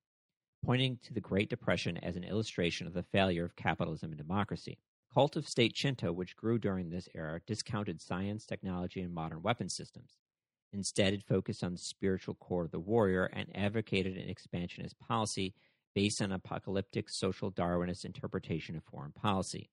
pointing 0.65 0.99
to 1.03 1.13
the 1.13 1.21
Great 1.21 1.51
Depression 1.51 1.99
as 1.99 2.17
an 2.17 2.25
illustration 2.25 2.87
of 2.87 2.95
the 2.95 3.03
failure 3.03 3.45
of 3.45 3.55
capitalism 3.55 4.11
and 4.11 4.19
democracy. 4.19 4.79
Cult 5.13 5.37
of 5.37 5.47
state 5.47 5.77
Shinto, 5.77 6.11
which 6.11 6.37
grew 6.37 6.59
during 6.59 6.89
this 6.89 7.09
era, 7.15 7.41
discounted 7.47 8.01
science, 8.01 8.47
technology, 8.47 9.03
and 9.03 9.13
modern 9.13 9.43
weapon 9.43 9.69
systems. 9.69 10.17
Instead, 10.73 11.13
it 11.13 11.23
focused 11.23 11.63
on 11.63 11.73
the 11.73 11.79
spiritual 11.79 12.35
core 12.35 12.65
of 12.65 12.71
the 12.71 12.81
warrior 12.81 13.27
and 13.27 13.55
advocated 13.55 14.17
an 14.17 14.29
expansionist 14.29 14.99
policy 14.99 15.55
based 15.95 16.23
on 16.23 16.33
apocalyptic 16.33 17.11
social 17.11 17.53
Darwinist 17.53 18.07
interpretation 18.07 18.75
of 18.75 18.83
foreign 18.85 19.13
policy. 19.13 19.69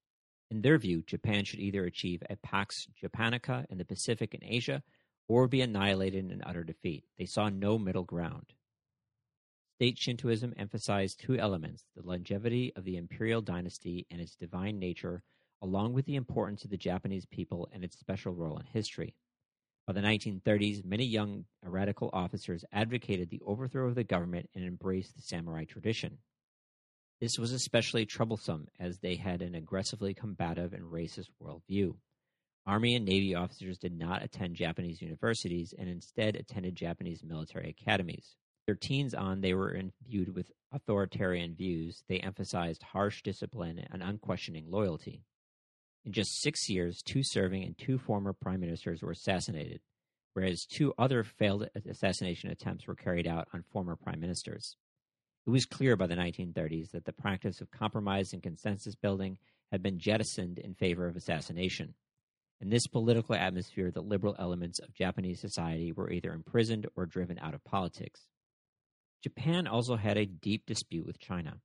In 0.51 0.62
their 0.62 0.77
view, 0.77 1.04
Japan 1.08 1.45
should 1.45 1.60
either 1.62 1.86
achieve 1.86 2.21
a 2.30 2.36
Pax 2.36 2.88
Japonica 2.99 3.65
in 3.69 3.77
the 3.77 3.86
Pacific 3.86 4.34
and 4.34 4.43
Asia 4.43 4.84
or 5.30 5.47
be 5.47 5.62
annihilated 5.62 6.30
in 6.30 6.43
utter 6.45 6.65
defeat. 6.65 7.06
They 7.17 7.25
saw 7.25 7.47
no 7.47 7.80
middle 7.80 8.04
ground. 8.04 8.54
State 9.82 9.98
Shintoism 9.98 10.54
emphasized 10.58 11.20
two 11.20 11.39
elements 11.39 11.86
the 11.96 12.04
longevity 12.04 12.72
of 12.76 12.84
the 12.84 12.98
imperial 12.98 13.41
dynasty 13.41 14.06
and 14.12 14.22
its 14.22 14.36
divine 14.36 14.78
nature, 14.78 15.24
along 15.60 15.91
with 15.91 16.06
the 16.06 16.17
importance 16.17 16.63
of 16.63 16.70
the 16.70 16.78
Japanese 16.78 17.26
people 17.26 17.67
and 17.74 17.84
its 17.84 18.00
special 18.00 18.32
role 18.32 18.60
in 18.60 18.65
history. 18.67 19.15
By 19.88 19.94
the 19.94 20.02
1930s, 20.02 20.86
many 20.86 21.06
young 21.06 21.46
radical 21.63 22.12
officers 22.13 22.63
advocated 22.72 23.32
the 23.32 23.41
overthrow 23.44 23.88
of 23.88 23.96
the 23.96 24.04
government 24.04 24.52
and 24.54 24.63
embraced 24.63 25.15
the 25.15 25.24
samurai 25.24 25.63
tradition. 25.63 26.20
This 27.20 27.39
was 27.39 27.52
especially 27.52 28.06
troublesome 28.06 28.67
as 28.80 29.00
they 29.00 29.15
had 29.15 29.41
an 29.41 29.56
aggressively 29.56 30.13
combative 30.13 30.74
and 30.74 30.94
racist 30.94 31.30
worldview. 31.41 31.96
Army 32.67 32.94
and 32.96 33.06
Navy 33.06 33.34
officers 33.34 33.80
did 33.80 33.98
not 33.98 34.22
attend 34.22 34.58
Japanese 34.58 35.02
universities 35.02 35.74
and 35.76 35.89
instead 35.89 36.36
attended 36.36 36.76
Japanese 36.76 37.24
military 37.24 37.72
academies. 37.72 38.36
Their 38.67 38.76
teens 38.76 39.13
on, 39.13 39.41
they 39.41 39.54
were 39.54 39.74
imbued 39.74 40.36
with 40.36 40.52
authoritarian 40.71 41.56
views. 41.56 42.04
They 42.08 42.19
emphasized 42.19 42.84
harsh 42.84 43.21
discipline 43.24 43.86
and 43.91 44.02
unquestioning 44.04 44.69
loyalty. 44.69 45.24
In 46.06 46.13
just 46.13 46.41
six 46.41 46.69
years, 46.69 47.02
two 47.02 47.24
serving 47.24 47.63
and 47.63 47.78
two 47.78 47.97
former 47.97 48.34
prime 48.34 48.60
ministers 48.60 49.02
were 49.02 49.12
assassinated, 49.12 49.82
whereas 50.34 50.65
two 50.65 50.93
other 50.97 51.24
failed 51.24 51.67
assassination 51.88 52.50
attempts 52.50 52.88
were 52.88 52.95
carried 52.95 53.28
out 53.28 53.47
on 53.54 53.63
former 53.71 53.95
prime 53.95 54.19
ministers. 54.19 54.78
It 55.45 55.50
was 55.50 55.65
clear 55.65 55.95
by 55.95 56.08
the 56.08 56.15
1930s 56.15 56.91
that 56.91 57.06
the 57.06 57.13
practice 57.13 57.62
of 57.62 57.71
compromise 57.71 58.32
and 58.34 58.43
consensus 58.43 58.95
building 58.95 59.38
had 59.71 59.82
been 59.82 60.00
jettisoned 60.00 60.60
in 60.60 60.76
favor 60.76 61.08
of 61.08 61.15
assassination. 61.15 61.95
In 62.60 62.69
this 62.69 62.86
political 62.86 63.34
atmosphere, 63.34 63.89
the 63.89 64.02
liberal 64.02 64.36
elements 64.38 64.80
of 64.80 64.93
Japanese 64.93 65.41
society 65.41 65.91
were 65.91 66.12
either 66.12 66.32
imprisoned 66.32 66.88
or 66.95 67.08
driven 67.08 67.39
out 67.39 67.56
of 67.56 67.63
politics. 67.63 68.28
Japan 69.22 69.68
also 69.68 69.96
had 69.96 70.18
a 70.18 70.26
deep 70.26 70.66
dispute 70.66 71.06
with 71.06 71.20
China. 71.20 71.60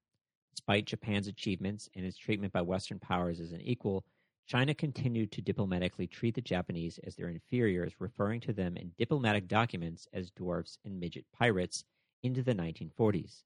Despite 0.55 0.85
Japan's 0.85 1.27
achievements 1.27 1.89
and 1.95 2.05
its 2.05 2.19
treatment 2.19 2.53
by 2.53 2.61
Western 2.61 2.99
powers 2.99 3.41
as 3.41 3.53
an 3.53 3.63
equal, 3.63 4.05
China 4.47 4.75
continued 4.75 5.33
to 5.33 5.41
diplomatically 5.41 6.07
treat 6.07 6.35
the 6.35 6.43
Japanese 6.43 7.01
as 7.05 7.17
their 7.17 7.29
inferiors, 7.29 7.95
referring 7.99 8.41
to 8.41 8.53
them 8.53 8.77
in 8.77 8.93
diplomatic 8.99 9.49
documents 9.49 10.07
as 10.13 10.31
dwarfs 10.31 10.79
and 10.85 11.01
midget 11.01 11.25
pirates 11.33 11.83
into 12.23 12.43
the 12.43 12.55
1940s. 12.55 13.45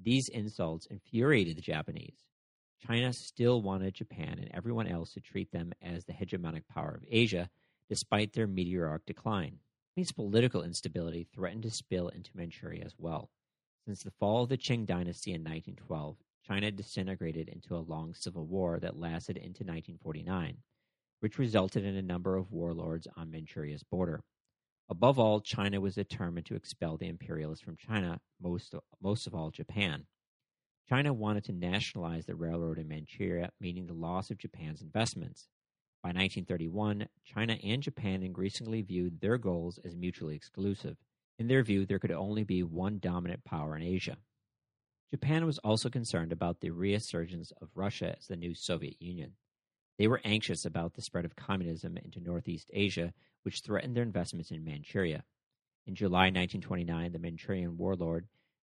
These 0.00 0.28
insults 0.28 0.86
infuriated 0.86 1.56
the 1.56 1.62
Japanese. 1.62 2.26
China 2.86 3.12
still 3.12 3.62
wanted 3.62 3.94
Japan 3.94 4.38
and 4.38 4.50
everyone 4.52 4.86
else 4.86 5.14
to 5.14 5.20
treat 5.20 5.50
them 5.50 5.72
as 5.80 6.04
the 6.04 6.12
hegemonic 6.12 6.68
power 6.68 6.94
of 6.94 7.08
Asia, 7.10 7.48
despite 7.88 8.34
their 8.34 8.46
meteoric 8.46 9.06
decline. 9.06 9.58
Chinese 9.94 10.12
political 10.12 10.62
instability 10.62 11.26
threatened 11.34 11.62
to 11.62 11.70
spill 11.70 12.08
into 12.08 12.30
Manchuria 12.34 12.84
as 12.84 12.94
well. 12.98 13.30
Since 13.86 14.02
the 14.02 14.10
fall 14.10 14.42
of 14.42 14.48
the 14.48 14.58
Qing 14.58 14.84
dynasty 14.84 15.30
in 15.30 15.42
1912, 15.42 16.16
China 16.44 16.72
disintegrated 16.72 17.48
into 17.48 17.76
a 17.76 17.86
long 17.86 18.14
civil 18.14 18.44
war 18.44 18.80
that 18.80 18.98
lasted 18.98 19.36
into 19.36 19.62
1949, 19.62 20.56
which 21.20 21.38
resulted 21.38 21.84
in 21.84 21.94
a 21.94 22.02
number 22.02 22.34
of 22.34 22.50
warlords 22.50 23.06
on 23.16 23.30
Manchuria's 23.30 23.84
border. 23.84 24.24
Above 24.88 25.20
all, 25.20 25.40
China 25.40 25.80
was 25.80 25.94
determined 25.94 26.46
to 26.46 26.56
expel 26.56 26.96
the 26.96 27.06
imperialists 27.06 27.64
from 27.64 27.76
China, 27.76 28.20
most, 28.40 28.74
most 29.00 29.28
of 29.28 29.36
all 29.36 29.52
Japan. 29.52 30.06
China 30.88 31.12
wanted 31.12 31.44
to 31.44 31.52
nationalize 31.52 32.26
the 32.26 32.34
railroad 32.34 32.78
in 32.78 32.88
Manchuria, 32.88 33.50
meaning 33.60 33.86
the 33.86 33.94
loss 33.94 34.32
of 34.32 34.38
Japan's 34.38 34.82
investments. 34.82 35.46
By 36.02 36.08
1931, 36.08 37.06
China 37.24 37.56
and 37.62 37.80
Japan 37.84 38.24
increasingly 38.24 38.82
viewed 38.82 39.20
their 39.20 39.38
goals 39.38 39.78
as 39.84 39.94
mutually 39.94 40.34
exclusive. 40.34 40.96
In 41.38 41.48
their 41.48 41.62
view, 41.62 41.84
there 41.84 41.98
could 41.98 42.12
only 42.12 42.44
be 42.44 42.62
one 42.62 42.98
dominant 42.98 43.44
power 43.44 43.76
in 43.76 43.82
Asia. 43.82 44.16
Japan 45.10 45.46
was 45.46 45.58
also 45.58 45.88
concerned 45.88 46.32
about 46.32 46.60
the 46.60 46.70
resurgence 46.70 47.52
of 47.60 47.68
Russia 47.74 48.16
as 48.18 48.26
the 48.26 48.36
new 48.36 48.54
Soviet 48.54 49.00
Union. 49.00 49.34
They 49.98 50.08
were 50.08 50.20
anxious 50.24 50.64
about 50.64 50.94
the 50.94 51.02
spread 51.02 51.24
of 51.24 51.36
communism 51.36 51.96
into 51.96 52.20
Northeast 52.20 52.70
Asia, 52.72 53.12
which 53.42 53.60
threatened 53.60 53.96
their 53.96 54.02
investments 54.02 54.50
in 54.50 54.64
Manchuria. 54.64 55.24
In 55.86 55.94
July 55.94 56.24
1929, 56.24 57.12
the 57.12 57.18
Manchurian 57.18 57.76
warlord 57.76 58.26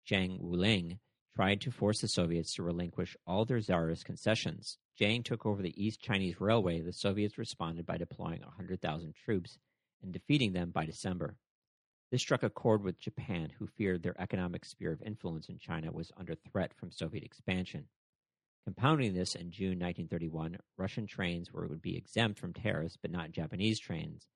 Zhang 0.10 0.40
Xueliang 0.40 1.00
tried 1.36 1.62
to 1.62 1.72
force 1.72 2.02
the 2.02 2.08
Soviets 2.08 2.54
to 2.56 2.64
relinquish 2.64 3.18
all 3.26 3.46
their 3.46 3.60
czarist 3.60 4.06
concessions. 4.06 4.78
Zhang 5.00 5.24
took 5.24 5.46
over 5.46 5.62
the 5.62 5.74
East 5.84 6.02
Chinese 6.02 6.40
Railway. 6.40 6.82
The 6.82 6.94
Soviets 6.94 7.38
responded 7.38 7.86
by 7.86 7.98
deploying 7.98 8.42
100,000 8.42 9.14
troops 9.16 9.58
and 10.02 10.12
defeating 10.14 10.54
them 10.54 10.72
by 10.72 10.86
December. 10.86 11.36
This 12.10 12.22
struck 12.22 12.44
a 12.44 12.50
chord 12.50 12.84
with 12.84 13.00
Japan, 13.00 13.52
who 13.60 13.68
feared 13.68 14.02
their 14.02 14.20
economic 14.22 14.64
sphere 14.64 14.94
of 14.94 15.02
influence 15.02 15.50
in 15.50 15.58
China 15.58 15.92
was 15.92 16.12
under 16.16 16.36
threat 16.36 16.74
from 16.74 16.90
Soviet 16.90 17.24
expansion. 17.24 17.90
Compounding 18.64 19.14
this, 19.14 19.36
in 19.36 19.52
June 19.52 19.80
1931, 19.80 20.58
Russian 20.78 21.06
trains 21.06 21.52
were, 21.52 21.68
would 21.68 21.82
be 21.82 21.98
exempt 21.98 22.40
from 22.40 22.54
tariffs, 22.54 22.98
but 23.02 23.12
not 23.12 23.32
Japanese 23.32 23.78
trains, 23.78 24.28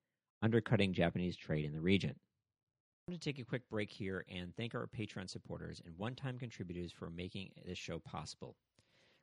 undercutting 0.42 0.92
Japanese 0.92 1.34
trade 1.34 1.64
in 1.64 1.72
the 1.72 1.80
region. 1.80 2.14
I 3.08 3.10
want 3.10 3.22
to 3.22 3.30
take 3.30 3.38
a 3.38 3.44
quick 3.44 3.68
break 3.70 3.90
here 3.90 4.24
and 4.28 4.54
thank 4.54 4.74
our 4.74 4.86
Patreon 4.86 5.30
supporters 5.30 5.80
and 5.84 5.96
one 5.96 6.14
time 6.14 6.38
contributors 6.38 6.92
for 6.92 7.08
making 7.08 7.52
this 7.66 7.78
show 7.78 7.98
possible. 7.98 8.54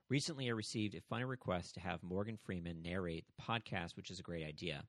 Recently, 0.10 0.48
I 0.48 0.54
received 0.54 0.96
a 0.96 1.02
funny 1.02 1.26
request 1.26 1.76
to 1.76 1.82
have 1.82 2.02
Morgan 2.02 2.38
Freeman 2.44 2.82
narrate 2.82 3.26
the 3.28 3.44
podcast, 3.44 3.96
which 3.96 4.10
is 4.10 4.20
a 4.20 4.24
great 4.24 4.44
idea. 4.44 4.86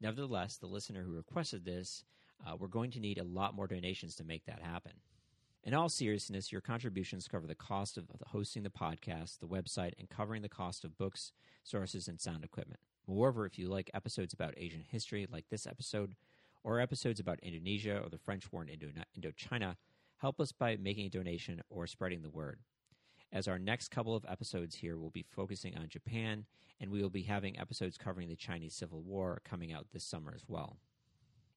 Nevertheless, 0.00 0.56
the 0.56 0.66
listener 0.66 1.04
who 1.04 1.12
requested 1.12 1.64
this, 1.64 2.04
uh, 2.46 2.56
we're 2.58 2.68
going 2.68 2.90
to 2.92 3.00
need 3.00 3.18
a 3.18 3.24
lot 3.24 3.54
more 3.54 3.66
donations 3.66 4.14
to 4.16 4.24
make 4.24 4.44
that 4.46 4.62
happen. 4.62 4.92
In 5.64 5.74
all 5.74 5.88
seriousness, 5.88 6.52
your 6.52 6.60
contributions 6.60 7.28
cover 7.28 7.46
the 7.46 7.54
cost 7.54 7.98
of 7.98 8.04
hosting 8.28 8.62
the 8.62 8.70
podcast, 8.70 9.40
the 9.40 9.46
website, 9.46 9.92
and 9.98 10.08
covering 10.08 10.42
the 10.42 10.48
cost 10.48 10.84
of 10.84 10.96
books, 10.96 11.32
sources, 11.64 12.08
and 12.08 12.20
sound 12.20 12.44
equipment. 12.44 12.80
Moreover, 13.06 13.44
if 13.44 13.58
you 13.58 13.68
like 13.68 13.90
episodes 13.92 14.32
about 14.32 14.54
Asian 14.56 14.82
history, 14.88 15.26
like 15.30 15.46
this 15.50 15.66
episode, 15.66 16.14
or 16.62 16.80
episodes 16.80 17.20
about 17.20 17.40
Indonesia 17.40 18.00
or 18.02 18.08
the 18.08 18.18
French 18.18 18.50
War 18.52 18.62
in 18.62 18.68
Indo- 18.68 19.04
Indochina, 19.18 19.76
help 20.18 20.40
us 20.40 20.52
by 20.52 20.76
making 20.76 21.06
a 21.06 21.10
donation 21.10 21.62
or 21.70 21.86
spreading 21.86 22.22
the 22.22 22.30
word. 22.30 22.60
As 23.32 23.46
our 23.46 23.58
next 23.58 23.90
couple 23.90 24.16
of 24.16 24.24
episodes 24.28 24.76
here 24.76 24.96
will 24.96 25.10
be 25.10 25.22
focusing 25.22 25.76
on 25.76 25.88
Japan, 25.88 26.46
and 26.80 26.90
we 26.90 27.02
will 27.02 27.10
be 27.10 27.22
having 27.22 27.58
episodes 27.58 27.98
covering 27.98 28.28
the 28.28 28.36
Chinese 28.36 28.74
Civil 28.74 29.02
War 29.02 29.40
coming 29.44 29.72
out 29.72 29.86
this 29.92 30.04
summer 30.04 30.32
as 30.34 30.44
well. 30.48 30.78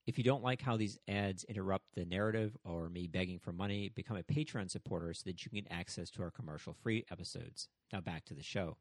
If 0.07 0.17
you 0.17 0.23
don't 0.23 0.43
like 0.43 0.61
how 0.61 0.77
these 0.77 0.97
ads 1.07 1.43
interrupt 1.43 1.85
the 1.93 2.05
narrative 2.05 2.57
or 2.63 2.89
me 2.89 3.07
begging 3.07 3.37
for 3.39 3.51
money, 3.51 3.89
become 3.93 4.17
a 4.17 4.23
Patreon 4.23 4.69
supporter 4.69 5.13
so 5.13 5.23
that 5.25 5.45
you 5.45 5.51
can 5.51 5.59
get 5.59 5.71
access 5.71 6.09
to 6.11 6.23
our 6.23 6.31
commercial 6.31 6.75
free 6.81 7.05
episodes. 7.11 7.67
Now 7.93 8.01
back 8.01 8.25
to 8.25 8.33
the 8.33 8.43
show. 8.43 8.77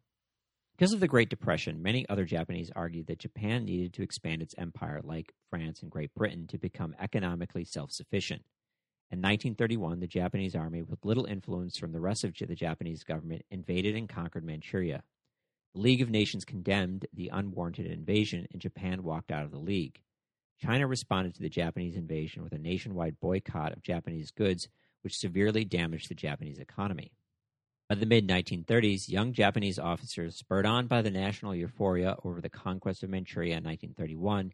Because 0.76 0.94
of 0.94 1.00
the 1.00 1.08
Great 1.08 1.28
Depression, 1.28 1.82
many 1.82 2.08
other 2.08 2.24
Japanese 2.24 2.70
argued 2.74 3.08
that 3.08 3.18
Japan 3.18 3.66
needed 3.66 3.92
to 3.94 4.02
expand 4.02 4.40
its 4.40 4.54
empire, 4.56 5.02
like 5.04 5.34
France 5.50 5.82
and 5.82 5.90
Great 5.90 6.14
Britain, 6.14 6.46
to 6.46 6.58
become 6.58 6.94
economically 6.98 7.66
self 7.66 7.90
sufficient. 7.92 8.42
In 9.10 9.18
1931, 9.18 10.00
the 10.00 10.06
Japanese 10.06 10.54
army, 10.54 10.80
with 10.80 11.04
little 11.04 11.26
influence 11.26 11.76
from 11.76 11.92
the 11.92 12.00
rest 12.00 12.24
of 12.24 12.32
the 12.38 12.54
Japanese 12.54 13.04
government, 13.04 13.42
invaded 13.50 13.94
and 13.94 14.08
conquered 14.08 14.44
Manchuria. 14.44 15.02
The 15.74 15.80
League 15.80 16.00
of 16.00 16.08
Nations 16.08 16.46
condemned 16.46 17.06
the 17.12 17.28
unwarranted 17.30 17.86
invasion, 17.86 18.46
and 18.50 18.62
Japan 18.62 19.02
walked 19.02 19.30
out 19.30 19.44
of 19.44 19.50
the 19.50 19.58
League. 19.58 20.00
China 20.60 20.86
responded 20.86 21.34
to 21.34 21.42
the 21.42 21.48
Japanese 21.48 21.96
invasion 21.96 22.42
with 22.42 22.52
a 22.52 22.58
nationwide 22.58 23.18
boycott 23.20 23.72
of 23.72 23.82
Japanese 23.82 24.30
goods, 24.30 24.68
which 25.02 25.16
severely 25.16 25.64
damaged 25.64 26.10
the 26.10 26.14
Japanese 26.14 26.58
economy. 26.58 27.12
By 27.88 27.94
the 27.94 28.06
mid 28.06 28.28
1930s, 28.28 29.08
young 29.08 29.32
Japanese 29.32 29.78
officers, 29.78 30.36
spurred 30.36 30.66
on 30.66 30.86
by 30.86 31.02
the 31.02 31.10
national 31.10 31.54
euphoria 31.54 32.16
over 32.24 32.40
the 32.40 32.50
conquest 32.50 33.02
of 33.02 33.10
Manchuria 33.10 33.56
in 33.56 33.64
1931, 33.64 34.52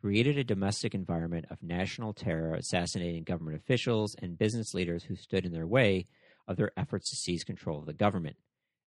created 0.00 0.38
a 0.38 0.44
domestic 0.44 0.94
environment 0.94 1.46
of 1.50 1.62
national 1.62 2.14
terror, 2.14 2.54
assassinating 2.54 3.24
government 3.24 3.56
officials 3.56 4.14
and 4.22 4.38
business 4.38 4.74
leaders 4.74 5.04
who 5.04 5.16
stood 5.16 5.44
in 5.44 5.52
their 5.52 5.66
way 5.66 6.06
of 6.46 6.56
their 6.56 6.70
efforts 6.76 7.10
to 7.10 7.16
seize 7.16 7.42
control 7.44 7.80
of 7.80 7.86
the 7.86 7.92
government. 7.92 8.36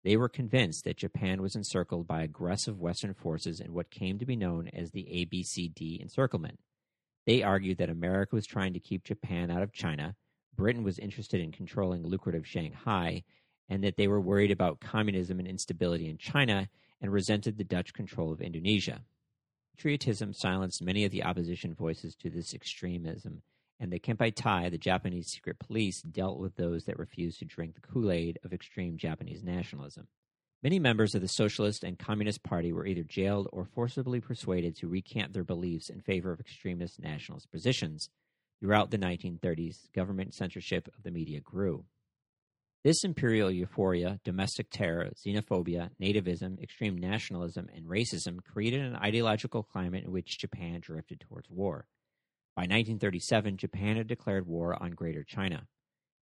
They 0.03 0.17
were 0.17 0.29
convinced 0.29 0.85
that 0.85 0.97
Japan 0.97 1.41
was 1.41 1.55
encircled 1.55 2.07
by 2.07 2.23
aggressive 2.23 2.79
Western 2.79 3.13
forces 3.13 3.59
in 3.59 3.73
what 3.73 3.91
came 3.91 4.17
to 4.19 4.25
be 4.25 4.35
known 4.35 4.69
as 4.69 4.91
the 4.91 5.03
ABCD 5.03 6.01
encirclement. 6.01 6.59
They 7.25 7.43
argued 7.43 7.77
that 7.79 7.89
America 7.89 8.35
was 8.35 8.45
trying 8.45 8.73
to 8.73 8.79
keep 8.79 9.03
Japan 9.03 9.51
out 9.51 9.61
of 9.61 9.73
China, 9.73 10.15
Britain 10.59 10.83
was 10.83 10.99
interested 10.99 11.39
in 11.39 11.53
controlling 11.53 12.05
lucrative 12.05 12.45
Shanghai, 12.45 13.23
and 13.69 13.81
that 13.81 13.95
they 13.95 14.09
were 14.09 14.19
worried 14.19 14.51
about 14.51 14.81
communism 14.81 15.39
and 15.39 15.47
instability 15.47 16.09
in 16.09 16.17
China 16.17 16.67
and 16.99 17.13
resented 17.13 17.57
the 17.57 17.63
Dutch 17.63 17.93
control 17.93 18.33
of 18.33 18.41
Indonesia. 18.41 19.05
Patriotism 19.77 20.33
silenced 20.33 20.81
many 20.81 21.05
of 21.05 21.11
the 21.13 21.23
opposition 21.23 21.73
voices 21.73 22.13
to 22.15 22.29
this 22.29 22.53
extremism, 22.53 23.41
and 23.79 23.91
the 23.91 23.99
Kempeitai, 23.99 24.69
the 24.69 24.77
Japanese 24.77 25.27
secret 25.27 25.59
police, 25.59 26.01
dealt 26.01 26.39
with 26.39 26.55
those 26.55 26.83
that 26.85 26.99
refused 26.99 27.39
to 27.39 27.45
drink 27.45 27.75
the 27.75 27.81
Kool 27.81 28.11
Aid 28.11 28.39
of 28.43 28.53
extreme 28.53 28.97
Japanese 28.97 29.43
nationalism. 29.43 30.07
Many 30.61 30.77
members 30.77 31.15
of 31.15 31.21
the 31.21 31.27
Socialist 31.29 31.85
and 31.85 31.97
Communist 31.97 32.43
Party 32.43 32.73
were 32.73 32.85
either 32.85 33.03
jailed 33.03 33.47
or 33.53 33.63
forcibly 33.63 34.19
persuaded 34.19 34.75
to 34.77 34.89
recant 34.89 35.31
their 35.31 35.45
beliefs 35.45 35.89
in 35.89 36.01
favor 36.01 36.33
of 36.33 36.41
extremist 36.41 36.99
nationalist 36.99 37.49
positions. 37.49 38.09
Throughout 38.59 38.91
the 38.91 38.97
1930s, 38.97 39.89
government 39.93 40.33
censorship 40.33 40.89
of 40.97 41.03
the 41.03 41.11
media 41.11 41.39
grew. 41.39 41.85
This 42.83 43.03
imperial 43.05 43.51
euphoria, 43.51 44.19
domestic 44.25 44.69
terror, 44.69 45.11
xenophobia, 45.15 45.91
nativism, 46.01 46.61
extreme 46.61 46.97
nationalism, 46.97 47.69
and 47.73 47.85
racism 47.85 48.43
created 48.43 48.81
an 48.81 48.95
ideological 48.95 49.63
climate 49.63 50.03
in 50.03 50.11
which 50.11 50.39
Japan 50.39 50.79
drifted 50.81 51.21
towards 51.21 51.49
war. 51.49 51.87
By 52.59 52.63
1937, 52.63 53.55
Japan 53.55 53.95
had 53.95 54.07
declared 54.07 54.45
war 54.45 54.75
on 54.83 54.91
Greater 54.91 55.23
China. 55.23 55.65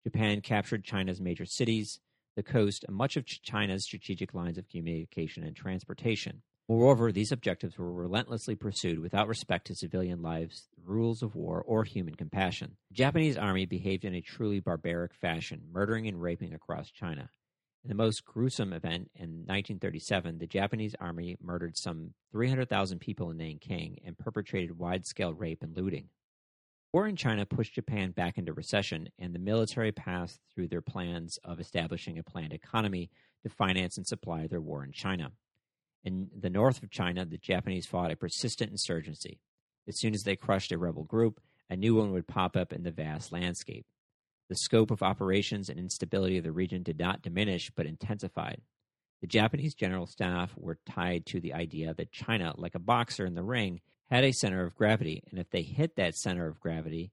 Japan 0.04 0.42
captured 0.42 0.84
China's 0.84 1.22
major 1.22 1.46
cities, 1.46 2.02
the 2.36 2.44
coast, 2.44 2.84
and 2.86 2.94
much 2.94 3.16
of 3.16 3.26
China's 3.26 3.86
strategic 3.86 4.34
lines 4.34 4.58
of 4.58 4.68
communication 4.68 5.46
and 5.46 5.56
transportation. 5.56 6.42
Moreover, 6.68 7.14
these 7.14 7.32
objectives 7.32 7.78
were 7.78 7.90
relentlessly 7.90 8.54
pursued 8.54 9.00
without 9.00 9.30
respect 9.30 9.68
to 9.68 9.76
civilian 9.76 10.22
lives, 10.22 10.68
rules 10.84 11.24
of 11.24 11.38
war, 11.38 11.64
or 11.66 11.86
human 11.86 12.16
compassion. 12.16 12.76
The 12.90 12.96
Japanese 12.96 13.38
army 13.38 13.66
behaved 13.66 14.04
in 14.04 14.14
a 14.14 14.20
truly 14.20 14.60
barbaric 14.60 15.14
fashion, 15.14 15.62
murdering 15.72 16.06
and 16.06 16.22
raping 16.22 16.54
across 16.54 16.92
China. 16.92 17.30
In 17.86 17.88
the 17.88 17.96
most 17.96 18.26
gruesome 18.26 18.74
event 18.74 19.10
in 19.16 19.46
1937, 19.46 20.40
the 20.40 20.48
Japanese 20.48 20.96
army 21.00 21.38
murdered 21.42 21.78
some 21.78 22.14
300,000 22.34 23.00
people 23.00 23.32
in 23.32 23.38
Nanking 23.38 24.00
and 24.04 24.18
perpetrated 24.18 24.78
wide 24.78 25.06
scale 25.06 25.34
rape 25.34 25.64
and 25.64 25.78
looting. 25.78 26.10
War 26.96 27.10
in 27.10 27.18
China 27.18 27.46
pushed 27.46 27.74
Japan 27.74 28.12
back 28.12 28.38
into 28.38 28.54
recession, 28.54 29.10
and 29.20 29.36
the 29.36 29.38
military 29.38 29.92
passed 29.92 30.40
through 30.50 30.70
their 30.70 30.82
plans 30.82 31.38
of 31.44 31.60
establishing 31.60 32.18
a 32.18 32.24
planned 32.24 32.54
economy 32.54 33.10
to 33.44 33.50
finance 33.50 33.98
and 33.98 34.08
supply 34.08 34.48
their 34.48 34.62
war 34.62 34.82
in 34.82 34.94
China. 34.94 35.34
In 36.06 36.30
the 36.40 36.50
north 36.50 36.82
of 36.82 36.90
China, 36.90 37.26
the 37.26 37.38
Japanese 37.38 37.86
fought 37.86 38.12
a 38.12 38.16
persistent 38.16 38.72
insurgency. 38.72 39.42
As 39.90 40.00
soon 40.00 40.14
as 40.14 40.24
they 40.24 40.38
crushed 40.38 40.72
a 40.72 40.78
rebel 40.78 41.04
group, 41.04 41.42
a 41.70 41.76
new 41.76 41.96
one 41.96 42.14
would 42.14 42.28
pop 42.28 42.56
up 42.56 42.72
in 42.72 42.84
the 42.84 42.92
vast 42.92 43.34
landscape. 43.34 43.86
The 44.48 44.56
scope 44.56 44.90
of 44.90 45.04
operations 45.04 45.68
and 45.68 45.78
instability 45.78 46.38
of 46.38 46.46
the 46.46 46.54
region 46.54 46.82
did 46.82 46.98
not 46.98 47.22
diminish 47.22 47.72
but 47.76 47.88
intensified. 47.88 48.62
The 49.20 49.28
Japanese 49.28 49.76
general 49.76 50.06
staff 50.06 50.54
were 50.56 50.80
tied 50.90 51.26
to 51.26 51.42
the 51.42 51.56
idea 51.56 51.94
that 51.94 52.14
China, 52.14 52.54
like 52.56 52.76
a 52.76 52.80
boxer 52.80 53.26
in 53.26 53.36
the 53.36 53.44
ring, 53.44 53.82
had 54.10 54.24
a 54.24 54.32
center 54.32 54.64
of 54.64 54.76
gravity, 54.76 55.24
and 55.30 55.40
if 55.40 55.50
they 55.50 55.62
hit 55.62 55.96
that 55.96 56.16
center 56.16 56.48
of 56.48 56.60
gravity 56.60 57.12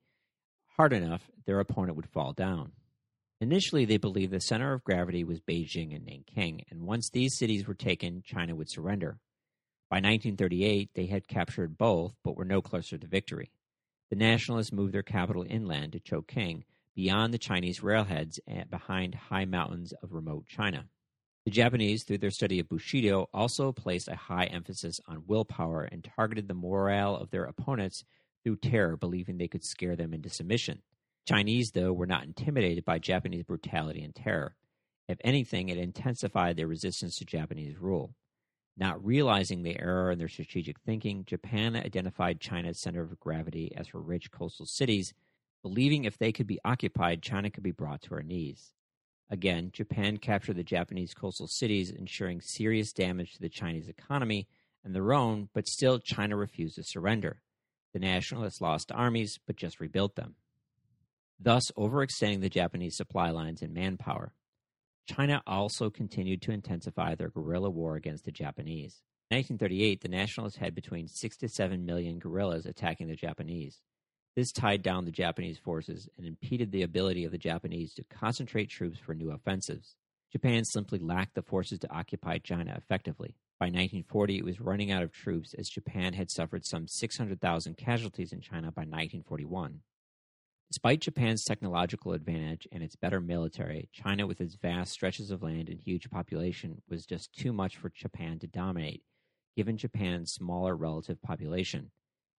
hard 0.76 0.92
enough, 0.92 1.30
their 1.46 1.60
opponent 1.60 1.96
would 1.96 2.08
fall 2.08 2.32
down. 2.32 2.72
Initially, 3.40 3.84
they 3.84 3.96
believed 3.96 4.32
the 4.32 4.40
center 4.40 4.72
of 4.72 4.84
gravity 4.84 5.24
was 5.24 5.40
Beijing 5.40 5.94
and 5.94 6.06
Nanking, 6.06 6.64
and 6.70 6.86
once 6.86 7.10
these 7.10 7.36
cities 7.36 7.66
were 7.66 7.74
taken, 7.74 8.22
China 8.24 8.54
would 8.54 8.70
surrender. 8.70 9.18
By 9.90 9.96
1938, 9.96 10.90
they 10.94 11.06
had 11.06 11.28
captured 11.28 11.76
both, 11.76 12.14
but 12.24 12.36
were 12.36 12.44
no 12.44 12.62
closer 12.62 12.96
to 12.96 13.06
victory. 13.06 13.50
The 14.10 14.16
nationalists 14.16 14.72
moved 14.72 14.94
their 14.94 15.02
capital 15.02 15.44
inland 15.48 15.92
to 15.92 16.00
Chongqing, 16.00 16.64
beyond 16.94 17.32
the 17.32 17.38
Chinese 17.38 17.82
railheads 17.82 18.38
and 18.46 18.70
behind 18.70 19.14
high 19.14 19.44
mountains 19.44 19.92
of 20.02 20.12
remote 20.12 20.46
China. 20.46 20.86
The 21.44 21.50
Japanese, 21.50 22.04
through 22.04 22.18
their 22.18 22.30
study 22.30 22.60
of 22.60 22.68
Bushido, 22.68 23.28
also 23.34 23.72
placed 23.72 24.06
a 24.06 24.14
high 24.14 24.44
emphasis 24.44 25.00
on 25.08 25.24
willpower 25.26 25.82
and 25.82 26.04
targeted 26.04 26.46
the 26.46 26.54
morale 26.54 27.16
of 27.16 27.30
their 27.30 27.44
opponents 27.44 28.04
through 28.44 28.56
terror, 28.56 28.96
believing 28.96 29.38
they 29.38 29.48
could 29.48 29.64
scare 29.64 29.96
them 29.96 30.14
into 30.14 30.28
submission. 30.28 30.82
Chinese, 31.26 31.72
though, 31.72 31.92
were 31.92 32.06
not 32.06 32.24
intimidated 32.24 32.84
by 32.84 32.98
Japanese 32.98 33.42
brutality 33.42 34.02
and 34.04 34.14
terror. 34.14 34.54
If 35.08 35.18
anything, 35.24 35.68
it 35.68 35.78
intensified 35.78 36.56
their 36.56 36.68
resistance 36.68 37.16
to 37.18 37.24
Japanese 37.24 37.76
rule. 37.76 38.14
Not 38.76 39.04
realizing 39.04 39.62
the 39.62 39.78
error 39.78 40.12
in 40.12 40.18
their 40.18 40.28
strategic 40.28 40.80
thinking, 40.80 41.24
Japan 41.24 41.74
identified 41.74 42.40
China's 42.40 42.78
center 42.78 43.02
of 43.02 43.18
gravity 43.20 43.72
as 43.76 43.88
her 43.88 44.00
rich 44.00 44.30
coastal 44.30 44.66
cities, 44.66 45.12
believing 45.62 46.04
if 46.04 46.18
they 46.18 46.32
could 46.32 46.46
be 46.46 46.60
occupied, 46.64 47.20
China 47.20 47.50
could 47.50 47.64
be 47.64 47.72
brought 47.72 48.02
to 48.02 48.14
her 48.14 48.22
knees. 48.22 48.72
Again, 49.32 49.70
Japan 49.72 50.18
captured 50.18 50.54
the 50.54 50.62
Japanese 50.62 51.12
coastal 51.12 51.48
cities, 51.48 51.90
ensuring 51.90 52.40
serious 52.40 52.92
damage 52.92 53.32
to 53.32 53.40
the 53.40 53.48
Chinese 53.48 53.88
economy 53.88 54.46
and 54.84 54.94
their 54.94 55.12
own, 55.12 55.48
but 55.52 55.66
still 55.66 55.98
China 55.98 56.36
refused 56.36 56.76
to 56.76 56.84
surrender. 56.84 57.40
The 57.92 57.98
nationalists 57.98 58.60
lost 58.60 58.92
armies, 58.92 59.40
but 59.44 59.56
just 59.56 59.80
rebuilt 59.80 60.14
them 60.14 60.36
thus 61.42 61.70
overextending 61.76 62.40
the 62.40 62.48
Japanese 62.48 62.96
supply 62.96 63.30
lines 63.30 63.62
and 63.62 63.74
manpower. 63.74 64.32
China 65.08 65.42
also 65.46 65.90
continued 65.90 66.40
to 66.42 66.52
intensify 66.52 67.14
their 67.14 67.30
guerrilla 67.30 67.70
war 67.70 67.96
against 67.96 68.24
the 68.24 68.30
Japanese. 68.30 69.02
In 69.30 69.36
1938, 69.36 70.00
the 70.00 70.08
nationalists 70.08 70.56
had 70.56 70.74
between 70.74 71.08
6 71.08 71.36
to 71.38 71.48
7 71.48 71.84
million 71.84 72.18
guerrillas 72.18 72.66
attacking 72.66 73.08
the 73.08 73.16
Japanese. 73.16 73.80
This 74.34 74.50
tied 74.50 74.82
down 74.82 75.04
the 75.04 75.10
Japanese 75.10 75.58
forces 75.58 76.08
and 76.16 76.26
impeded 76.26 76.72
the 76.72 76.82
ability 76.82 77.24
of 77.24 77.32
the 77.32 77.38
Japanese 77.38 77.92
to 77.94 78.04
concentrate 78.04 78.70
troops 78.70 78.98
for 78.98 79.14
new 79.14 79.30
offensives. 79.30 79.94
Japan 80.32 80.64
simply 80.64 80.98
lacked 80.98 81.34
the 81.34 81.42
forces 81.42 81.78
to 81.80 81.92
occupy 81.92 82.38
China 82.38 82.74
effectively. 82.74 83.36
By 83.60 83.66
1940, 83.66 84.38
it 84.38 84.44
was 84.44 84.60
running 84.60 84.90
out 84.90 85.02
of 85.02 85.12
troops 85.12 85.54
as 85.54 85.68
Japan 85.68 86.14
had 86.14 86.30
suffered 86.30 86.64
some 86.64 86.88
600,000 86.88 87.76
casualties 87.76 88.32
in 88.32 88.40
China 88.40 88.72
by 88.72 88.82
1941. 88.82 89.80
Despite 90.70 91.02
Japan's 91.02 91.44
technological 91.44 92.14
advantage 92.14 92.66
and 92.72 92.82
its 92.82 92.96
better 92.96 93.20
military, 93.20 93.90
China, 93.92 94.26
with 94.26 94.40
its 94.40 94.54
vast 94.54 94.90
stretches 94.90 95.30
of 95.30 95.42
land 95.42 95.68
and 95.68 95.78
huge 95.78 96.08
population, 96.08 96.80
was 96.88 97.04
just 97.04 97.34
too 97.34 97.52
much 97.52 97.76
for 97.76 97.90
Japan 97.90 98.38
to 98.38 98.46
dominate, 98.46 99.02
given 99.54 99.76
Japan's 99.76 100.32
smaller 100.32 100.74
relative 100.74 101.20
population. 101.20 101.90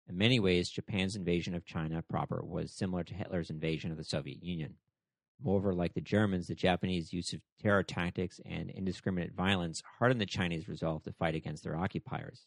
In 0.08 0.18
many 0.18 0.40
ways, 0.40 0.70
Japan's 0.70 1.16
invasion 1.16 1.54
of 1.54 1.64
China 1.64 2.02
proper 2.02 2.42
was 2.44 2.76
similar 2.76 3.04
to 3.04 3.14
Hitler's 3.14 3.50
invasion 3.50 3.90
of 3.90 3.96
the 3.96 4.04
Soviet 4.04 4.42
Union. 4.42 4.74
Moreover, 5.42 5.74
like 5.74 5.94
the 5.94 6.00
Germans, 6.00 6.46
the 6.46 6.54
Japanese 6.54 7.12
use 7.12 7.32
of 7.32 7.40
terror 7.60 7.82
tactics 7.82 8.40
and 8.44 8.70
indiscriminate 8.70 9.32
violence 9.32 9.82
hardened 9.98 10.20
the 10.20 10.26
Chinese 10.26 10.68
resolve 10.68 11.02
to 11.04 11.12
fight 11.12 11.34
against 11.34 11.64
their 11.64 11.76
occupiers. 11.76 12.46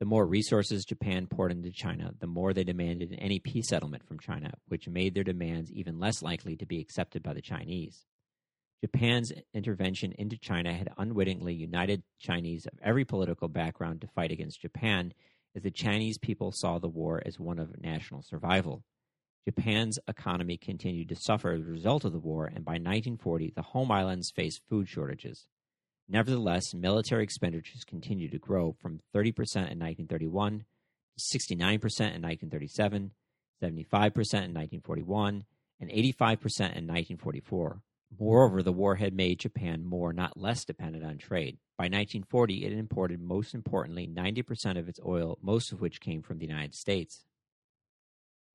The 0.00 0.06
more 0.06 0.26
resources 0.26 0.84
Japan 0.84 1.28
poured 1.28 1.52
into 1.52 1.70
China, 1.70 2.12
the 2.18 2.26
more 2.26 2.52
they 2.52 2.64
demanded 2.64 3.14
any 3.18 3.38
peace 3.38 3.68
settlement 3.68 4.06
from 4.06 4.18
China, 4.18 4.52
which 4.66 4.88
made 4.88 5.14
their 5.14 5.22
demands 5.24 5.70
even 5.72 6.00
less 6.00 6.22
likely 6.22 6.56
to 6.56 6.66
be 6.66 6.80
accepted 6.80 7.22
by 7.22 7.32
the 7.32 7.40
Chinese. 7.40 8.04
Japan's 8.82 9.32
intervention 9.54 10.12
into 10.18 10.36
China 10.36 10.72
had 10.74 10.92
unwittingly 10.98 11.54
united 11.54 12.02
Chinese 12.18 12.66
of 12.66 12.78
every 12.82 13.04
political 13.04 13.48
background 13.48 14.00
to 14.00 14.08
fight 14.08 14.32
against 14.32 14.60
Japan, 14.60 15.14
as 15.54 15.62
the 15.62 15.70
Chinese 15.70 16.18
people 16.18 16.52
saw 16.52 16.78
the 16.78 16.88
war 16.88 17.22
as 17.24 17.38
one 17.38 17.58
of 17.58 17.80
national 17.80 18.22
survival. 18.22 18.82
Japan's 19.46 19.98
economy 20.08 20.56
continued 20.56 21.08
to 21.10 21.16
suffer 21.16 21.52
as 21.52 21.60
a 21.60 21.70
result 21.70 22.04
of 22.04 22.12
the 22.12 22.18
war, 22.18 22.46
and 22.46 22.64
by 22.64 22.72
1940, 22.72 23.52
the 23.54 23.62
home 23.62 23.90
islands 23.90 24.32
faced 24.34 24.62
food 24.68 24.88
shortages. 24.88 25.46
Nevertheless, 26.08 26.74
military 26.74 27.24
expenditures 27.24 27.84
continued 27.84 28.32
to 28.32 28.38
grow 28.38 28.74
from 28.80 29.00
30% 29.14 29.30
in 29.70 29.78
1931 29.78 30.64
to 31.16 31.38
69% 31.38 31.60
in 31.60 32.22
1937, 32.22 33.12
75% 33.62 33.72
in 33.72 34.54
1941, 34.54 35.44
and 35.80 35.90
85% 35.90 35.96
in 35.96 36.86
1944. 36.86 37.80
Moreover, 38.18 38.62
the 38.62 38.72
war 38.72 38.96
had 38.96 39.12
made 39.12 39.40
Japan 39.40 39.84
more, 39.84 40.12
not 40.12 40.36
less, 40.36 40.64
dependent 40.64 41.04
on 41.04 41.18
trade. 41.18 41.58
By 41.76 41.84
1940, 41.84 42.64
it 42.64 42.72
imported, 42.72 43.20
most 43.20 43.54
importantly, 43.54 44.06
90% 44.06 44.78
of 44.78 44.88
its 44.88 45.00
oil, 45.04 45.38
most 45.42 45.72
of 45.72 45.80
which 45.80 46.00
came 46.00 46.22
from 46.22 46.38
the 46.38 46.46
United 46.46 46.74
States. 46.74 47.24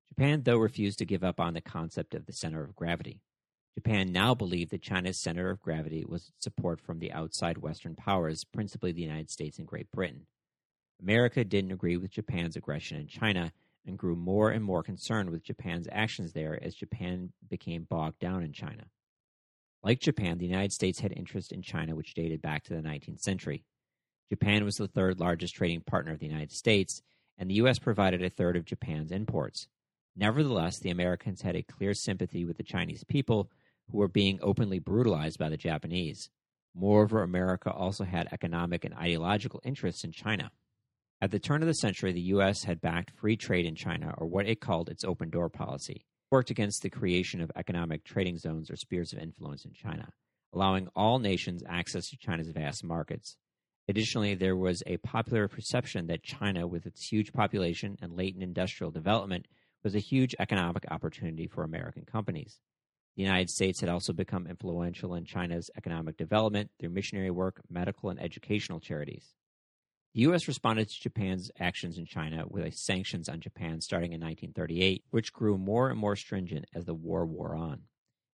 Japan, 0.08 0.42
though, 0.42 0.56
refused 0.56 0.98
to 0.98 1.04
give 1.04 1.22
up 1.22 1.38
on 1.38 1.54
the 1.54 1.60
concept 1.60 2.14
of 2.14 2.26
the 2.26 2.32
center 2.32 2.62
of 2.64 2.74
gravity. 2.74 3.20
Japan 3.74 4.12
now 4.12 4.34
believed 4.34 4.70
that 4.72 4.82
China's 4.82 5.18
center 5.18 5.50
of 5.50 5.60
gravity 5.60 6.04
was 6.04 6.32
support 6.38 6.80
from 6.80 6.98
the 6.98 7.12
outside 7.12 7.58
Western 7.58 7.94
powers, 7.94 8.44
principally 8.44 8.92
the 8.92 9.02
United 9.02 9.30
States 9.30 9.58
and 9.58 9.66
Great 9.66 9.90
Britain. 9.90 10.26
America 11.00 11.44
didn't 11.44 11.72
agree 11.72 11.96
with 11.96 12.10
Japan's 12.10 12.56
aggression 12.56 12.98
in 12.98 13.06
China 13.06 13.52
and 13.86 13.98
grew 13.98 14.16
more 14.16 14.50
and 14.50 14.64
more 14.64 14.82
concerned 14.82 15.30
with 15.30 15.42
Japan's 15.42 15.88
actions 15.90 16.32
there 16.32 16.58
as 16.62 16.74
Japan 16.74 17.32
became 17.48 17.84
bogged 17.84 18.18
down 18.18 18.42
in 18.42 18.52
China. 18.52 18.84
Like 19.82 20.00
Japan, 20.00 20.38
the 20.38 20.46
United 20.46 20.72
States 20.72 21.00
had 21.00 21.12
interest 21.12 21.52
in 21.52 21.62
China 21.62 21.94
which 21.94 22.14
dated 22.14 22.42
back 22.42 22.64
to 22.64 22.74
the 22.74 22.82
19th 22.82 23.20
century. 23.20 23.64
Japan 24.28 24.64
was 24.64 24.76
the 24.76 24.88
third 24.88 25.18
largest 25.18 25.54
trading 25.54 25.80
partner 25.80 26.12
of 26.12 26.18
the 26.18 26.26
United 26.26 26.52
States, 26.52 27.02
and 27.38 27.50
the 27.50 27.54
U.S. 27.54 27.78
provided 27.78 28.22
a 28.22 28.30
third 28.30 28.56
of 28.56 28.66
Japan's 28.66 29.10
imports. 29.10 29.66
Nevertheless, 30.14 30.78
the 30.78 30.90
Americans 30.90 31.40
had 31.40 31.56
a 31.56 31.62
clear 31.62 31.94
sympathy 31.94 32.44
with 32.44 32.58
the 32.58 32.62
Chinese 32.62 33.04
people 33.04 33.50
who 33.90 33.98
were 33.98 34.08
being 34.08 34.38
openly 34.42 34.78
brutalized 34.78 35.38
by 35.38 35.48
the 35.48 35.56
Japanese. 35.56 36.28
Moreover, 36.74 37.22
America 37.22 37.72
also 37.72 38.04
had 38.04 38.28
economic 38.30 38.84
and 38.84 38.94
ideological 38.94 39.60
interests 39.64 40.04
in 40.04 40.12
China. 40.12 40.52
At 41.22 41.30
the 41.30 41.38
turn 41.38 41.62
of 41.62 41.68
the 41.68 41.74
century, 41.74 42.12
the 42.12 42.20
U.S. 42.20 42.64
had 42.64 42.80
backed 42.80 43.10
free 43.18 43.36
trade 43.36 43.66
in 43.66 43.74
China, 43.74 44.14
or 44.18 44.26
what 44.26 44.46
it 44.46 44.60
called 44.60 44.88
its 44.88 45.04
open 45.04 45.30
door 45.30 45.48
policy, 45.48 46.04
worked 46.30 46.50
against 46.50 46.82
the 46.82 46.90
creation 46.90 47.40
of 47.40 47.50
economic 47.56 48.04
trading 48.04 48.38
zones 48.38 48.70
or 48.70 48.76
spheres 48.76 49.12
of 49.12 49.18
influence 49.18 49.64
in 49.64 49.72
China, 49.72 50.12
allowing 50.52 50.88
all 50.94 51.18
nations 51.18 51.62
access 51.68 52.08
to 52.08 52.16
China's 52.16 52.50
vast 52.50 52.84
markets. 52.84 53.36
Additionally, 53.88 54.34
there 54.34 54.56
was 54.56 54.82
a 54.86 54.98
popular 54.98 55.48
perception 55.48 56.06
that 56.06 56.22
China, 56.22 56.66
with 56.66 56.86
its 56.86 57.08
huge 57.08 57.32
population 57.32 57.96
and 58.00 58.16
latent 58.16 58.44
industrial 58.44 58.92
development, 58.92 59.46
was 59.82 59.94
a 59.94 60.00
huge 60.00 60.34
economic 60.38 60.84
opportunity 60.90 61.48
for 61.48 61.64
American 61.64 62.04
companies. 62.04 62.60
The 63.16 63.24
United 63.24 63.50
States 63.50 63.80
had 63.80 63.88
also 63.88 64.12
become 64.12 64.46
influential 64.46 65.14
in 65.14 65.24
China's 65.24 65.70
economic 65.76 66.16
development 66.16 66.70
through 66.78 66.90
missionary 66.90 67.30
work, 67.30 67.60
medical, 67.68 68.10
and 68.10 68.20
educational 68.20 68.78
charities. 68.78 69.34
The 70.12 70.22
U.S. 70.22 70.48
responded 70.48 70.88
to 70.88 71.00
Japan's 71.00 71.52
actions 71.60 71.96
in 71.96 72.04
China 72.04 72.44
with 72.48 72.74
sanctions 72.74 73.28
on 73.28 73.38
Japan 73.38 73.80
starting 73.80 74.12
in 74.12 74.20
1938, 74.20 75.04
which 75.10 75.32
grew 75.32 75.56
more 75.56 75.88
and 75.88 75.98
more 75.98 76.16
stringent 76.16 76.64
as 76.74 76.84
the 76.84 76.94
war 76.94 77.24
wore 77.24 77.54
on. 77.54 77.82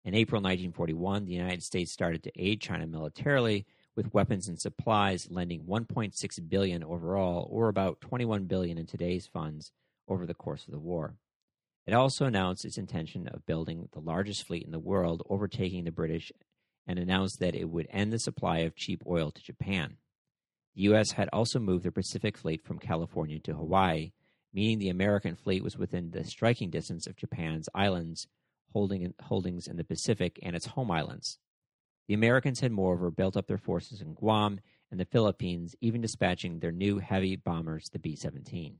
In 0.05 0.13
April 0.13 0.39
1941, 0.39 1.25
the 1.25 1.33
United 1.33 1.63
States 1.63 1.91
started 1.91 2.21
to 2.23 2.31
aid 2.35 2.61
China 2.61 2.85
militarily 2.85 3.65
with 3.95 4.13
weapons 4.13 4.47
and 4.47 4.59
supplies, 4.59 5.31
lending 5.31 5.63
1.6 5.63 6.49
billion 6.49 6.83
overall, 6.83 7.47
or 7.49 7.69
about 7.69 8.01
21 8.01 8.45
billion 8.45 8.77
in 8.77 8.85
today's 8.85 9.25
funds, 9.25 9.71
over 10.07 10.27
the 10.27 10.35
course 10.35 10.67
of 10.67 10.73
the 10.73 10.79
war. 10.79 11.15
It 11.87 11.93
also 11.93 12.25
announced 12.25 12.65
its 12.65 12.77
intention 12.77 13.27
of 13.27 13.47
building 13.47 13.89
the 13.93 13.99
largest 13.99 14.45
fleet 14.45 14.63
in 14.63 14.71
the 14.71 14.77
world, 14.77 15.23
overtaking 15.27 15.85
the 15.85 15.91
British, 15.91 16.31
and 16.85 16.99
announced 16.99 17.39
that 17.39 17.55
it 17.55 17.69
would 17.69 17.87
end 17.89 18.13
the 18.13 18.19
supply 18.19 18.59
of 18.59 18.75
cheap 18.75 19.03
oil 19.07 19.31
to 19.31 19.41
Japan. 19.41 19.97
The 20.75 20.83
U.S. 20.83 21.11
had 21.11 21.29
also 21.31 21.59
moved 21.59 21.83
the 21.83 21.91
Pacific 21.91 22.37
Fleet 22.37 22.63
from 22.63 22.79
California 22.79 23.39
to 23.39 23.53
Hawaii, 23.53 24.11
meaning 24.53 24.79
the 24.79 24.89
American 24.89 25.35
fleet 25.35 25.63
was 25.63 25.77
within 25.77 26.11
the 26.11 26.23
striking 26.23 26.69
distance 26.69 27.05
of 27.05 27.15
Japan's 27.15 27.69
islands, 27.75 28.27
holding 28.71 29.13
holdings 29.21 29.67
in 29.67 29.77
the 29.77 29.83
Pacific 29.83 30.39
and 30.41 30.55
its 30.55 30.67
home 30.67 30.89
islands. 30.89 31.37
The 32.07 32.15
Americans 32.15 32.59
had 32.59 32.71
moreover 32.71 33.11
built 33.11 33.37
up 33.37 33.47
their 33.47 33.57
forces 33.57 34.01
in 34.01 34.13
Guam 34.13 34.59
and 34.91 34.99
the 34.99 35.05
Philippines 35.05 35.75
even 35.79 36.01
dispatching 36.01 36.59
their 36.59 36.71
new 36.71 36.99
heavy 36.99 37.35
bombers, 37.35 37.85
the 37.91 37.99
B 37.99 38.15
17. 38.15 38.79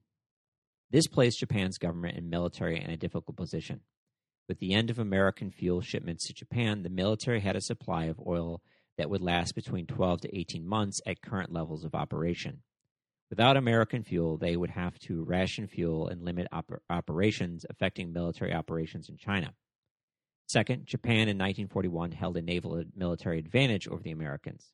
This 0.91 1.08
placed 1.08 1.39
Japan's 1.39 1.78
government 1.78 2.18
and 2.18 2.30
military 2.30 2.80
in 2.80 2.89
a 2.89 2.98
difficult 2.98 3.38
position. 3.38 3.82
With 4.48 4.60
the 4.60 4.74
end 4.74 4.89
of 4.89 5.00
American 5.00 5.52
fuel 5.52 5.82
shipments 5.82 6.28
to 6.28 6.34
Japan, 6.34 6.84
the 6.84 6.89
military 6.89 7.39
had 7.39 7.56
a 7.56 7.62
supply 7.62 8.06
of 8.06 8.20
oil 8.28 8.62
that 8.98 9.10
would 9.10 9.22
last 9.22 9.56
between 9.56 9.88
12 9.88 10.22
to 10.22 10.38
18 10.38 10.68
months 10.68 11.02
at 11.06 11.22
current 11.22 11.52
levels 11.52 11.84
of 11.84 11.96
operation. 11.96 12.62
Without 13.30 13.58
American 13.58 14.04
fuel, 14.04 14.38
they 14.38 14.56
would 14.56 14.70
have 14.70 15.00
to 15.00 15.24
ration 15.24 15.68
fuel 15.68 16.08
and 16.08 16.24
limit 16.24 16.48
op- 16.52 16.82
operations, 16.89 17.66
affecting 17.70 18.14
military 18.14 18.54
operations 18.54 19.10
in 19.10 19.18
China. 19.18 19.54
Second, 20.46 20.86
Japan 20.86 21.30
in 21.30 21.38
1941 21.38 22.12
held 22.12 22.38
a 22.38 22.41
naval 22.41 22.84
military 22.96 23.39
advantage 23.39 23.88
over 23.88 24.04
the 24.04 24.12
Americans. 24.12 24.72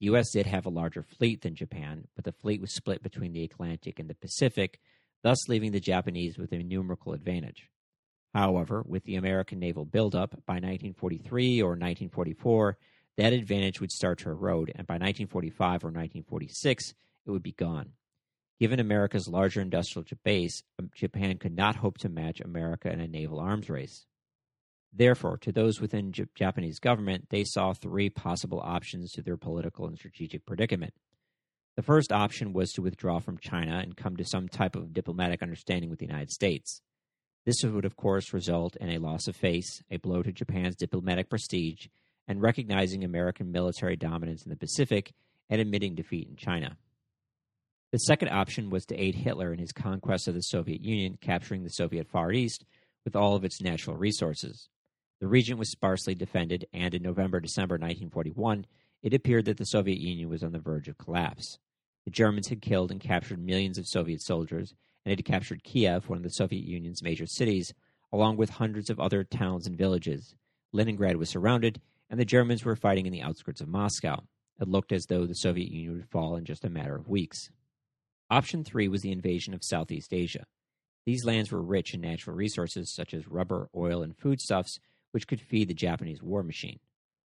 The 0.00 0.06
U.S. 0.06 0.30
did 0.30 0.46
have 0.46 0.66
a 0.66 0.70
larger 0.70 1.02
fleet 1.02 1.40
than 1.40 1.54
Japan, 1.54 2.08
but 2.14 2.24
the 2.24 2.32
fleet 2.32 2.60
was 2.60 2.74
split 2.74 3.02
between 3.02 3.32
the 3.32 3.44
Atlantic 3.44 3.98
and 3.98 4.10
the 4.10 4.14
Pacific, 4.14 4.78
thus 5.22 5.48
leaving 5.48 5.72
the 5.72 5.80
Japanese 5.80 6.36
with 6.36 6.52
a 6.52 6.58
numerical 6.58 7.14
advantage. 7.14 7.70
However, 8.34 8.84
with 8.86 9.04
the 9.04 9.16
American 9.16 9.58
naval 9.58 9.86
buildup, 9.86 10.32
by 10.44 10.56
1943 10.56 11.62
or 11.62 11.68
1944, 11.68 12.76
that 13.16 13.32
advantage 13.32 13.80
would 13.80 13.92
start 13.92 14.18
to 14.18 14.30
erode, 14.30 14.72
and 14.74 14.86
by 14.86 14.94
1945 14.94 15.84
or 15.84 15.88
1946, 15.88 16.94
it 17.26 17.30
would 17.30 17.42
be 17.42 17.52
gone. 17.52 17.92
Given 18.58 18.80
America's 18.80 19.28
larger 19.28 19.60
industrial 19.60 20.06
base, 20.24 20.62
um, 20.78 20.90
Japan 20.94 21.36
could 21.38 21.54
not 21.54 21.76
hope 21.76 21.98
to 21.98 22.08
match 22.08 22.40
America 22.40 22.90
in 22.90 23.00
a 23.00 23.08
naval 23.08 23.38
arms 23.38 23.68
race. 23.68 24.06
Therefore, 24.92 25.36
to 25.38 25.52
those 25.52 25.80
within 25.80 26.12
J- 26.12 26.24
Japanese 26.34 26.78
government, 26.78 27.28
they 27.28 27.44
saw 27.44 27.74
three 27.74 28.08
possible 28.08 28.60
options 28.60 29.12
to 29.12 29.22
their 29.22 29.36
political 29.36 29.86
and 29.86 29.98
strategic 29.98 30.46
predicament. 30.46 30.94
The 31.76 31.82
first 31.82 32.12
option 32.12 32.54
was 32.54 32.72
to 32.72 32.82
withdraw 32.82 33.18
from 33.18 33.36
China 33.36 33.78
and 33.78 33.96
come 33.96 34.16
to 34.16 34.24
some 34.24 34.48
type 34.48 34.74
of 34.74 34.94
diplomatic 34.94 35.42
understanding 35.42 35.90
with 35.90 35.98
the 35.98 36.06
United 36.06 36.30
States. 36.30 36.80
This 37.44 37.62
would, 37.62 37.84
of 37.84 37.96
course, 37.96 38.32
result 38.32 38.76
in 38.76 38.88
a 38.88 38.98
loss 38.98 39.28
of 39.28 39.36
face, 39.36 39.82
a 39.90 39.98
blow 39.98 40.22
to 40.22 40.32
Japan's 40.32 40.76
diplomatic 40.76 41.28
prestige, 41.28 41.88
and 42.28 42.42
recognizing 42.42 43.04
American 43.04 43.52
military 43.52 43.96
dominance 43.96 44.44
in 44.44 44.50
the 44.50 44.56
Pacific 44.56 45.12
and 45.48 45.60
admitting 45.60 45.94
defeat 45.94 46.28
in 46.28 46.36
China. 46.36 46.76
The 47.92 47.98
second 47.98 48.28
option 48.30 48.68
was 48.68 48.84
to 48.86 48.96
aid 48.96 49.14
Hitler 49.14 49.52
in 49.52 49.58
his 49.58 49.72
conquest 49.72 50.28
of 50.28 50.34
the 50.34 50.42
Soviet 50.42 50.82
Union, 50.82 51.18
capturing 51.20 51.62
the 51.62 51.70
Soviet 51.70 52.08
Far 52.08 52.32
East 52.32 52.64
with 53.04 53.14
all 53.14 53.36
of 53.36 53.44
its 53.44 53.60
natural 53.60 53.96
resources. 53.96 54.68
The 55.20 55.28
region 55.28 55.56
was 55.56 55.70
sparsely 55.70 56.14
defended, 56.14 56.66
and 56.72 56.94
in 56.94 57.02
November 57.02 57.40
December 57.40 57.74
1941, 57.74 58.66
it 59.02 59.14
appeared 59.14 59.44
that 59.46 59.56
the 59.56 59.64
Soviet 59.64 59.98
Union 59.98 60.28
was 60.28 60.42
on 60.42 60.52
the 60.52 60.58
verge 60.58 60.88
of 60.88 60.98
collapse. 60.98 61.58
The 62.04 62.10
Germans 62.10 62.48
had 62.48 62.60
killed 62.60 62.90
and 62.90 63.00
captured 63.00 63.38
millions 63.38 63.78
of 63.78 63.86
Soviet 63.86 64.20
soldiers, 64.20 64.74
and 65.04 65.10
had 65.10 65.24
captured 65.24 65.62
Kiev, 65.62 66.08
one 66.08 66.18
of 66.18 66.24
the 66.24 66.30
Soviet 66.30 66.64
Union's 66.64 67.02
major 67.02 67.26
cities, 67.26 67.72
along 68.12 68.36
with 68.36 68.50
hundreds 68.50 68.90
of 68.90 69.00
other 69.00 69.24
towns 69.24 69.66
and 69.66 69.78
villages. 69.78 70.34
Leningrad 70.72 71.16
was 71.16 71.30
surrounded, 71.30 71.80
and 72.10 72.18
the 72.18 72.24
Germans 72.24 72.64
were 72.64 72.76
fighting 72.76 73.06
in 73.06 73.12
the 73.12 73.22
outskirts 73.22 73.60
of 73.60 73.68
Moscow. 73.68 74.22
It 74.60 74.68
looked 74.68 74.92
as 74.92 75.06
though 75.06 75.26
the 75.26 75.34
Soviet 75.34 75.70
Union 75.70 75.94
would 75.94 76.08
fall 76.08 76.36
in 76.36 76.44
just 76.44 76.64
a 76.64 76.70
matter 76.70 76.96
of 76.96 77.08
weeks. 77.08 77.50
Option 78.30 78.64
three 78.64 78.88
was 78.88 79.02
the 79.02 79.12
invasion 79.12 79.54
of 79.54 79.62
Southeast 79.62 80.12
Asia. 80.12 80.44
These 81.04 81.24
lands 81.24 81.52
were 81.52 81.62
rich 81.62 81.94
in 81.94 82.00
natural 82.00 82.34
resources 82.34 82.92
such 82.92 83.14
as 83.14 83.28
rubber, 83.28 83.68
oil, 83.76 84.02
and 84.02 84.16
foodstuffs, 84.16 84.78
which 85.12 85.28
could 85.28 85.40
feed 85.40 85.68
the 85.68 85.74
Japanese 85.74 86.22
war 86.22 86.42
machine. 86.42 86.80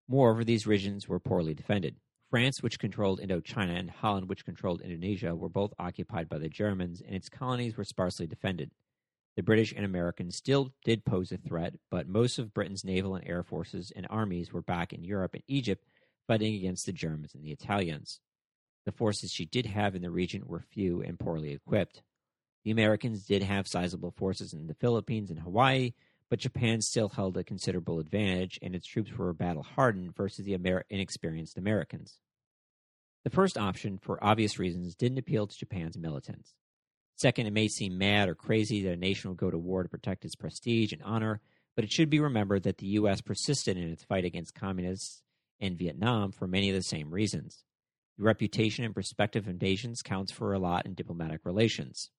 Moreover, 0.07 0.43
these 0.43 0.67
regions 0.67 1.07
were 1.07 1.19
poorly 1.19 1.53
defended. 1.53 1.95
France, 2.29 2.61
which 2.61 2.79
controlled 2.79 3.21
Indochina, 3.21 3.79
and 3.79 3.89
Holland, 3.89 4.27
which 4.27 4.45
controlled 4.45 4.81
Indonesia, 4.81 5.35
were 5.35 5.49
both 5.49 5.73
occupied 5.79 6.27
by 6.27 6.37
the 6.37 6.49
Germans, 6.49 7.01
and 7.01 7.15
its 7.15 7.29
colonies 7.29 7.77
were 7.77 7.83
sparsely 7.83 8.27
defended. 8.27 8.71
The 9.35 9.43
British 9.43 9.73
and 9.73 9.85
Americans 9.85 10.35
still 10.35 10.73
did 10.83 11.05
pose 11.05 11.31
a 11.31 11.37
threat, 11.37 11.75
but 11.89 12.07
most 12.07 12.39
of 12.39 12.53
Britain's 12.53 12.83
naval 12.83 13.15
and 13.15 13.25
air 13.27 13.43
forces 13.43 13.91
and 13.95 14.05
armies 14.09 14.51
were 14.51 14.61
back 14.61 14.91
in 14.91 15.03
Europe 15.03 15.33
and 15.33 15.43
Egypt 15.47 15.85
fighting 16.27 16.55
against 16.55 16.85
the 16.85 16.91
Germans 16.91 17.33
and 17.33 17.43
the 17.43 17.51
Italians. 17.51 18.19
The 18.85 18.91
forces 18.91 19.31
she 19.31 19.45
did 19.45 19.65
have 19.65 19.95
in 19.95 20.01
the 20.01 20.11
region 20.11 20.43
were 20.45 20.65
few 20.71 21.01
and 21.01 21.19
poorly 21.19 21.53
equipped. 21.53 22.03
The 22.65 22.71
Americans 22.71 23.25
did 23.25 23.43
have 23.43 23.67
sizable 23.67 24.11
forces 24.11 24.53
in 24.53 24.67
the 24.67 24.73
Philippines 24.73 25.29
and 25.29 25.39
Hawaii, 25.39 25.93
but 26.29 26.39
Japan 26.39 26.81
still 26.81 27.09
held 27.09 27.37
a 27.37 27.43
considerable 27.43 27.99
advantage, 27.99 28.59
and 28.61 28.75
its 28.75 28.85
troops 28.85 29.11
were 29.17 29.33
battle 29.33 29.63
hardened 29.63 30.15
versus 30.15 30.45
the 30.45 30.53
Amer- 30.53 30.85
inexperienced 30.89 31.57
Americans. 31.57 32.19
The 33.23 33.29
first 33.29 33.57
option, 33.57 33.97
for 33.97 34.23
obvious 34.23 34.59
reasons, 34.59 34.95
didn't 34.95 35.17
appeal 35.17 35.47
to 35.47 35.57
Japan's 35.57 35.97
militants. 35.97 36.53
Second, 37.19 37.47
it 37.47 37.53
may 37.53 37.67
seem 37.67 37.97
mad 37.97 38.29
or 38.29 38.35
crazy 38.35 38.81
that 38.83 38.93
a 38.93 38.95
nation 38.95 39.29
would 39.29 39.37
go 39.37 39.51
to 39.51 39.57
war 39.57 39.83
to 39.83 39.89
protect 39.89 40.23
its 40.23 40.35
prestige 40.35 40.93
and 40.93 41.03
honor, 41.03 41.41
but 41.75 41.83
it 41.83 41.91
should 41.91 42.09
be 42.09 42.21
remembered 42.21 42.63
that 42.63 42.77
the 42.77 42.87
U.S. 42.87 43.19
persisted 43.19 43.75
in 43.75 43.89
its 43.89 44.05
fight 44.05 44.23
against 44.23 44.55
communists 44.55 45.21
in 45.59 45.75
Vietnam 45.75 46.31
for 46.31 46.47
many 46.47 46.69
of 46.69 46.75
the 46.77 46.81
same 46.81 47.11
reasons. 47.11 47.65
The 48.17 48.23
reputation 48.23 48.85
and 48.85 48.93
prospective 48.93 49.49
invasions 49.49 50.01
counts 50.01 50.31
for 50.31 50.53
a 50.53 50.59
lot 50.59 50.85
in 50.85 50.93
diplomatic 50.93 51.41
relations. 51.43 52.09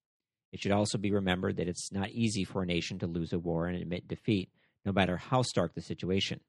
It 0.51 0.59
should 0.59 0.71
also 0.71 0.99
be 0.99 1.11
remembered 1.11 1.57
that 1.57 1.67
it's 1.67 1.91
not 1.91 2.11
easy 2.11 2.43
for 2.43 2.61
a 2.61 2.67
nation 2.67 2.99
to 2.99 3.07
lose 3.07 3.33
a 3.33 3.39
war 3.39 3.65
and 3.65 3.81
admit 3.81 4.07
defeat, 4.07 4.51
no 4.85 4.91
matter 4.91 5.17
how 5.17 5.41
stark 5.41 5.73
the 5.73 5.81
situation. 5.81 6.41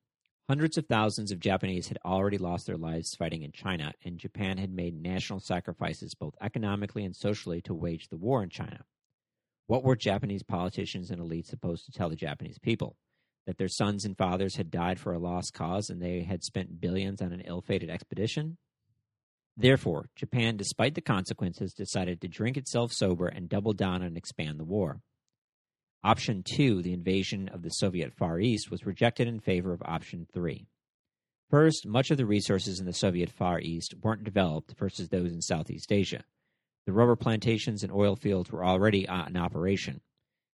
Hundreds 0.48 0.76
of 0.76 0.86
thousands 0.86 1.30
of 1.30 1.38
Japanese 1.38 1.88
had 1.88 1.98
already 2.04 2.36
lost 2.36 2.66
their 2.66 2.76
lives 2.76 3.14
fighting 3.14 3.42
in 3.42 3.52
China, 3.52 3.92
and 4.04 4.18
Japan 4.18 4.58
had 4.58 4.74
made 4.74 5.00
national 5.00 5.38
sacrifices 5.38 6.14
both 6.14 6.34
economically 6.40 7.04
and 7.04 7.14
socially 7.14 7.60
to 7.62 7.72
wage 7.72 8.08
the 8.08 8.16
war 8.16 8.42
in 8.42 8.48
China. 8.48 8.84
What 9.68 9.84
were 9.84 9.94
Japanese 9.94 10.42
politicians 10.42 11.10
and 11.10 11.22
elites 11.22 11.46
supposed 11.46 11.86
to 11.86 11.92
tell 11.92 12.08
the 12.08 12.16
Japanese 12.16 12.58
people? 12.58 12.96
That 13.46 13.56
their 13.56 13.68
sons 13.68 14.04
and 14.04 14.18
fathers 14.18 14.56
had 14.56 14.70
died 14.70 14.98
for 14.98 15.12
a 15.12 15.18
lost 15.18 15.54
cause 15.54 15.88
and 15.88 16.02
they 16.02 16.22
had 16.22 16.42
spent 16.42 16.80
billions 16.80 17.22
on 17.22 17.32
an 17.32 17.42
ill 17.42 17.60
fated 17.60 17.88
expedition? 17.88 18.58
Therefore, 19.56 20.08
Japan, 20.16 20.56
despite 20.56 20.94
the 20.94 21.00
consequences, 21.00 21.72
decided 21.72 22.20
to 22.20 22.28
drink 22.28 22.56
itself 22.56 22.92
sober 22.92 23.28
and 23.28 23.48
double 23.48 23.74
down 23.74 24.02
and 24.02 24.16
expand 24.16 24.58
the 24.58 24.64
war. 24.64 25.02
Option 26.04 26.42
2, 26.42 26.82
the 26.82 26.92
invasion 26.92 27.48
of 27.50 27.62
the 27.62 27.70
Soviet 27.70 28.12
Far 28.12 28.40
East, 28.40 28.70
was 28.70 28.84
rejected 28.84 29.28
in 29.28 29.38
favor 29.38 29.72
of 29.72 29.82
option 29.84 30.26
3. 30.32 30.66
First, 31.48 31.86
much 31.86 32.10
of 32.10 32.16
the 32.16 32.26
resources 32.26 32.80
in 32.80 32.86
the 32.86 32.92
Soviet 32.92 33.30
Far 33.30 33.60
East 33.60 33.94
weren't 34.02 34.24
developed 34.24 34.74
versus 34.76 35.08
those 35.08 35.32
in 35.32 35.40
Southeast 35.40 35.92
Asia. 35.92 36.24
The 36.86 36.92
rubber 36.92 37.14
plantations 37.14 37.84
and 37.84 37.92
oil 37.92 38.16
fields 38.16 38.50
were 38.50 38.64
already 38.64 39.06
uh, 39.06 39.26
in 39.26 39.36
operation. 39.36 40.00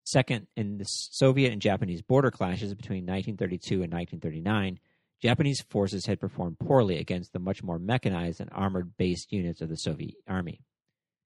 Second, 0.06 0.48
in 0.56 0.78
the 0.78 0.86
Soviet 0.86 1.52
and 1.52 1.62
Japanese 1.62 2.02
border 2.02 2.32
clashes 2.32 2.74
between 2.74 3.06
1932 3.06 3.84
and 3.84 3.92
1939, 3.92 4.80
Japanese 5.22 5.62
forces 5.70 6.06
had 6.06 6.22
performed 6.22 6.60
poorly 6.60 7.00
against 7.00 7.34
the 7.34 7.40
much 7.40 7.64
more 7.64 7.80
mechanized 7.80 8.40
and 8.40 8.50
armored 8.54 8.96
based 8.96 9.32
units 9.34 9.62
of 9.62 9.70
the 9.70 9.78
Soviet 9.78 10.16
army. 10.28 10.62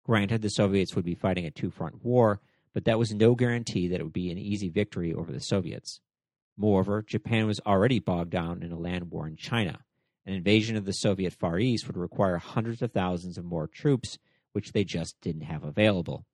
Granted, 0.06 0.42
the 0.42 0.50
Soviets 0.50 0.96
would 0.96 1.06
be 1.06 1.16
fighting 1.16 1.46
a 1.46 1.52
two 1.52 1.70
front 1.70 2.04
war, 2.04 2.40
but 2.76 2.86
that 2.86 3.00
was 3.00 3.12
no 3.12 3.34
guarantee 3.34 3.88
that 3.88 4.00
it 4.00 4.04
would 4.04 4.14
be 4.14 4.30
an 4.30 4.38
easy 4.38 4.70
victory 4.70 5.12
over 5.12 5.32
the 5.32 5.40
Soviets. 5.40 6.00
Moreover, 6.56 7.02
Japan 7.02 7.48
was 7.48 7.60
already 7.66 7.98
bogged 8.00 8.30
down 8.30 8.62
in 8.62 8.72
a 8.72 8.78
land 8.78 9.10
war 9.10 9.28
in 9.28 9.36
China. 9.36 9.80
An 10.28 10.34
invasion 10.34 10.76
of 10.76 10.86
the 10.86 10.94
Soviet 10.94 11.34
Far 11.34 11.58
East 11.58 11.88
would 11.88 11.98
require 11.98 12.38
hundreds 12.38 12.84
of 12.84 12.92
thousands 12.92 13.40
of 13.40 13.46
more 13.46 13.68
troops, 13.68 14.20
which 14.54 14.74
they 14.74 14.84
just 14.84 15.20
didn't 15.22 15.42
have 15.42 15.64
available. 15.64 16.26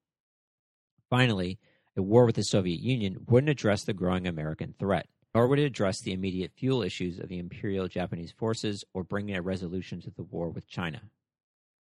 Finally, 1.10 1.60
a 1.96 2.02
war 2.02 2.26
with 2.26 2.36
the 2.36 2.44
Soviet 2.44 2.82
Union 2.82 3.24
wouldn't 3.28 3.50
address 3.50 3.86
the 3.86 3.94
growing 3.94 4.28
American 4.28 4.76
threat 4.78 5.08
nor 5.34 5.48
would 5.48 5.60
it 5.60 5.66
address 5.66 6.02
the 6.02 6.12
immediate 6.12 6.52
fuel 6.52 6.82
issues 6.82 7.20
of 7.20 7.30
the 7.30 7.40
Imperial 7.40 7.88
Japanese 7.88 8.32
forces 8.32 8.84
or 8.94 9.04
bring 9.04 9.34
a 9.34 9.42
resolution 9.42 10.02
to 10.02 10.12
the 10.12 10.24
war 10.24 10.50
with 10.50 10.68
China. 10.68 11.02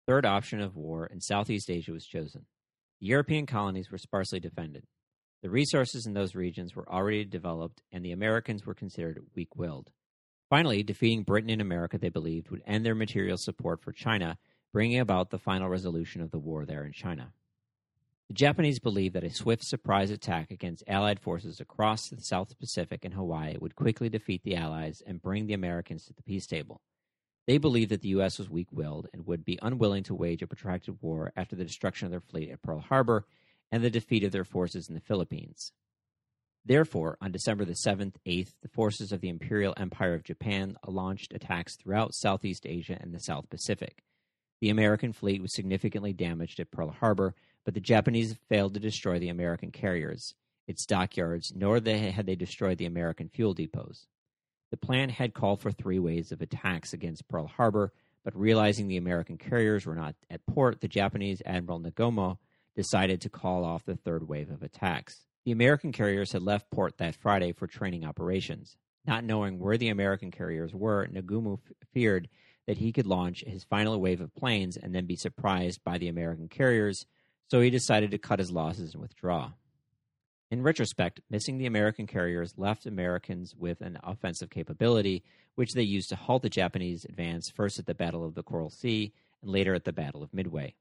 Third 0.08 0.26
option 0.26 0.62
of 0.62 0.76
war 0.76 1.06
in 1.06 1.20
Southeast 1.20 1.70
Asia 1.70 1.92
was 1.92 2.06
chosen. 2.06 2.46
European 3.04 3.48
colonies 3.48 3.90
were 3.90 3.98
sparsely 3.98 4.40
defended. 4.40 4.86
The 5.42 5.50
resources 5.50 6.06
in 6.06 6.14
those 6.14 6.36
regions 6.36 6.76
were 6.76 6.88
already 6.88 7.26
developed, 7.26 7.82
and 7.92 8.06
the 8.06 8.12
Americans 8.12 8.64
were 8.64 8.76
considered 8.76 9.26
weak 9.36 9.56
willed. 9.56 9.90
Finally, 10.52 10.84
defeating 10.84 11.24
Britain 11.24 11.50
and 11.50 11.64
America, 11.64 11.98
they 11.98 12.10
believed, 12.10 12.52
would 12.52 12.62
end 12.68 12.86
their 12.86 12.94
material 12.94 13.38
support 13.38 13.82
for 13.82 13.92
China, 13.92 14.38
bringing 14.72 15.00
about 15.00 15.32
the 15.32 15.40
final 15.40 15.68
resolution 15.68 16.22
of 16.22 16.30
the 16.30 16.38
war 16.38 16.64
there 16.64 16.86
in 16.86 16.92
China. 16.92 17.34
The 18.28 18.36
Japanese 18.36 18.80
believed 18.80 19.16
that 19.16 19.24
a 19.24 19.34
swift 19.34 19.64
surprise 19.64 20.12
attack 20.12 20.52
against 20.52 20.84
Allied 20.88 21.20
forces 21.20 21.60
across 21.60 22.08
the 22.08 22.22
South 22.22 22.58
Pacific 22.60 23.04
and 23.04 23.16
Hawaii 23.16 23.58
would 23.60 23.76
quickly 23.76 24.10
defeat 24.10 24.44
the 24.44 24.56
Allies 24.56 25.02
and 25.08 25.22
bring 25.22 25.48
the 25.48 25.54
Americans 25.54 26.06
to 26.06 26.14
the 26.14 26.22
peace 26.22 26.46
table. 26.46 26.82
They 27.48 27.58
believed 27.58 27.92
that 27.92 28.02
the 28.02 28.10
U.S. 28.10 28.38
was 28.38 28.50
weak 28.50 28.68
willed 28.72 29.08
and 29.14 29.26
would 29.26 29.44
be 29.44 29.60
unwilling 29.62 30.04
to 30.04 30.16
wage 30.16 30.42
a 30.42 30.48
protracted 30.48 31.02
war 31.02 31.34
after 31.36 31.56
the 31.56 31.66
destruction 31.66 32.06
of 32.06 32.12
their 32.12 32.22
fleet 32.22 32.52
at 32.52 32.62
Pearl 32.62 32.80
Harbor 32.80 33.26
and 33.72 33.84
the 33.84 33.90
defeat 33.90 34.24
of 34.24 34.32
their 34.32 34.44
forces 34.44 34.90
in 34.90 34.96
the 34.96 35.02
Philippines. 35.02 35.72
Therefore, 36.64 37.18
on 37.20 37.32
December 37.32 37.66
the 37.66 37.74
7th, 37.74 38.16
8th, 38.28 38.54
the 38.62 38.68
forces 38.68 39.12
of 39.12 39.22
the 39.22 39.30
Imperial 39.30 39.74
Empire 39.78 40.14
of 40.14 40.24
Japan 40.24 40.78
launched 40.86 41.34
attacks 41.34 41.76
throughout 41.76 42.14
Southeast 42.14 42.68
Asia 42.68 42.98
and 43.02 43.14
the 43.14 43.20
South 43.20 43.50
Pacific. 43.50 44.04
The 44.60 44.70
American 44.70 45.12
fleet 45.12 45.42
was 45.42 45.56
significantly 45.56 46.14
damaged 46.14 46.60
at 46.60 46.70
Pearl 46.70 46.92
Harbor, 46.92 47.34
but 47.66 47.74
the 47.74 47.80
Japanese 47.80 48.38
failed 48.48 48.76
to 48.76 48.80
destroy 48.80 49.18
the 49.18 49.30
American 49.30 49.72
carriers, 49.72 50.36
its 50.68 50.86
dockyards, 50.86 51.52
nor 51.56 51.76
had 51.80 52.28
they 52.28 52.36
destroyed 52.36 52.78
the 52.78 52.86
American 52.86 53.28
fuel 53.28 53.56
depots. 53.56 54.06
The 54.72 54.78
plan 54.78 55.10
had 55.10 55.34
called 55.34 55.62
for 55.62 55.72
three 55.72 56.00
waves 56.00 56.32
of 56.32 56.42
attacks 56.42 56.94
against 56.94 57.28
Pearl 57.28 57.46
Harbor, 57.46 57.92
but 58.24 58.36
realizing 58.36 58.88
the 58.88 58.98
American 58.98 59.38
carriers 59.38 59.86
were 59.86 59.96
not 59.96 60.16
at 60.30 60.46
port, 60.46 60.80
the 60.80 60.88
Japanese 60.88 61.42
Admiral 61.46 61.82
Nagumo 61.82 62.38
decided 62.76 63.22
to 63.22 63.30
call 63.30 63.66
off 63.66 63.86
the 63.86 63.98
third 63.98 64.28
wave 64.28 64.50
of 64.50 64.64
attacks. 64.64 65.26
The 65.44 65.52
American 65.52 65.92
carriers 65.92 66.32
had 66.32 66.42
left 66.42 66.72
port 66.72 66.98
that 66.98 67.16
Friday 67.16 67.52
for 67.52 67.68
training 67.68 68.06
operations. 68.06 68.78
Not 69.06 69.24
knowing 69.24 69.60
where 69.60 69.78
the 69.78 69.90
American 69.90 70.32
carriers 70.32 70.74
were, 70.74 71.08
Nagumo 71.08 71.60
f- 71.60 71.74
feared 71.94 72.30
that 72.68 72.78
he 72.78 72.94
could 72.94 73.08
launch 73.08 73.44
his 73.46 73.64
final 73.64 74.00
wave 74.00 74.22
of 74.22 74.34
planes 74.36 74.78
and 74.78 74.94
then 74.94 75.08
be 75.08 75.16
surprised 75.16 75.84
by 75.84 75.98
the 75.98 76.08
American 76.08 76.48
carriers, 76.48 77.06
so 77.50 77.60
he 77.60 77.72
decided 77.72 78.12
to 78.12 78.20
cut 78.20 78.40
his 78.40 78.52
losses 78.52 78.94
and 78.94 79.02
withdraw. 79.02 79.52
In 80.52 80.64
retrospect, 80.64 81.22
missing 81.30 81.58
the 81.58 81.66
American 81.66 82.06
carriers 82.06 82.54
left 82.58 82.86
Americans 82.86 83.56
with 83.58 83.80
an 83.80 83.98
offensive 84.04 84.50
capability, 84.50 85.24
which 85.56 85.72
they 85.72 85.82
used 85.82 86.10
to 86.10 86.18
halt 86.18 86.42
the 86.42 86.50
Japanese 86.50 87.06
advance 87.06 87.50
first 87.56 87.80
at 87.80 87.86
the 87.86 87.96
Battle 87.96 88.26
of 88.26 88.36
the 88.36 88.44
Coral 88.44 88.70
Sea 88.70 89.14
and 89.42 89.50
later 89.50 89.74
at 89.74 89.86
the 89.86 89.94
Battle 89.94 90.22
of 90.22 90.34
Midway. 90.34 90.76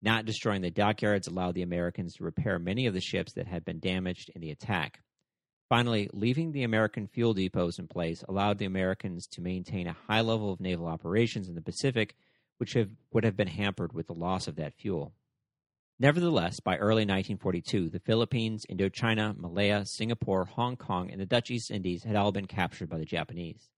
Not 0.00 0.24
destroying 0.24 0.62
the 0.62 0.70
dockyards 0.70 1.28
allowed 1.28 1.54
the 1.54 1.60
Americans 1.60 2.14
to 2.14 2.24
repair 2.24 2.58
many 2.58 2.86
of 2.86 2.94
the 2.94 3.02
ships 3.02 3.34
that 3.34 3.46
had 3.46 3.62
been 3.62 3.78
damaged 3.78 4.30
in 4.34 4.40
the 4.40 4.52
attack. 4.52 5.02
Finally, 5.68 6.08
leaving 6.14 6.52
the 6.52 6.62
American 6.62 7.06
fuel 7.06 7.34
depots 7.34 7.78
in 7.78 7.88
place 7.88 8.24
allowed 8.26 8.56
the 8.56 8.64
Americans 8.64 9.26
to 9.26 9.42
maintain 9.42 9.86
a 9.86 9.96
high 10.08 10.22
level 10.22 10.50
of 10.50 10.60
naval 10.60 10.86
operations 10.86 11.46
in 11.46 11.54
the 11.54 11.60
Pacific, 11.60 12.16
which 12.56 12.72
have, 12.72 12.88
would 13.12 13.24
have 13.24 13.36
been 13.36 13.48
hampered 13.48 13.92
with 13.92 14.06
the 14.06 14.14
loss 14.14 14.48
of 14.48 14.56
that 14.56 14.72
fuel. 14.72 15.12
Nevertheless, 16.02 16.60
by 16.60 16.78
early 16.78 17.02
1942, 17.02 17.90
the 17.90 18.00
Philippines, 18.00 18.64
Indochina, 18.70 19.36
Malaya, 19.36 19.84
Singapore, 19.84 20.46
Hong 20.46 20.74
Kong, 20.78 21.10
and 21.10 21.20
the 21.20 21.26
Dutch 21.26 21.50
East 21.50 21.70
Indies 21.70 22.04
had 22.04 22.16
all 22.16 22.32
been 22.32 22.46
captured 22.46 22.88
by 22.88 22.96
the 22.96 23.04
Japanese. 23.04 23.68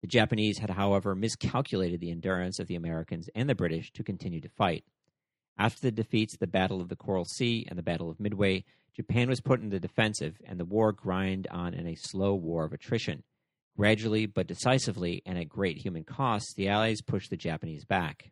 The 0.00 0.06
Japanese 0.06 0.58
had, 0.58 0.70
however, 0.70 1.16
miscalculated 1.16 2.00
the 2.00 2.12
endurance 2.12 2.60
of 2.60 2.68
the 2.68 2.76
Americans 2.76 3.28
and 3.34 3.50
the 3.50 3.56
British 3.56 3.90
to 3.94 4.04
continue 4.04 4.40
to 4.42 4.48
fight. 4.48 4.84
After 5.58 5.80
the 5.80 5.90
defeats 5.90 6.34
at 6.34 6.40
the 6.40 6.46
Battle 6.46 6.80
of 6.80 6.88
the 6.88 6.94
Coral 6.94 7.24
Sea 7.24 7.66
and 7.68 7.76
the 7.76 7.82
Battle 7.82 8.10
of 8.10 8.20
Midway, 8.20 8.62
Japan 8.94 9.28
was 9.28 9.40
put 9.40 9.60
in 9.60 9.70
the 9.70 9.80
defensive, 9.80 10.40
and 10.44 10.60
the 10.60 10.64
war 10.64 10.92
grind 10.92 11.48
on 11.50 11.74
in 11.74 11.88
a 11.88 11.96
slow 11.96 12.36
war 12.36 12.64
of 12.64 12.74
attrition. 12.74 13.24
Gradually 13.76 14.26
but 14.26 14.46
decisively, 14.46 15.20
and 15.26 15.36
at 15.36 15.48
great 15.48 15.78
human 15.78 16.04
cost, 16.04 16.54
the 16.54 16.68
Allies 16.68 17.02
pushed 17.02 17.30
the 17.30 17.36
Japanese 17.36 17.84
back. 17.84 18.30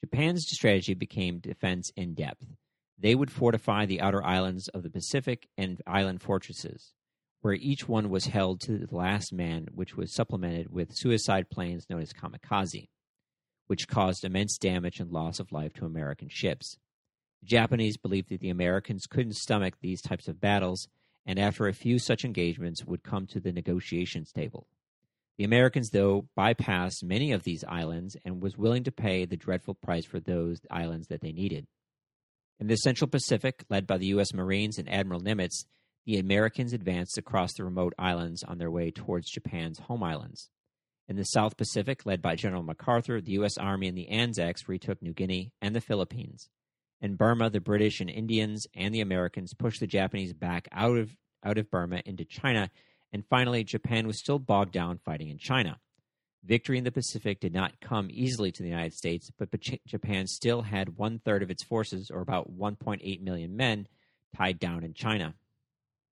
Japan's 0.00 0.46
strategy 0.46 0.94
became 0.94 1.40
defense 1.40 1.90
in 1.96 2.14
depth. 2.14 2.46
They 2.98 3.14
would 3.14 3.30
fortify 3.30 3.86
the 3.86 4.00
outer 4.00 4.24
islands 4.24 4.68
of 4.68 4.82
the 4.82 4.90
Pacific 4.90 5.48
and 5.56 5.80
island 5.86 6.22
fortresses, 6.22 6.92
where 7.40 7.54
each 7.54 7.88
one 7.88 8.08
was 8.08 8.26
held 8.26 8.60
to 8.62 8.78
the 8.78 8.96
last 8.96 9.32
man, 9.32 9.68
which 9.72 9.96
was 9.96 10.14
supplemented 10.14 10.72
with 10.72 10.94
suicide 10.94 11.50
planes 11.50 11.86
known 11.90 12.00
as 12.00 12.12
kamikaze, 12.12 12.88
which 13.66 13.88
caused 13.88 14.24
immense 14.24 14.56
damage 14.56 15.00
and 15.00 15.10
loss 15.10 15.40
of 15.40 15.52
life 15.52 15.72
to 15.74 15.84
American 15.84 16.28
ships. 16.28 16.78
The 17.40 17.46
Japanese 17.46 17.96
believed 17.96 18.30
that 18.30 18.40
the 18.40 18.50
Americans 18.50 19.06
couldn't 19.06 19.34
stomach 19.34 19.74
these 19.80 20.02
types 20.02 20.28
of 20.28 20.40
battles, 20.40 20.88
and 21.26 21.38
after 21.38 21.66
a 21.66 21.74
few 21.74 21.98
such 21.98 22.24
engagements 22.24 22.84
would 22.84 23.02
come 23.02 23.26
to 23.28 23.40
the 23.40 23.52
negotiations 23.52 24.32
table. 24.32 24.66
The 25.38 25.44
Americans, 25.44 25.90
though, 25.90 26.28
bypassed 26.36 27.04
many 27.04 27.30
of 27.30 27.44
these 27.44 27.64
islands 27.68 28.16
and 28.24 28.42
was 28.42 28.58
willing 28.58 28.82
to 28.84 28.92
pay 28.92 29.24
the 29.24 29.36
dreadful 29.36 29.74
price 29.74 30.04
for 30.04 30.18
those 30.18 30.58
islands 30.68 31.06
that 31.08 31.20
they 31.20 31.30
needed. 31.30 31.68
In 32.58 32.66
the 32.66 32.74
Central 32.76 33.08
Pacific, 33.08 33.64
led 33.70 33.86
by 33.86 33.98
the 33.98 34.08
U.S. 34.08 34.34
Marines 34.34 34.78
and 34.78 34.92
Admiral 34.92 35.20
Nimitz, 35.20 35.64
the 36.06 36.18
Americans 36.18 36.72
advanced 36.72 37.18
across 37.18 37.50
the 37.56 37.64
remote 37.64 37.94
islands 37.96 38.42
on 38.42 38.58
their 38.58 38.70
way 38.70 38.90
towards 38.90 39.30
Japan's 39.30 39.78
home 39.78 40.02
islands. 40.02 40.50
In 41.06 41.14
the 41.14 41.22
South 41.22 41.56
Pacific, 41.56 42.04
led 42.04 42.20
by 42.20 42.34
General 42.34 42.64
MacArthur, 42.64 43.20
the 43.20 43.32
U.S. 43.32 43.56
Army 43.58 43.86
and 43.86 43.96
the 43.96 44.08
Anzacs 44.08 44.68
retook 44.68 45.00
New 45.00 45.14
Guinea 45.14 45.52
and 45.62 45.74
the 45.74 45.80
Philippines. 45.80 46.48
In 47.00 47.14
Burma, 47.14 47.48
the 47.48 47.60
British 47.60 48.00
and 48.00 48.10
Indians 48.10 48.66
and 48.74 48.92
the 48.92 49.00
Americans 49.00 49.54
pushed 49.54 49.78
the 49.78 49.86
Japanese 49.86 50.32
back 50.32 50.66
out 50.72 50.98
of, 50.98 51.14
out 51.44 51.58
of 51.58 51.70
Burma 51.70 52.02
into 52.04 52.24
China, 52.24 52.70
and 53.12 53.24
finally, 53.26 53.64
Japan 53.64 54.06
was 54.06 54.18
still 54.18 54.38
bogged 54.38 54.72
down 54.72 54.98
fighting 55.04 55.28
in 55.28 55.38
China. 55.38 55.78
Victory 56.44 56.78
in 56.78 56.84
the 56.84 56.92
Pacific 56.92 57.40
did 57.40 57.52
not 57.52 57.80
come 57.80 58.08
easily 58.10 58.52
to 58.52 58.62
the 58.62 58.68
United 58.68 58.94
States, 58.94 59.30
but 59.38 59.50
Japan 59.86 60.26
still 60.26 60.62
had 60.62 60.96
one 60.96 61.18
third 61.18 61.42
of 61.42 61.50
its 61.50 61.64
forces, 61.64 62.10
or 62.10 62.20
about 62.20 62.56
1.8 62.56 63.20
million 63.20 63.56
men, 63.56 63.88
tied 64.36 64.58
down 64.58 64.84
in 64.84 64.94
China. 64.94 65.34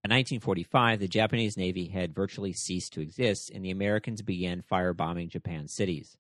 In 0.05 0.11
1945, 0.11 1.01
the 1.01 1.09
Japanese 1.09 1.57
Navy 1.57 1.88
had 1.88 2.14
virtually 2.14 2.53
ceased 2.53 2.92
to 2.92 3.01
exist, 3.01 3.51
and 3.55 3.64
the 3.64 3.70
Americans 3.70 4.22
began 4.22 4.62
firebombing 4.70 5.30
Japan's 5.30 5.74
cities. 5.74 6.16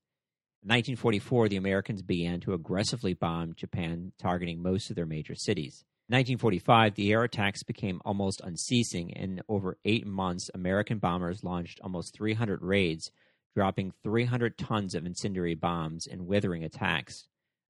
In 0.62 0.68
1944, 0.68 1.48
the 1.48 1.56
Americans 1.56 2.02
began 2.02 2.40
to 2.40 2.54
aggressively 2.54 3.14
bomb 3.14 3.54
Japan, 3.54 4.12
targeting 4.18 4.62
most 4.62 4.90
of 4.90 4.96
their 4.96 5.06
major 5.06 5.34
cities. 5.34 5.84
In 6.08 6.14
1945, 6.14 6.94
the 6.94 7.10
air 7.10 7.24
attacks 7.24 7.64
became 7.64 8.00
almost 8.04 8.40
unceasing, 8.44 9.12
and 9.14 9.42
over 9.48 9.76
eight 9.84 10.06
months, 10.06 10.48
American 10.54 10.98
bombers 10.98 11.42
launched 11.42 11.80
almost 11.82 12.14
300 12.14 12.62
raids, 12.62 13.10
dropping 13.56 13.92
300 14.04 14.56
tons 14.56 14.94
of 14.94 15.04
incendiary 15.04 15.56
bombs 15.56 16.06
and 16.06 16.28
withering 16.28 16.62
attacks. 16.62 17.26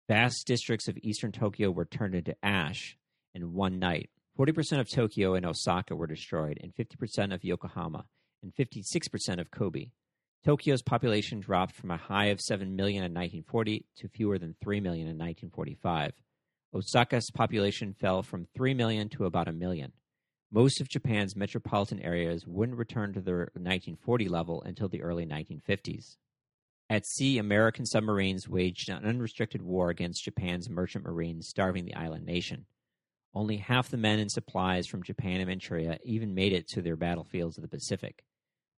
Vast 0.07 0.47
districts 0.47 0.87
of 0.87 0.99
eastern 0.99 1.33
Tokyo 1.33 1.71
were 1.71 1.87
turned 1.87 2.15
into 2.15 2.37
ash 2.43 2.99
in 3.35 3.55
one 3.55 3.79
night. 3.79 4.11
40% 4.39 4.81
of 4.81 4.91
Tokyo 4.91 5.35
and 5.35 5.47
Osaka 5.47 5.97
were 5.97 6.07
destroyed, 6.07 6.61
and 6.63 6.75
50% 6.75 7.33
of 7.33 7.43
Yokohama, 7.43 8.05
and 8.43 8.55
56% 8.55 9.41
of 9.41 9.51
Kobe. 9.51 9.93
Tokyo's 10.45 10.83
population 10.83 11.41
dropped 11.41 11.75
from 11.75 11.91
a 11.91 11.97
high 11.97 12.27
of 12.27 12.43
7 12.43 12.77
million 12.77 13.03
in 13.03 13.15
1940 13.15 13.87
to 13.97 14.09
fewer 14.09 14.39
than 14.39 14.55
3 14.63 14.81
million 14.81 15.07
in 15.07 15.17
1945. 15.17 16.13
Osaka's 16.77 17.31
population 17.31 17.95
fell 17.95 18.23
from 18.23 18.47
3 18.55 18.75
million 18.75 19.09
to 19.09 19.25
about 19.25 19.49
a 19.49 19.53
million. 19.53 19.93
Most 20.53 20.79
of 20.79 20.91
Japan's 20.91 21.35
metropolitan 21.35 22.01
areas 22.01 22.47
wouldn't 22.47 22.77
return 22.77 23.15
to 23.15 23.21
their 23.23 23.51
1940 23.55 24.29
level 24.29 24.63
until 24.63 24.87
the 24.87 25.01
early 25.01 25.25
1950s. 25.25 26.17
At 26.91 27.07
sea, 27.07 27.39
American 27.39 27.87
submarines 27.87 28.47
waged 28.47 28.91
an 28.91 29.07
unrestricted 29.07 29.63
war 29.63 29.89
against 29.89 30.25
Japan's 30.25 30.69
merchant 30.69 31.05
marines, 31.05 31.49
starving 31.49 31.87
the 31.87 31.95
island 31.95 32.27
nation. 32.27 32.67
Only 33.33 33.57
half 33.57 33.89
the 33.89 33.97
men 33.97 34.19
and 34.19 34.31
supplies 34.31 34.87
from 34.87 35.03
Japan 35.03 35.41
and 35.41 35.49
Manchuria 35.49 35.99
even 36.05 36.35
made 36.35 36.53
it 36.53 36.69
to 36.69 36.83
their 36.83 36.97
battlefields 36.97 37.57
of 37.57 37.63
the 37.63 37.69
Pacific. 37.69 38.23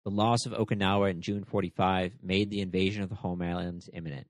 The 0.05 0.11
loss 0.11 0.45
of 0.45 0.53
Okinawa 0.53 1.11
in 1.11 1.21
June 1.21 1.43
45 1.43 2.13
made 2.23 2.49
the 2.49 2.61
invasion 2.61 3.03
of 3.03 3.09
the 3.09 3.15
home 3.15 3.41
islands 3.41 3.89
imminent. 3.91 4.27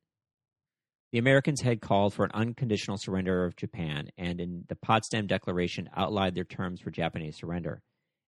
The 1.12 1.18
Americans 1.18 1.62
had 1.62 1.82
called 1.82 2.14
for 2.14 2.24
an 2.24 2.32
unconditional 2.36 2.98
surrender 2.98 3.44
of 3.44 3.56
Japan, 3.56 4.10
and 4.18 4.40
in 4.40 4.66
the 4.68 4.76
Potsdam 4.76 5.26
Declaration 5.26 5.90
outlined 5.96 6.36
their 6.36 6.44
terms 6.44 6.82
for 6.82 6.92
Japanese 6.92 7.38
surrender. 7.38 7.82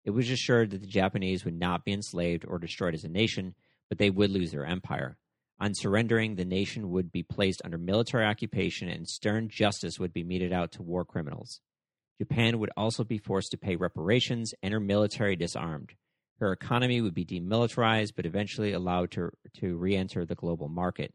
It 0.04 0.12
was 0.12 0.32
assured 0.32 0.72
that 0.72 0.82
the 0.82 0.88
Japanese 0.88 1.46
would 1.46 1.60
not 1.60 1.86
be 1.86 1.94
enslaved 1.94 2.44
or 2.48 2.58
destroyed 2.58 2.96
as 2.96 3.04
a 3.04 3.10
nation, 3.10 3.54
but 3.88 4.00
they 4.00 4.10
would 4.10 4.32
lose 4.32 4.52
their 4.52 4.66
empire. 4.66 5.18
On 5.60 5.76
surrendering, 5.76 6.36
the 6.36 6.46
nation 6.46 6.90
would 6.90 7.12
be 7.12 7.22
placed 7.22 7.62
under 7.64 7.78
military 7.78 8.26
occupation 8.26 8.90
and 8.90 9.08
stern 9.08 9.48
justice 9.48 10.00
would 10.00 10.12
be 10.12 10.24
meted 10.24 10.52
out 10.52 10.72
to 10.72 10.82
war 10.82 11.06
criminals. 11.06 11.62
Japan 12.20 12.58
would 12.58 12.72
also 12.76 13.04
be 13.04 13.20
forced 13.20 13.52
to 13.52 13.60
pay 13.60 13.76
reparations 13.76 14.56
and 14.64 14.74
her 14.74 14.80
military 14.80 15.36
disarmed. 15.36 15.92
Her 16.40 16.52
economy 16.52 17.00
would 17.00 17.14
be 17.14 17.26
demilitarized, 17.26 18.14
but 18.16 18.26
eventually 18.26 18.72
allowed 18.72 19.12
to, 19.12 19.30
to 19.58 19.78
re 19.78 19.96
enter 19.96 20.26
the 20.26 20.34
global 20.34 20.68
market. 20.68 21.14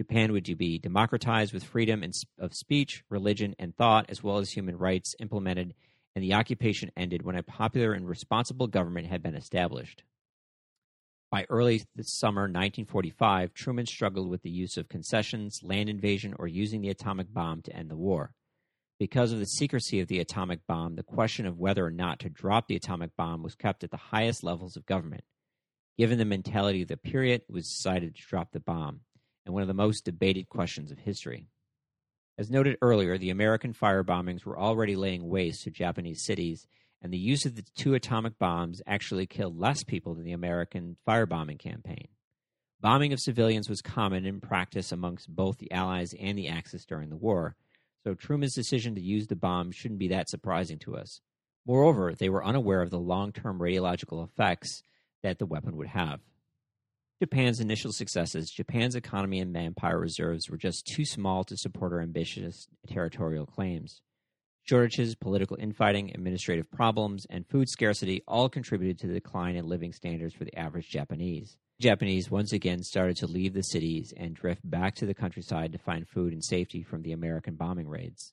Japan 0.00 0.32
would 0.32 0.56
be 0.56 0.78
democratized 0.78 1.52
with 1.52 1.62
freedom 1.62 2.02
of 2.38 2.54
speech, 2.54 3.04
religion, 3.10 3.54
and 3.58 3.76
thought, 3.76 4.06
as 4.08 4.22
well 4.22 4.38
as 4.38 4.50
human 4.50 4.78
rights 4.78 5.14
implemented, 5.20 5.74
and 6.16 6.24
the 6.24 6.32
occupation 6.32 6.90
ended 6.96 7.20
when 7.20 7.36
a 7.36 7.42
popular 7.42 7.92
and 7.92 8.08
responsible 8.08 8.66
government 8.66 9.08
had 9.08 9.22
been 9.22 9.34
established. 9.34 10.02
By 11.30 11.44
early 11.50 11.82
summer 12.00 12.44
1945, 12.44 13.52
Truman 13.52 13.84
struggled 13.84 14.30
with 14.30 14.40
the 14.40 14.48
use 14.48 14.78
of 14.78 14.88
concessions, 14.88 15.60
land 15.62 15.90
invasion, 15.90 16.34
or 16.38 16.48
using 16.48 16.80
the 16.80 16.88
atomic 16.88 17.30
bomb 17.30 17.60
to 17.64 17.76
end 17.76 17.90
the 17.90 17.96
war. 17.96 18.32
Because 18.98 19.32
of 19.32 19.38
the 19.38 19.44
secrecy 19.44 20.00
of 20.00 20.08
the 20.08 20.20
atomic 20.20 20.60
bomb, 20.66 20.96
the 20.96 21.02
question 21.02 21.44
of 21.44 21.58
whether 21.58 21.84
or 21.84 21.90
not 21.90 22.20
to 22.20 22.30
drop 22.30 22.68
the 22.68 22.76
atomic 22.76 23.14
bomb 23.18 23.42
was 23.42 23.54
kept 23.54 23.84
at 23.84 23.90
the 23.90 23.98
highest 23.98 24.42
levels 24.42 24.78
of 24.78 24.86
government. 24.86 25.24
Given 25.98 26.16
the 26.16 26.24
mentality 26.24 26.80
of 26.80 26.88
the 26.88 26.96
period, 26.96 27.42
it 27.46 27.52
was 27.52 27.68
decided 27.68 28.16
to 28.16 28.22
drop 28.26 28.52
the 28.52 28.60
bomb, 28.60 29.00
and 29.50 29.54
one 29.54 29.62
of 29.62 29.68
the 29.68 29.74
most 29.74 30.04
debated 30.04 30.48
questions 30.48 30.92
of 30.92 30.98
history. 31.00 31.48
As 32.38 32.50
noted 32.50 32.76
earlier, 32.80 33.18
the 33.18 33.30
American 33.30 33.74
firebombings 33.74 34.44
were 34.44 34.56
already 34.56 34.94
laying 34.94 35.28
waste 35.28 35.64
to 35.64 35.72
Japanese 35.72 36.24
cities, 36.24 36.68
and 37.02 37.12
the 37.12 37.18
use 37.18 37.44
of 37.44 37.56
the 37.56 37.64
two 37.76 37.94
atomic 37.94 38.38
bombs 38.38 38.80
actually 38.86 39.26
killed 39.26 39.58
less 39.58 39.82
people 39.82 40.14
than 40.14 40.22
the 40.22 40.30
American 40.30 40.96
firebombing 41.04 41.58
campaign. 41.58 42.06
Bombing 42.80 43.12
of 43.12 43.18
civilians 43.18 43.68
was 43.68 43.82
common 43.82 44.24
in 44.24 44.40
practice 44.40 44.92
amongst 44.92 45.34
both 45.34 45.58
the 45.58 45.72
Allies 45.72 46.14
and 46.20 46.38
the 46.38 46.46
Axis 46.46 46.84
during 46.84 47.10
the 47.10 47.16
war, 47.16 47.56
so 48.04 48.14
Truman's 48.14 48.54
decision 48.54 48.94
to 48.94 49.00
use 49.00 49.26
the 49.26 49.34
bomb 49.34 49.72
shouldn't 49.72 49.98
be 49.98 50.08
that 50.08 50.30
surprising 50.30 50.78
to 50.78 50.96
us. 50.96 51.20
Moreover, 51.66 52.14
they 52.14 52.28
were 52.28 52.44
unaware 52.44 52.82
of 52.82 52.90
the 52.90 53.00
long 53.00 53.32
term 53.32 53.58
radiological 53.58 54.24
effects 54.24 54.84
that 55.24 55.40
the 55.40 55.46
weapon 55.46 55.76
would 55.76 55.88
have. 55.88 56.20
Japan's 57.20 57.60
initial 57.60 57.92
successes, 57.92 58.50
Japan's 58.50 58.94
economy 58.94 59.40
and 59.40 59.52
manpower 59.52 60.00
reserves 60.00 60.48
were 60.48 60.56
just 60.56 60.86
too 60.86 61.04
small 61.04 61.44
to 61.44 61.54
support 61.54 61.92
her 61.92 62.00
ambitious 62.00 62.66
territorial 62.88 63.44
claims. 63.44 64.00
Shortages, 64.62 65.14
political 65.16 65.58
infighting, 65.60 66.12
administrative 66.14 66.70
problems, 66.70 67.26
and 67.28 67.46
food 67.46 67.68
scarcity 67.68 68.22
all 68.26 68.48
contributed 68.48 68.98
to 69.00 69.06
the 69.06 69.12
decline 69.12 69.56
in 69.56 69.66
living 69.66 69.92
standards 69.92 70.32
for 70.32 70.44
the 70.44 70.58
average 70.58 70.88
Japanese. 70.88 71.58
Japanese 71.78 72.30
once 72.30 72.54
again 72.54 72.82
started 72.82 73.18
to 73.18 73.26
leave 73.26 73.52
the 73.52 73.62
cities 73.64 74.14
and 74.16 74.34
drift 74.34 74.62
back 74.64 74.94
to 74.94 75.04
the 75.04 75.12
countryside 75.12 75.72
to 75.72 75.78
find 75.78 76.08
food 76.08 76.32
and 76.32 76.42
safety 76.42 76.82
from 76.82 77.02
the 77.02 77.12
American 77.12 77.54
bombing 77.54 77.88
raids. 77.88 78.32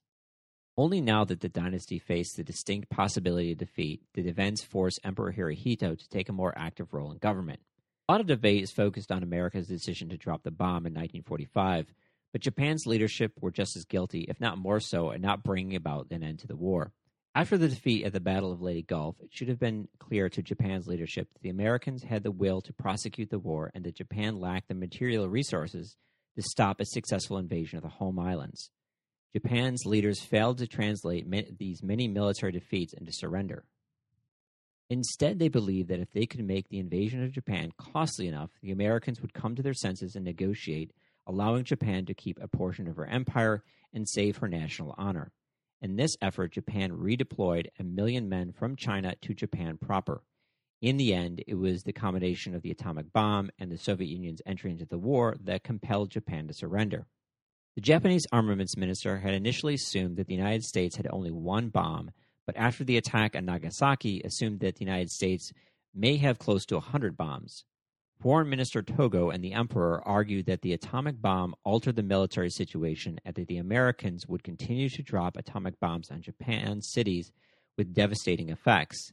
Only 0.78 1.02
now 1.02 1.26
that 1.26 1.42
the 1.42 1.50
dynasty 1.50 2.00
faced 2.00 2.38
the 2.38 2.44
distinct 2.44 2.90
possibility 2.90 3.52
of 3.52 3.58
defeat 3.58 4.04
did 4.14 4.28
events 4.28 4.64
force 4.64 4.98
Emperor 5.04 5.34
Hirohito 5.34 5.98
to 5.98 6.10
take 6.10 6.30
a 6.30 6.34
more 6.34 6.54
active 6.58 6.94
role 6.94 7.12
in 7.12 7.18
government. 7.18 7.60
A 8.10 8.14
lot 8.14 8.22
of 8.22 8.28
debate 8.28 8.64
is 8.64 8.72
focused 8.72 9.12
on 9.12 9.22
America's 9.22 9.68
decision 9.68 10.08
to 10.10 10.18
drop 10.18 10.43
the 10.43 10.51
bomb 10.51 10.86
in 10.86 10.93
1945, 10.93 11.93
but 12.32 12.39
Japan's 12.39 12.86
leadership 12.86 13.34
were 13.41 13.51
just 13.51 13.76
as 13.76 13.84
guilty, 13.84 14.22
if 14.30 14.39
not 14.39 14.58
more 14.58 14.80
so, 14.80 15.12
in 15.12 15.22
not 15.22 15.43
bringing 15.43 15.76
about 15.76 16.08
an 16.12 16.24
end 16.24 16.39
to 16.39 16.47
the 16.47 16.55
war. 16.55 16.93
After 17.36 17.58
the 17.58 17.68
defeat 17.68 18.05
at 18.05 18.14
the 18.14 18.22
Battle 18.22 18.53
of 18.53 18.62
Leyte 18.62 18.88
Gulf, 18.88 19.18
it 19.20 19.32
should 19.34 19.49
have 19.49 19.60
been 19.60 19.89
clear 19.99 20.30
to 20.30 20.41
Japan's 20.41 20.88
leadership 20.88 21.28
that 21.34 21.41
the 21.41 21.49
Americans 21.49 22.03
had 22.03 22.24
the 22.24 22.32
will 22.32 22.62
to 22.62 22.72
prosecute 22.72 23.30
the 23.30 23.39
war 23.39 23.72
and 23.76 23.84
that 23.84 23.97
Japan 23.97 24.39
lacked 24.39 24.70
the 24.70 24.74
material 24.74 25.28
resources 25.28 25.97
to 26.38 26.41
stop 26.41 26.80
a 26.80 26.86
successful 26.86 27.38
invasion 27.38 27.76
of 27.76 27.84
the 27.84 27.89
home 27.89 28.20
islands. 28.20 28.72
Japan's 29.36 29.86
leaders 29.86 30.22
failed 30.22 30.60
to 30.60 30.68
translate 30.68 31.28
these 31.60 31.84
many 31.84 32.08
military 32.08 32.53
defeats 32.53 32.93
into 32.93 33.12
surrender. 33.12 33.66
Instead, 34.90 35.38
they 35.38 35.50
believed 35.50 35.90
that 35.90 36.00
if 36.00 36.12
they 36.12 36.26
could 36.26 36.46
make 36.46 36.70
the 36.70 36.80
invasion 36.80 37.24
of 37.24 37.32
Japan 37.32 37.72
costly 37.78 38.28
enough, 38.28 38.52
the 38.62 38.72
Americans 38.72 39.22
would 39.22 39.34
come 39.34 39.56
to 39.56 39.62
their 39.62 39.74
senses 39.74 40.16
and 40.16 40.24
negotiate, 40.24 40.92
allowing 41.26 41.66
Japan 41.66 42.06
to 42.06 42.14
keep 42.14 42.40
a 42.42 42.48
portion 42.48 42.88
of 42.88 42.96
her 42.96 43.06
empire 43.06 43.64
and 43.94 44.08
save 44.08 44.38
her 44.38 44.48
national 44.48 44.96
honor. 44.98 45.32
In 45.82 45.96
this 45.96 46.16
effort, 46.22 46.54
Japan 46.54 46.92
redeployed 46.92 47.68
a 47.78 47.84
million 47.84 48.30
men 48.30 48.54
from 48.54 48.76
China 48.76 49.16
to 49.22 49.34
Japan 49.34 49.78
proper. 49.78 50.24
In 50.82 50.98
the 50.98 51.14
end, 51.14 51.44
it 51.48 51.56
was 51.56 51.84
the 51.84 51.94
combination 51.94 52.56
of 52.56 52.62
the 52.62 52.72
atomic 52.72 53.12
bomb 53.12 53.50
and 53.60 53.72
the 53.72 53.78
Soviet 53.78 54.08
Union's 54.08 54.42
entry 54.46 54.72
into 54.72 54.86
the 54.86 54.98
war 54.98 55.36
that 55.44 55.64
compelled 55.64 56.12
Japan 56.12 56.48
to 56.48 56.54
surrender. 56.54 57.08
The 57.76 57.82
Japanese 57.82 58.26
armaments 58.32 58.78
minister 58.78 59.18
had 59.18 59.34
initially 59.34 59.74
assumed 59.74 60.18
that 60.18 60.28
the 60.28 60.36
United 60.36 60.64
States 60.64 60.96
had 60.96 61.08
only 61.12 61.32
one 61.32 61.70
bomb, 61.70 62.12
but 62.48 62.58
after 62.58 62.84
the 62.84 62.98
attack 62.98 63.36
on 63.36 63.45
Nagasaki, 63.45 64.22
assumed 64.26 64.62
that 64.62 64.78
the 64.78 64.86
United 64.86 65.12
States 65.12 65.52
may 65.93 66.18
have 66.18 66.39
close 66.39 66.66
to 66.66 66.76
a 66.76 66.80
100 66.80 67.16
bombs. 67.16 67.66
Foreign 68.20 68.50
Minister 68.50 68.82
Togo 68.82 69.30
and 69.30 69.43
the 69.43 69.54
Emperor 69.54 70.02
argued 70.08 70.48
that 70.48 70.62
the 70.62 70.74
atomic 70.74 71.22
bomb 71.22 71.54
altered 71.64 71.98
the 71.98 72.04
military 72.04 72.50
situation 72.50 73.20
and 73.24 73.36
that 73.36 73.48
the 73.48 73.58
Americans 73.58 74.28
would 74.28 74.43
continue 74.43 74.89
to 74.89 75.04
drop 75.04 75.38
atomic 75.38 75.80
bombs 75.80 76.10
on 76.10 76.24
Japan's 76.24 76.89
cities 76.89 77.32
with 77.78 77.93
devastating 77.93 78.50
effects. 78.50 79.12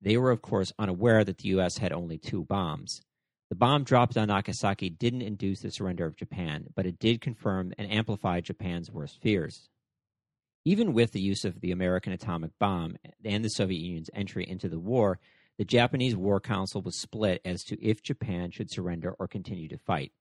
They 0.00 0.16
were, 0.16 0.30
of 0.30 0.40
course, 0.40 0.72
unaware 0.78 1.24
that 1.24 1.38
the 1.38 1.48
U.S. 1.50 1.76
had 1.78 1.92
only 1.92 2.16
two 2.16 2.44
bombs. 2.44 3.02
The 3.50 3.56
bomb 3.56 3.84
dropped 3.84 4.16
on 4.16 4.28
Nagasaki 4.28 4.88
didn't 4.88 5.22
induce 5.22 5.60
the 5.60 5.70
surrender 5.70 6.06
of 6.06 6.16
Japan, 6.16 6.68
but 6.74 6.86
it 6.86 6.98
did 6.98 7.20
confirm 7.20 7.72
and 7.76 7.90
amplify 7.90 8.40
Japan's 8.40 8.90
worst 8.90 9.20
fears. 9.20 9.68
Even 10.68 10.92
with 10.92 11.12
the 11.12 11.20
use 11.22 11.46
of 11.46 11.62
the 11.62 11.70
American 11.70 12.12
atomic 12.12 12.50
bomb 12.58 12.98
and 13.24 13.42
the 13.42 13.48
Soviet 13.48 13.80
Union's 13.80 14.10
entry 14.12 14.46
into 14.46 14.68
the 14.68 14.78
war, 14.78 15.18
the 15.56 15.64
Japanese 15.64 16.14
War 16.14 16.40
Council 16.40 16.82
was 16.82 17.00
split 17.00 17.40
as 17.42 17.64
to 17.64 17.82
if 17.82 18.02
Japan 18.02 18.50
should 18.50 18.70
surrender 18.70 19.14
or 19.18 19.26
continue 19.26 19.66
to 19.68 19.78
fight. 19.78 20.12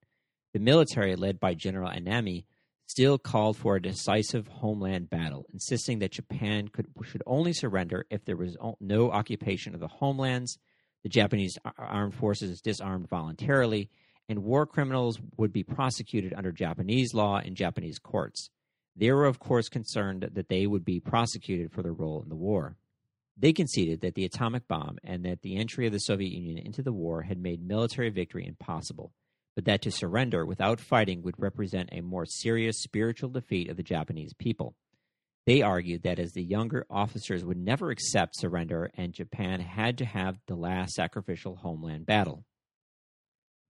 The 0.53 0.59
military, 0.59 1.17
led 1.17 1.41
by 1.41 1.53
General 1.53 1.91
Anami, 1.91 2.45
still 2.85 3.17
called 3.17 3.57
for 3.57 3.75
a 3.75 3.81
decisive 3.81 4.47
homeland 4.47 5.09
battle, 5.09 5.47
insisting 5.51 5.99
that 5.99 6.13
Japan 6.13 6.69
could, 6.69 6.87
should 7.03 7.23
only 7.25 7.51
surrender 7.51 8.05
if 8.09 8.23
there 8.23 8.37
was 8.37 8.55
no 8.79 9.11
occupation 9.11 9.73
of 9.73 9.81
the 9.81 9.89
homelands, 9.89 10.57
the 11.03 11.09
Japanese 11.09 11.57
armed 11.77 12.15
forces 12.15 12.61
disarmed 12.61 13.09
voluntarily, 13.09 13.89
and 14.29 14.45
war 14.45 14.65
criminals 14.65 15.19
would 15.35 15.51
be 15.51 15.63
prosecuted 15.63 16.33
under 16.33 16.53
Japanese 16.53 17.13
law 17.13 17.37
in 17.39 17.53
Japanese 17.53 17.99
courts. 17.99 18.49
They 18.97 19.11
were, 19.11 19.25
of 19.25 19.39
course, 19.39 19.69
concerned 19.69 20.27
that 20.33 20.49
they 20.49 20.65
would 20.65 20.83
be 20.83 20.99
prosecuted 20.99 21.71
for 21.71 21.83
their 21.83 21.93
role 21.93 22.23
in 22.23 22.29
the 22.29 22.35
war. 22.35 22.77
They 23.37 23.53
conceded 23.53 24.01
that 24.01 24.15
the 24.15 24.25
atomic 24.25 24.67
bomb 24.67 24.97
and 25.03 25.23
that 25.23 25.43
the 25.43 25.57
entry 25.57 25.85
of 25.85 25.93
the 25.93 25.99
Soviet 25.99 26.31
Union 26.31 26.57
into 26.57 26.81
the 26.81 26.91
war 26.91 27.21
had 27.21 27.37
made 27.37 27.61
military 27.61 28.09
victory 28.09 28.47
impossible, 28.47 29.13
but 29.55 29.65
that 29.65 29.83
to 29.83 29.91
surrender 29.91 30.43
without 30.43 30.79
fighting 30.79 31.21
would 31.21 31.35
represent 31.37 31.89
a 31.91 32.01
more 32.01 32.25
serious 32.25 32.81
spiritual 32.81 33.29
defeat 33.29 33.69
of 33.69 33.77
the 33.77 33.83
Japanese 33.83 34.33
people. 34.33 34.75
They 35.45 35.61
argued 35.61 36.01
that 36.01 36.17
as 36.17 36.33
the 36.33 36.43
younger 36.43 36.87
officers 36.89 37.45
would 37.45 37.57
never 37.57 37.91
accept 37.91 38.35
surrender 38.35 38.89
and 38.95 39.13
Japan 39.13 39.59
had 39.59 39.99
to 39.99 40.05
have 40.05 40.39
the 40.47 40.55
last 40.55 40.93
sacrificial 40.93 41.55
homeland 41.57 42.07
battle. 42.07 42.46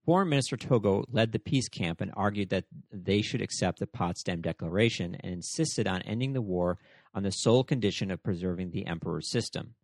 Foreign 0.08 0.30
Minister 0.30 0.56
Togo 0.56 1.04
led 1.12 1.34
the 1.34 1.38
peace 1.38 1.68
camp 1.68 2.00
and 2.00 2.14
argued 2.16 2.48
that 2.52 2.64
they 2.94 3.22
should 3.22 3.42
accept 3.42 3.80
the 3.80 3.88
Potsdam 3.88 4.42
Declaration 4.42 5.16
and 5.16 5.34
insisted 5.34 5.86
on 5.86 6.02
ending 6.04 6.32
the 6.32 6.42
war 6.42 6.80
on 7.14 7.24
the 7.24 7.32
sole 7.32 7.66
condition 7.66 8.10
of 8.10 8.24
preserving 8.24 8.72
the 8.72 8.88
emperor's 8.88 9.30
system. 9.30 9.76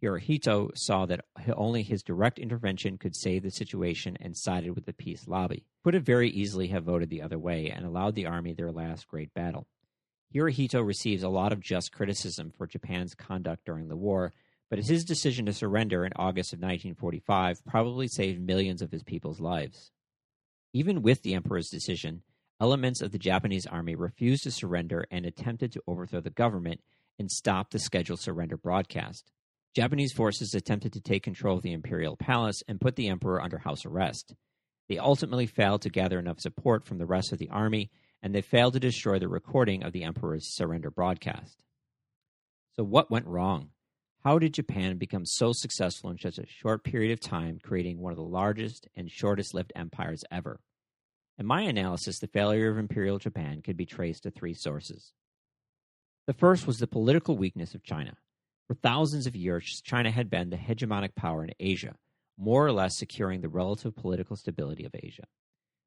Hirohito 0.00 0.70
saw 0.76 1.06
that 1.06 1.24
only 1.56 1.82
his 1.82 2.04
direct 2.04 2.38
intervention 2.38 2.98
could 2.98 3.16
save 3.16 3.42
the 3.42 3.50
situation 3.50 4.16
and 4.20 4.36
sided 4.36 4.76
with 4.76 4.86
the 4.86 4.92
peace 4.92 5.26
lobby. 5.26 5.66
Could 5.82 5.94
have 5.94 6.06
very 6.06 6.30
easily 6.30 6.68
have 6.68 6.84
voted 6.84 7.10
the 7.10 7.22
other 7.22 7.38
way 7.38 7.68
and 7.68 7.84
allowed 7.84 8.14
the 8.14 8.26
army 8.26 8.54
their 8.54 8.70
last 8.70 9.08
great 9.08 9.34
battle. 9.34 9.66
Hirohito 10.32 10.86
receives 10.86 11.24
a 11.24 11.28
lot 11.28 11.52
of 11.52 11.58
just 11.58 11.90
criticism 11.90 12.52
for 12.56 12.68
Japan's 12.68 13.16
conduct 13.16 13.64
during 13.64 13.88
the 13.88 13.96
war, 13.96 14.32
but 14.74 14.84
his 14.84 15.04
decision 15.04 15.46
to 15.46 15.52
surrender 15.52 16.04
in 16.04 16.10
August 16.16 16.52
of 16.52 16.58
1945 16.58 17.64
probably 17.64 18.08
saved 18.08 18.40
millions 18.40 18.82
of 18.82 18.90
his 18.90 19.04
people's 19.04 19.38
lives. 19.38 19.92
Even 20.72 21.00
with 21.00 21.22
the 21.22 21.32
emperor's 21.32 21.68
decision, 21.68 22.24
elements 22.60 23.00
of 23.00 23.12
the 23.12 23.18
Japanese 23.18 23.66
army 23.66 23.94
refused 23.94 24.42
to 24.42 24.50
surrender 24.50 25.06
and 25.12 25.26
attempted 25.26 25.70
to 25.70 25.82
overthrow 25.86 26.20
the 26.20 26.28
government 26.28 26.80
and 27.20 27.30
stop 27.30 27.70
the 27.70 27.78
scheduled 27.78 28.18
surrender 28.18 28.56
broadcast. 28.56 29.30
Japanese 29.76 30.12
forces 30.12 30.54
attempted 30.54 30.92
to 30.94 31.00
take 31.00 31.22
control 31.22 31.58
of 31.58 31.62
the 31.62 31.72
imperial 31.72 32.16
palace 32.16 32.60
and 32.66 32.80
put 32.80 32.96
the 32.96 33.06
emperor 33.06 33.40
under 33.40 33.58
house 33.58 33.86
arrest. 33.86 34.34
They 34.88 34.98
ultimately 34.98 35.46
failed 35.46 35.82
to 35.82 35.88
gather 35.88 36.18
enough 36.18 36.40
support 36.40 36.84
from 36.84 36.98
the 36.98 37.06
rest 37.06 37.32
of 37.32 37.38
the 37.38 37.50
army, 37.50 37.92
and 38.24 38.34
they 38.34 38.42
failed 38.42 38.72
to 38.72 38.80
destroy 38.80 39.20
the 39.20 39.28
recording 39.28 39.84
of 39.84 39.92
the 39.92 40.02
emperor's 40.02 40.52
surrender 40.56 40.90
broadcast. 40.90 41.62
So, 42.72 42.82
what 42.82 43.08
went 43.08 43.28
wrong? 43.28 43.70
How 44.24 44.38
did 44.38 44.54
Japan 44.54 44.96
become 44.96 45.26
so 45.26 45.52
successful 45.52 46.08
in 46.08 46.18
such 46.18 46.38
a 46.38 46.46
short 46.46 46.82
period 46.82 47.12
of 47.12 47.20
time, 47.20 47.58
creating 47.62 47.98
one 48.00 48.10
of 48.10 48.16
the 48.16 48.22
largest 48.22 48.88
and 48.96 49.10
shortest 49.10 49.52
lived 49.52 49.70
empires 49.76 50.24
ever? 50.32 50.60
In 51.36 51.44
my 51.44 51.60
analysis, 51.60 52.20
the 52.20 52.26
failure 52.26 52.70
of 52.70 52.78
Imperial 52.78 53.18
Japan 53.18 53.60
could 53.60 53.76
be 53.76 53.84
traced 53.84 54.22
to 54.22 54.30
three 54.30 54.54
sources. 54.54 55.12
The 56.26 56.32
first 56.32 56.66
was 56.66 56.78
the 56.78 56.86
political 56.86 57.36
weakness 57.36 57.74
of 57.74 57.82
China. 57.82 58.14
For 58.66 58.72
thousands 58.72 59.26
of 59.26 59.36
years, 59.36 59.82
China 59.84 60.10
had 60.10 60.30
been 60.30 60.48
the 60.48 60.56
hegemonic 60.56 61.14
power 61.14 61.44
in 61.44 61.50
Asia, 61.60 61.96
more 62.38 62.64
or 62.64 62.72
less 62.72 62.96
securing 62.96 63.42
the 63.42 63.50
relative 63.50 63.94
political 63.94 64.36
stability 64.36 64.86
of 64.86 64.94
Asia. 64.94 65.24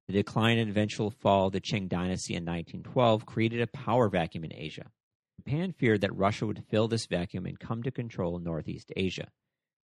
The 0.05 0.13
decline 0.13 0.59
and 0.59 0.69
eventual 0.69 1.09
fall 1.09 1.47
of 1.47 1.53
the 1.53 1.61
Qing 1.61 1.89
dynasty 1.89 2.35
in 2.35 2.45
1912 2.45 3.25
created 3.25 3.61
a 3.61 3.67
power 3.67 4.09
vacuum 4.09 4.43
in 4.43 4.53
Asia. 4.53 4.91
Japan 5.39 5.73
feared 5.73 6.01
that 6.01 6.15
Russia 6.15 6.45
would 6.45 6.63
fill 6.69 6.87
this 6.87 7.05
vacuum 7.05 7.45
and 7.45 7.59
come 7.59 7.83
to 7.83 7.91
control 7.91 8.39
Northeast 8.39 8.91
Asia. 8.95 9.27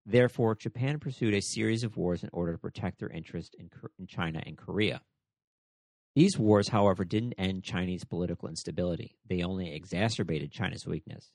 Therefore, 0.07 0.55
Japan 0.55 0.99
pursued 0.99 1.35
a 1.35 1.43
series 1.43 1.85
of 1.85 1.97
wars 1.97 2.23
in 2.23 2.31
order 2.33 2.53
to 2.53 2.59
protect 2.59 2.99
their 2.99 3.11
interest 3.11 3.55
in, 3.59 3.71
in 3.99 4.07
China 4.07 4.43
and 4.47 4.57
Korea. 4.57 5.03
These 6.15 6.39
wars, 6.39 6.69
however, 6.69 7.05
didn't 7.05 7.35
end 7.35 7.63
Chinese 7.63 8.05
political 8.05 8.49
instability, 8.49 9.17
they 9.29 9.43
only 9.43 9.73
exacerbated 9.73 10.51
China's 10.51 10.87
weakness. 10.87 11.31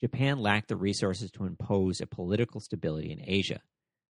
Japan 0.00 0.38
lacked 0.38 0.68
the 0.68 0.76
resources 0.76 1.30
to 1.32 1.46
impose 1.46 2.00
a 2.00 2.06
political 2.06 2.60
stability 2.60 3.10
in 3.10 3.22
Asia. 3.24 3.60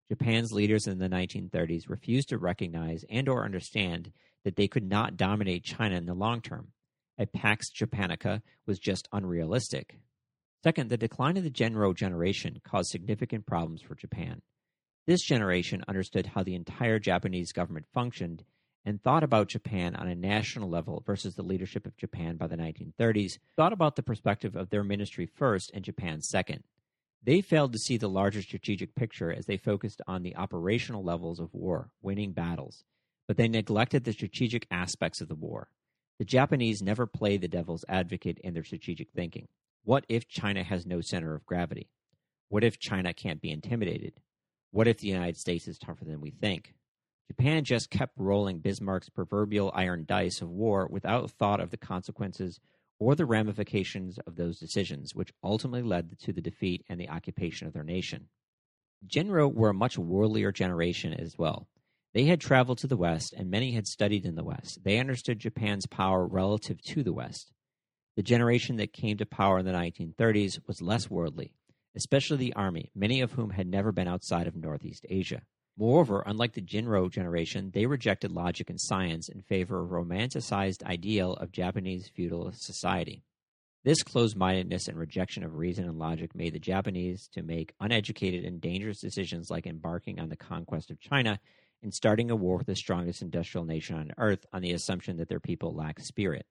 Japan's 0.09 0.53
leaders 0.53 0.87
in 0.87 0.99
the 0.99 1.09
1930s 1.09 1.89
refused 1.89 2.29
to 2.31 2.39
recognize 2.39 3.05
and 3.09 3.29
or 3.29 3.45
understand 3.45 4.13
that 4.45 4.57
they 4.57 4.69
could 4.69 4.89
not 4.89 5.17
dominate 5.17 5.65
China 5.65 5.97
in 5.97 6.07
the 6.07 6.15
long 6.15 6.41
term 6.41 6.73
a 7.19 7.27
Pax 7.27 7.71
Japonica 7.71 8.43
was 8.67 8.79
just 8.79 9.09
unrealistic. 9.13 9.99
Second, 10.63 10.91
the 10.91 10.97
decline 10.97 11.37
of 11.37 11.45
the 11.45 11.51
Genro 11.51 11.95
generation 11.95 12.61
caused 12.65 12.91
significant 12.91 13.47
problems 13.47 13.83
for 13.83 13.95
Japan. 13.95 14.41
This 15.07 15.23
generation 15.23 15.85
understood 15.87 16.27
how 16.27 16.43
the 16.43 16.55
entire 16.55 16.99
Japanese 16.99 17.53
government 17.53 17.87
functioned 17.93 18.45
and 18.85 19.03
thought 19.03 19.23
about 19.23 19.49
Japan 19.49 19.95
on 19.97 20.09
a 20.09 20.15
national 20.15 20.69
level 20.69 21.03
versus 21.07 21.35
the 21.35 21.43
leadership 21.43 21.87
of 21.87 21.97
Japan 21.97 22.37
by 22.37 22.47
the 22.47 22.57
1930s, 22.57 23.39
thought 23.57 23.73
about 23.73 23.97
the 23.97 24.03
perspective 24.03 24.57
of 24.57 24.71
their 24.71 24.85
ministry 24.85 25.27
first 25.27 25.71
and 25.73 25.85
Japan 25.85 26.21
second. 26.21 26.65
They 27.23 27.41
failed 27.41 27.73
to 27.73 27.79
see 27.79 27.97
the 27.97 28.09
larger 28.09 28.43
strategic 28.43 28.95
picture 28.95 29.33
as 29.33 29.47
they 29.47 29.57
focused 29.57 30.03
on 30.07 30.23
the 30.23 30.37
operational 30.37 31.03
levels 31.03 31.41
of 31.41 31.55
war, 31.55 31.91
winning 32.03 32.33
battles, 32.33 32.85
but 33.27 33.39
they 33.39 33.49
neglected 33.49 34.05
the 34.05 34.13
strategic 34.13 34.67
aspects 34.71 35.23
of 35.23 35.29
the 35.29 35.35
war. 35.35 35.69
The 36.19 36.25
Japanese 36.25 36.81
never 36.81 37.07
play 37.07 37.37
the 37.37 37.49
devil's 37.49 37.85
advocate 37.89 38.39
in 38.45 38.55
their 38.55 38.65
strategic 38.65 39.11
thinking. 39.11 39.49
What 39.83 40.05
if 40.09 40.29
China 40.29 40.63
has 40.63 40.87
no 40.87 41.01
center 41.01 41.35
of 41.35 41.45
gravity? 41.45 41.89
What 42.49 42.63
if 42.63 42.79
China 42.79 43.13
can't 43.13 43.43
be 43.43 43.51
intimidated? 43.51 44.15
What 44.71 44.87
if 44.87 44.99
the 44.99 45.09
United 45.09 45.37
States 45.37 45.67
is 45.67 45.77
tougher 45.77 46.05
than 46.05 46.21
we 46.21 46.31
think? 46.31 46.75
Japan 47.27 47.65
just 47.65 47.91
kept 47.91 48.13
rolling 48.17 48.61
Bismarck's 48.61 49.09
proverbial 49.09 49.73
iron 49.75 50.05
dice 50.07 50.41
of 50.41 50.51
war 50.51 50.87
without 50.91 51.31
thought 51.31 51.61
of 51.61 51.71
the 51.71 51.77
consequences 51.77 52.61
or 52.99 53.15
the 53.15 53.27
ramifications 53.27 54.19
of 54.27 54.37
those 54.37 54.59
decisions, 54.59 55.15
which 55.15 55.33
ultimately 55.43 55.83
led 55.83 56.19
to 56.21 56.33
the 56.33 56.41
defeat 56.41 56.85
and 56.89 57.01
the 57.01 57.09
occupation 57.09 57.67
of 57.67 57.73
their 57.73 57.83
nation. 57.83 58.29
Genro 59.07 59.53
were 59.53 59.71
a 59.71 59.75
much 59.75 59.97
worldlier 59.97 60.53
generation 60.55 61.13
as 61.13 61.37
well. 61.37 61.67
They 62.15 62.27
had 62.27 62.41
traveled 62.41 62.79
to 62.79 62.87
the 62.87 62.97
West, 62.97 63.35
and 63.37 63.51
many 63.51 63.73
had 63.73 63.89
studied 63.89 64.25
in 64.25 64.37
the 64.37 64.45
West. 64.45 64.85
They 64.85 65.01
understood 65.01 65.41
Japan's 65.41 65.87
power 65.87 66.25
relative 66.25 66.81
to 66.83 67.03
the 67.03 67.13
West. 67.13 67.53
The 68.17 68.23
generation 68.23 68.77
that 68.77 68.93
came 68.93 69.17
to 69.17 69.27
power 69.27 69.59
in 69.59 69.67
the 69.67 69.73
1930s 69.73 70.61
was 70.69 70.81
less 70.81 71.11
worldly, 71.11 71.55
especially 71.97 72.37
the 72.37 72.55
army, 72.55 72.93
many 72.95 73.21
of 73.21 73.33
whom 73.33 73.51
had 73.51 73.67
never 73.67 73.91
been 73.91 74.07
outside 74.07 74.47
of 74.47 74.55
Northeast 74.55 75.05
Asia. 75.11 75.43
Moreover, 75.77 76.23
unlike 76.25 76.53
the 76.53 76.63
Genro 76.63 77.11
generation, 77.11 77.73
they 77.75 77.87
rejected 77.87 78.31
logic 78.31 78.71
and 78.71 78.81
science 78.81 79.29
in 79.29 79.43
favor 79.43 79.81
of 79.81 79.91
a 79.91 79.95
romanticized 79.95 80.85
ideal 80.85 81.33
of 81.35 81.51
Japanese 81.51 82.09
feudal 82.15 82.53
society. 82.55 83.25
This 83.83 84.05
closed 84.05 84.37
mindedness 84.37 84.87
and 84.87 84.97
rejection 84.97 85.43
of 85.43 85.57
reason 85.57 85.85
and 85.85 85.99
logic 85.99 86.33
made 86.33 86.55
the 86.55 86.61
Japanese 86.61 87.29
to 87.35 87.43
make 87.43 87.75
uneducated 87.81 88.45
and 88.45 88.61
dangerous 88.61 89.01
decisions 89.01 89.51
like 89.51 89.67
embarking 89.67 90.21
on 90.21 90.29
the 90.29 90.37
conquest 90.37 90.93
of 90.93 91.01
China 91.01 91.41
and 91.85 91.95
starting 91.95 92.31
a 92.31 92.37
war 92.37 92.57
with 92.57 92.67
the 92.67 92.75
strongest 92.75 93.23
industrial 93.23 93.65
nation 93.65 93.97
on 93.97 94.11
earth 94.19 94.45
on 94.53 94.63
the 94.63 94.73
assumption 94.73 95.19
that 95.19 95.29
their 95.29 95.39
people 95.39 95.73
lack 95.73 96.01
spirit. 96.01 96.47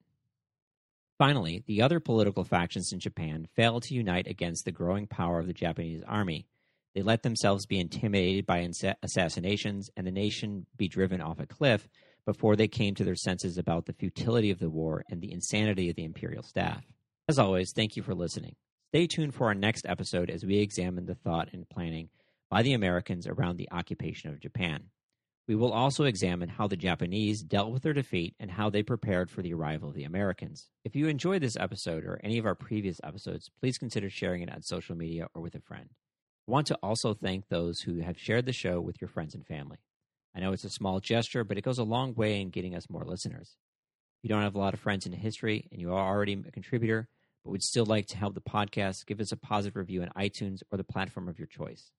Finally, 1.18 1.64
the 1.68 1.82
other 1.82 2.00
political 2.00 2.46
factions 2.46 2.94
in 2.94 3.00
Japan 3.00 3.48
failed 3.56 3.84
to 3.84 3.94
unite 3.94 4.28
against 4.28 4.64
the 4.64 4.72
growing 4.72 5.08
power 5.08 5.40
of 5.40 5.48
the 5.48 5.54
Japanese 5.54 6.04
army 6.08 6.48
they 6.94 7.02
let 7.02 7.24
themselves 7.24 7.66
be 7.66 7.80
intimidated 7.80 8.46
by 8.46 8.70
assassinations 9.02 9.90
and 9.98 10.06
the 10.06 10.12
nation 10.12 10.68
be 10.78 10.88
driven 10.88 11.22
off 11.22 11.40
a 11.40 11.48
cliff 11.48 11.88
before 12.26 12.56
they 12.56 12.68
came 12.68 12.94
to 12.96 13.04
their 13.04 13.16
senses 13.16 13.58
about 13.58 13.86
the 13.86 13.94
futility 13.94 14.52
of 14.52 14.60
the 14.60 14.70
war 14.70 15.04
and 15.10 15.20
the 15.20 15.32
insanity 15.32 15.90
of 15.90 15.96
the 15.96 16.06
imperial 16.06 16.44
staff. 16.44 16.86
As 17.28 17.40
always, 17.40 17.74
thank 17.76 17.96
you 17.96 18.04
for 18.04 18.14
listening. 18.14 18.56
Stay 18.90 19.08
tuned 19.08 19.34
for 19.34 19.48
our 19.48 19.56
next 19.56 19.86
episode 19.88 20.30
as 20.30 20.46
we 20.46 20.60
examine 20.60 21.06
the 21.06 21.16
thought 21.16 21.50
and 21.52 21.68
planning 21.68 22.10
by 22.50 22.62
the 22.62 22.74
Americans 22.74 23.26
around 23.26 23.58
the 23.58 23.70
occupation 23.72 24.30
of 24.30 24.40
Japan. 24.40 24.84
We 25.46 25.56
will 25.56 25.74
also 25.74 26.06
examine 26.06 26.48
how 26.48 26.68
the 26.68 26.78
Japanese 26.78 27.44
dealt 27.44 27.72
with 27.72 27.84
their 27.84 27.92
defeat 27.92 28.34
and 28.40 28.50
how 28.50 28.70
they 28.70 28.82
prepared 28.82 29.30
for 29.30 29.42
the 29.42 29.54
arrival 29.54 29.90
of 29.90 29.96
the 29.96 30.06
Americans. 30.06 30.70
If 30.86 30.96
you 30.96 31.08
enjoyed 31.08 31.42
this 31.42 31.58
episode 31.58 32.06
or 32.06 32.22
any 32.24 32.38
of 32.38 32.46
our 32.46 32.56
previous 32.56 33.02
episodes, 33.04 33.52
please 33.60 33.78
consider 33.78 34.10
sharing 34.10 34.42
it 34.42 34.50
on 34.50 34.62
social 34.62 34.96
media 34.96 35.28
or 35.36 35.42
with 35.42 35.56
a 35.56 35.60
friend. 35.60 35.90
I 36.48 36.52
want 36.52 36.68
to 36.68 36.80
also 36.82 37.14
thank 37.14 37.50
those 37.50 37.82
who 37.82 38.00
have 38.00 38.18
shared 38.18 38.46
the 38.46 38.54
show 38.54 38.80
with 38.80 39.02
your 39.02 39.10
friends 39.10 39.36
and 39.36 39.46
family. 39.46 39.80
I 40.34 40.40
know 40.40 40.54
it's 40.54 40.64
a 40.64 40.70
small 40.70 41.02
gesture, 41.02 41.44
but 41.44 41.58
it 41.58 41.64
goes 41.64 41.78
a 41.78 41.84
long 41.84 42.16
way 42.16 42.40
in 42.40 42.50
getting 42.50 42.74
us 42.74 42.90
more 42.90 43.04
listeners. 43.04 43.58
If 44.20 44.30
you 44.30 44.30
don't 44.30 44.44
have 44.44 44.56
a 44.56 44.60
lot 44.60 44.74
of 44.74 44.80
friends 44.80 45.06
in 45.06 45.12
history 45.12 45.68
and 45.74 45.82
you 45.82 45.94
are 45.94 46.08
already 46.08 46.42
a 46.48 46.52
contributor, 46.52 47.10
but 47.44 47.52
would 47.52 47.64
still 47.64 47.86
like 47.86 48.08
to 48.08 48.18
help 48.18 48.34
the 48.34 48.42
podcast, 48.42 49.06
give 49.06 49.20
us 49.20 49.34
a 49.34 49.38
positive 49.38 49.76
review 49.76 50.04
on 50.04 50.10
iTunes 50.18 50.64
or 50.72 50.78
the 50.78 50.86
platform 50.86 51.28
of 51.28 51.38
your 51.38 51.48
choice. 51.48 51.92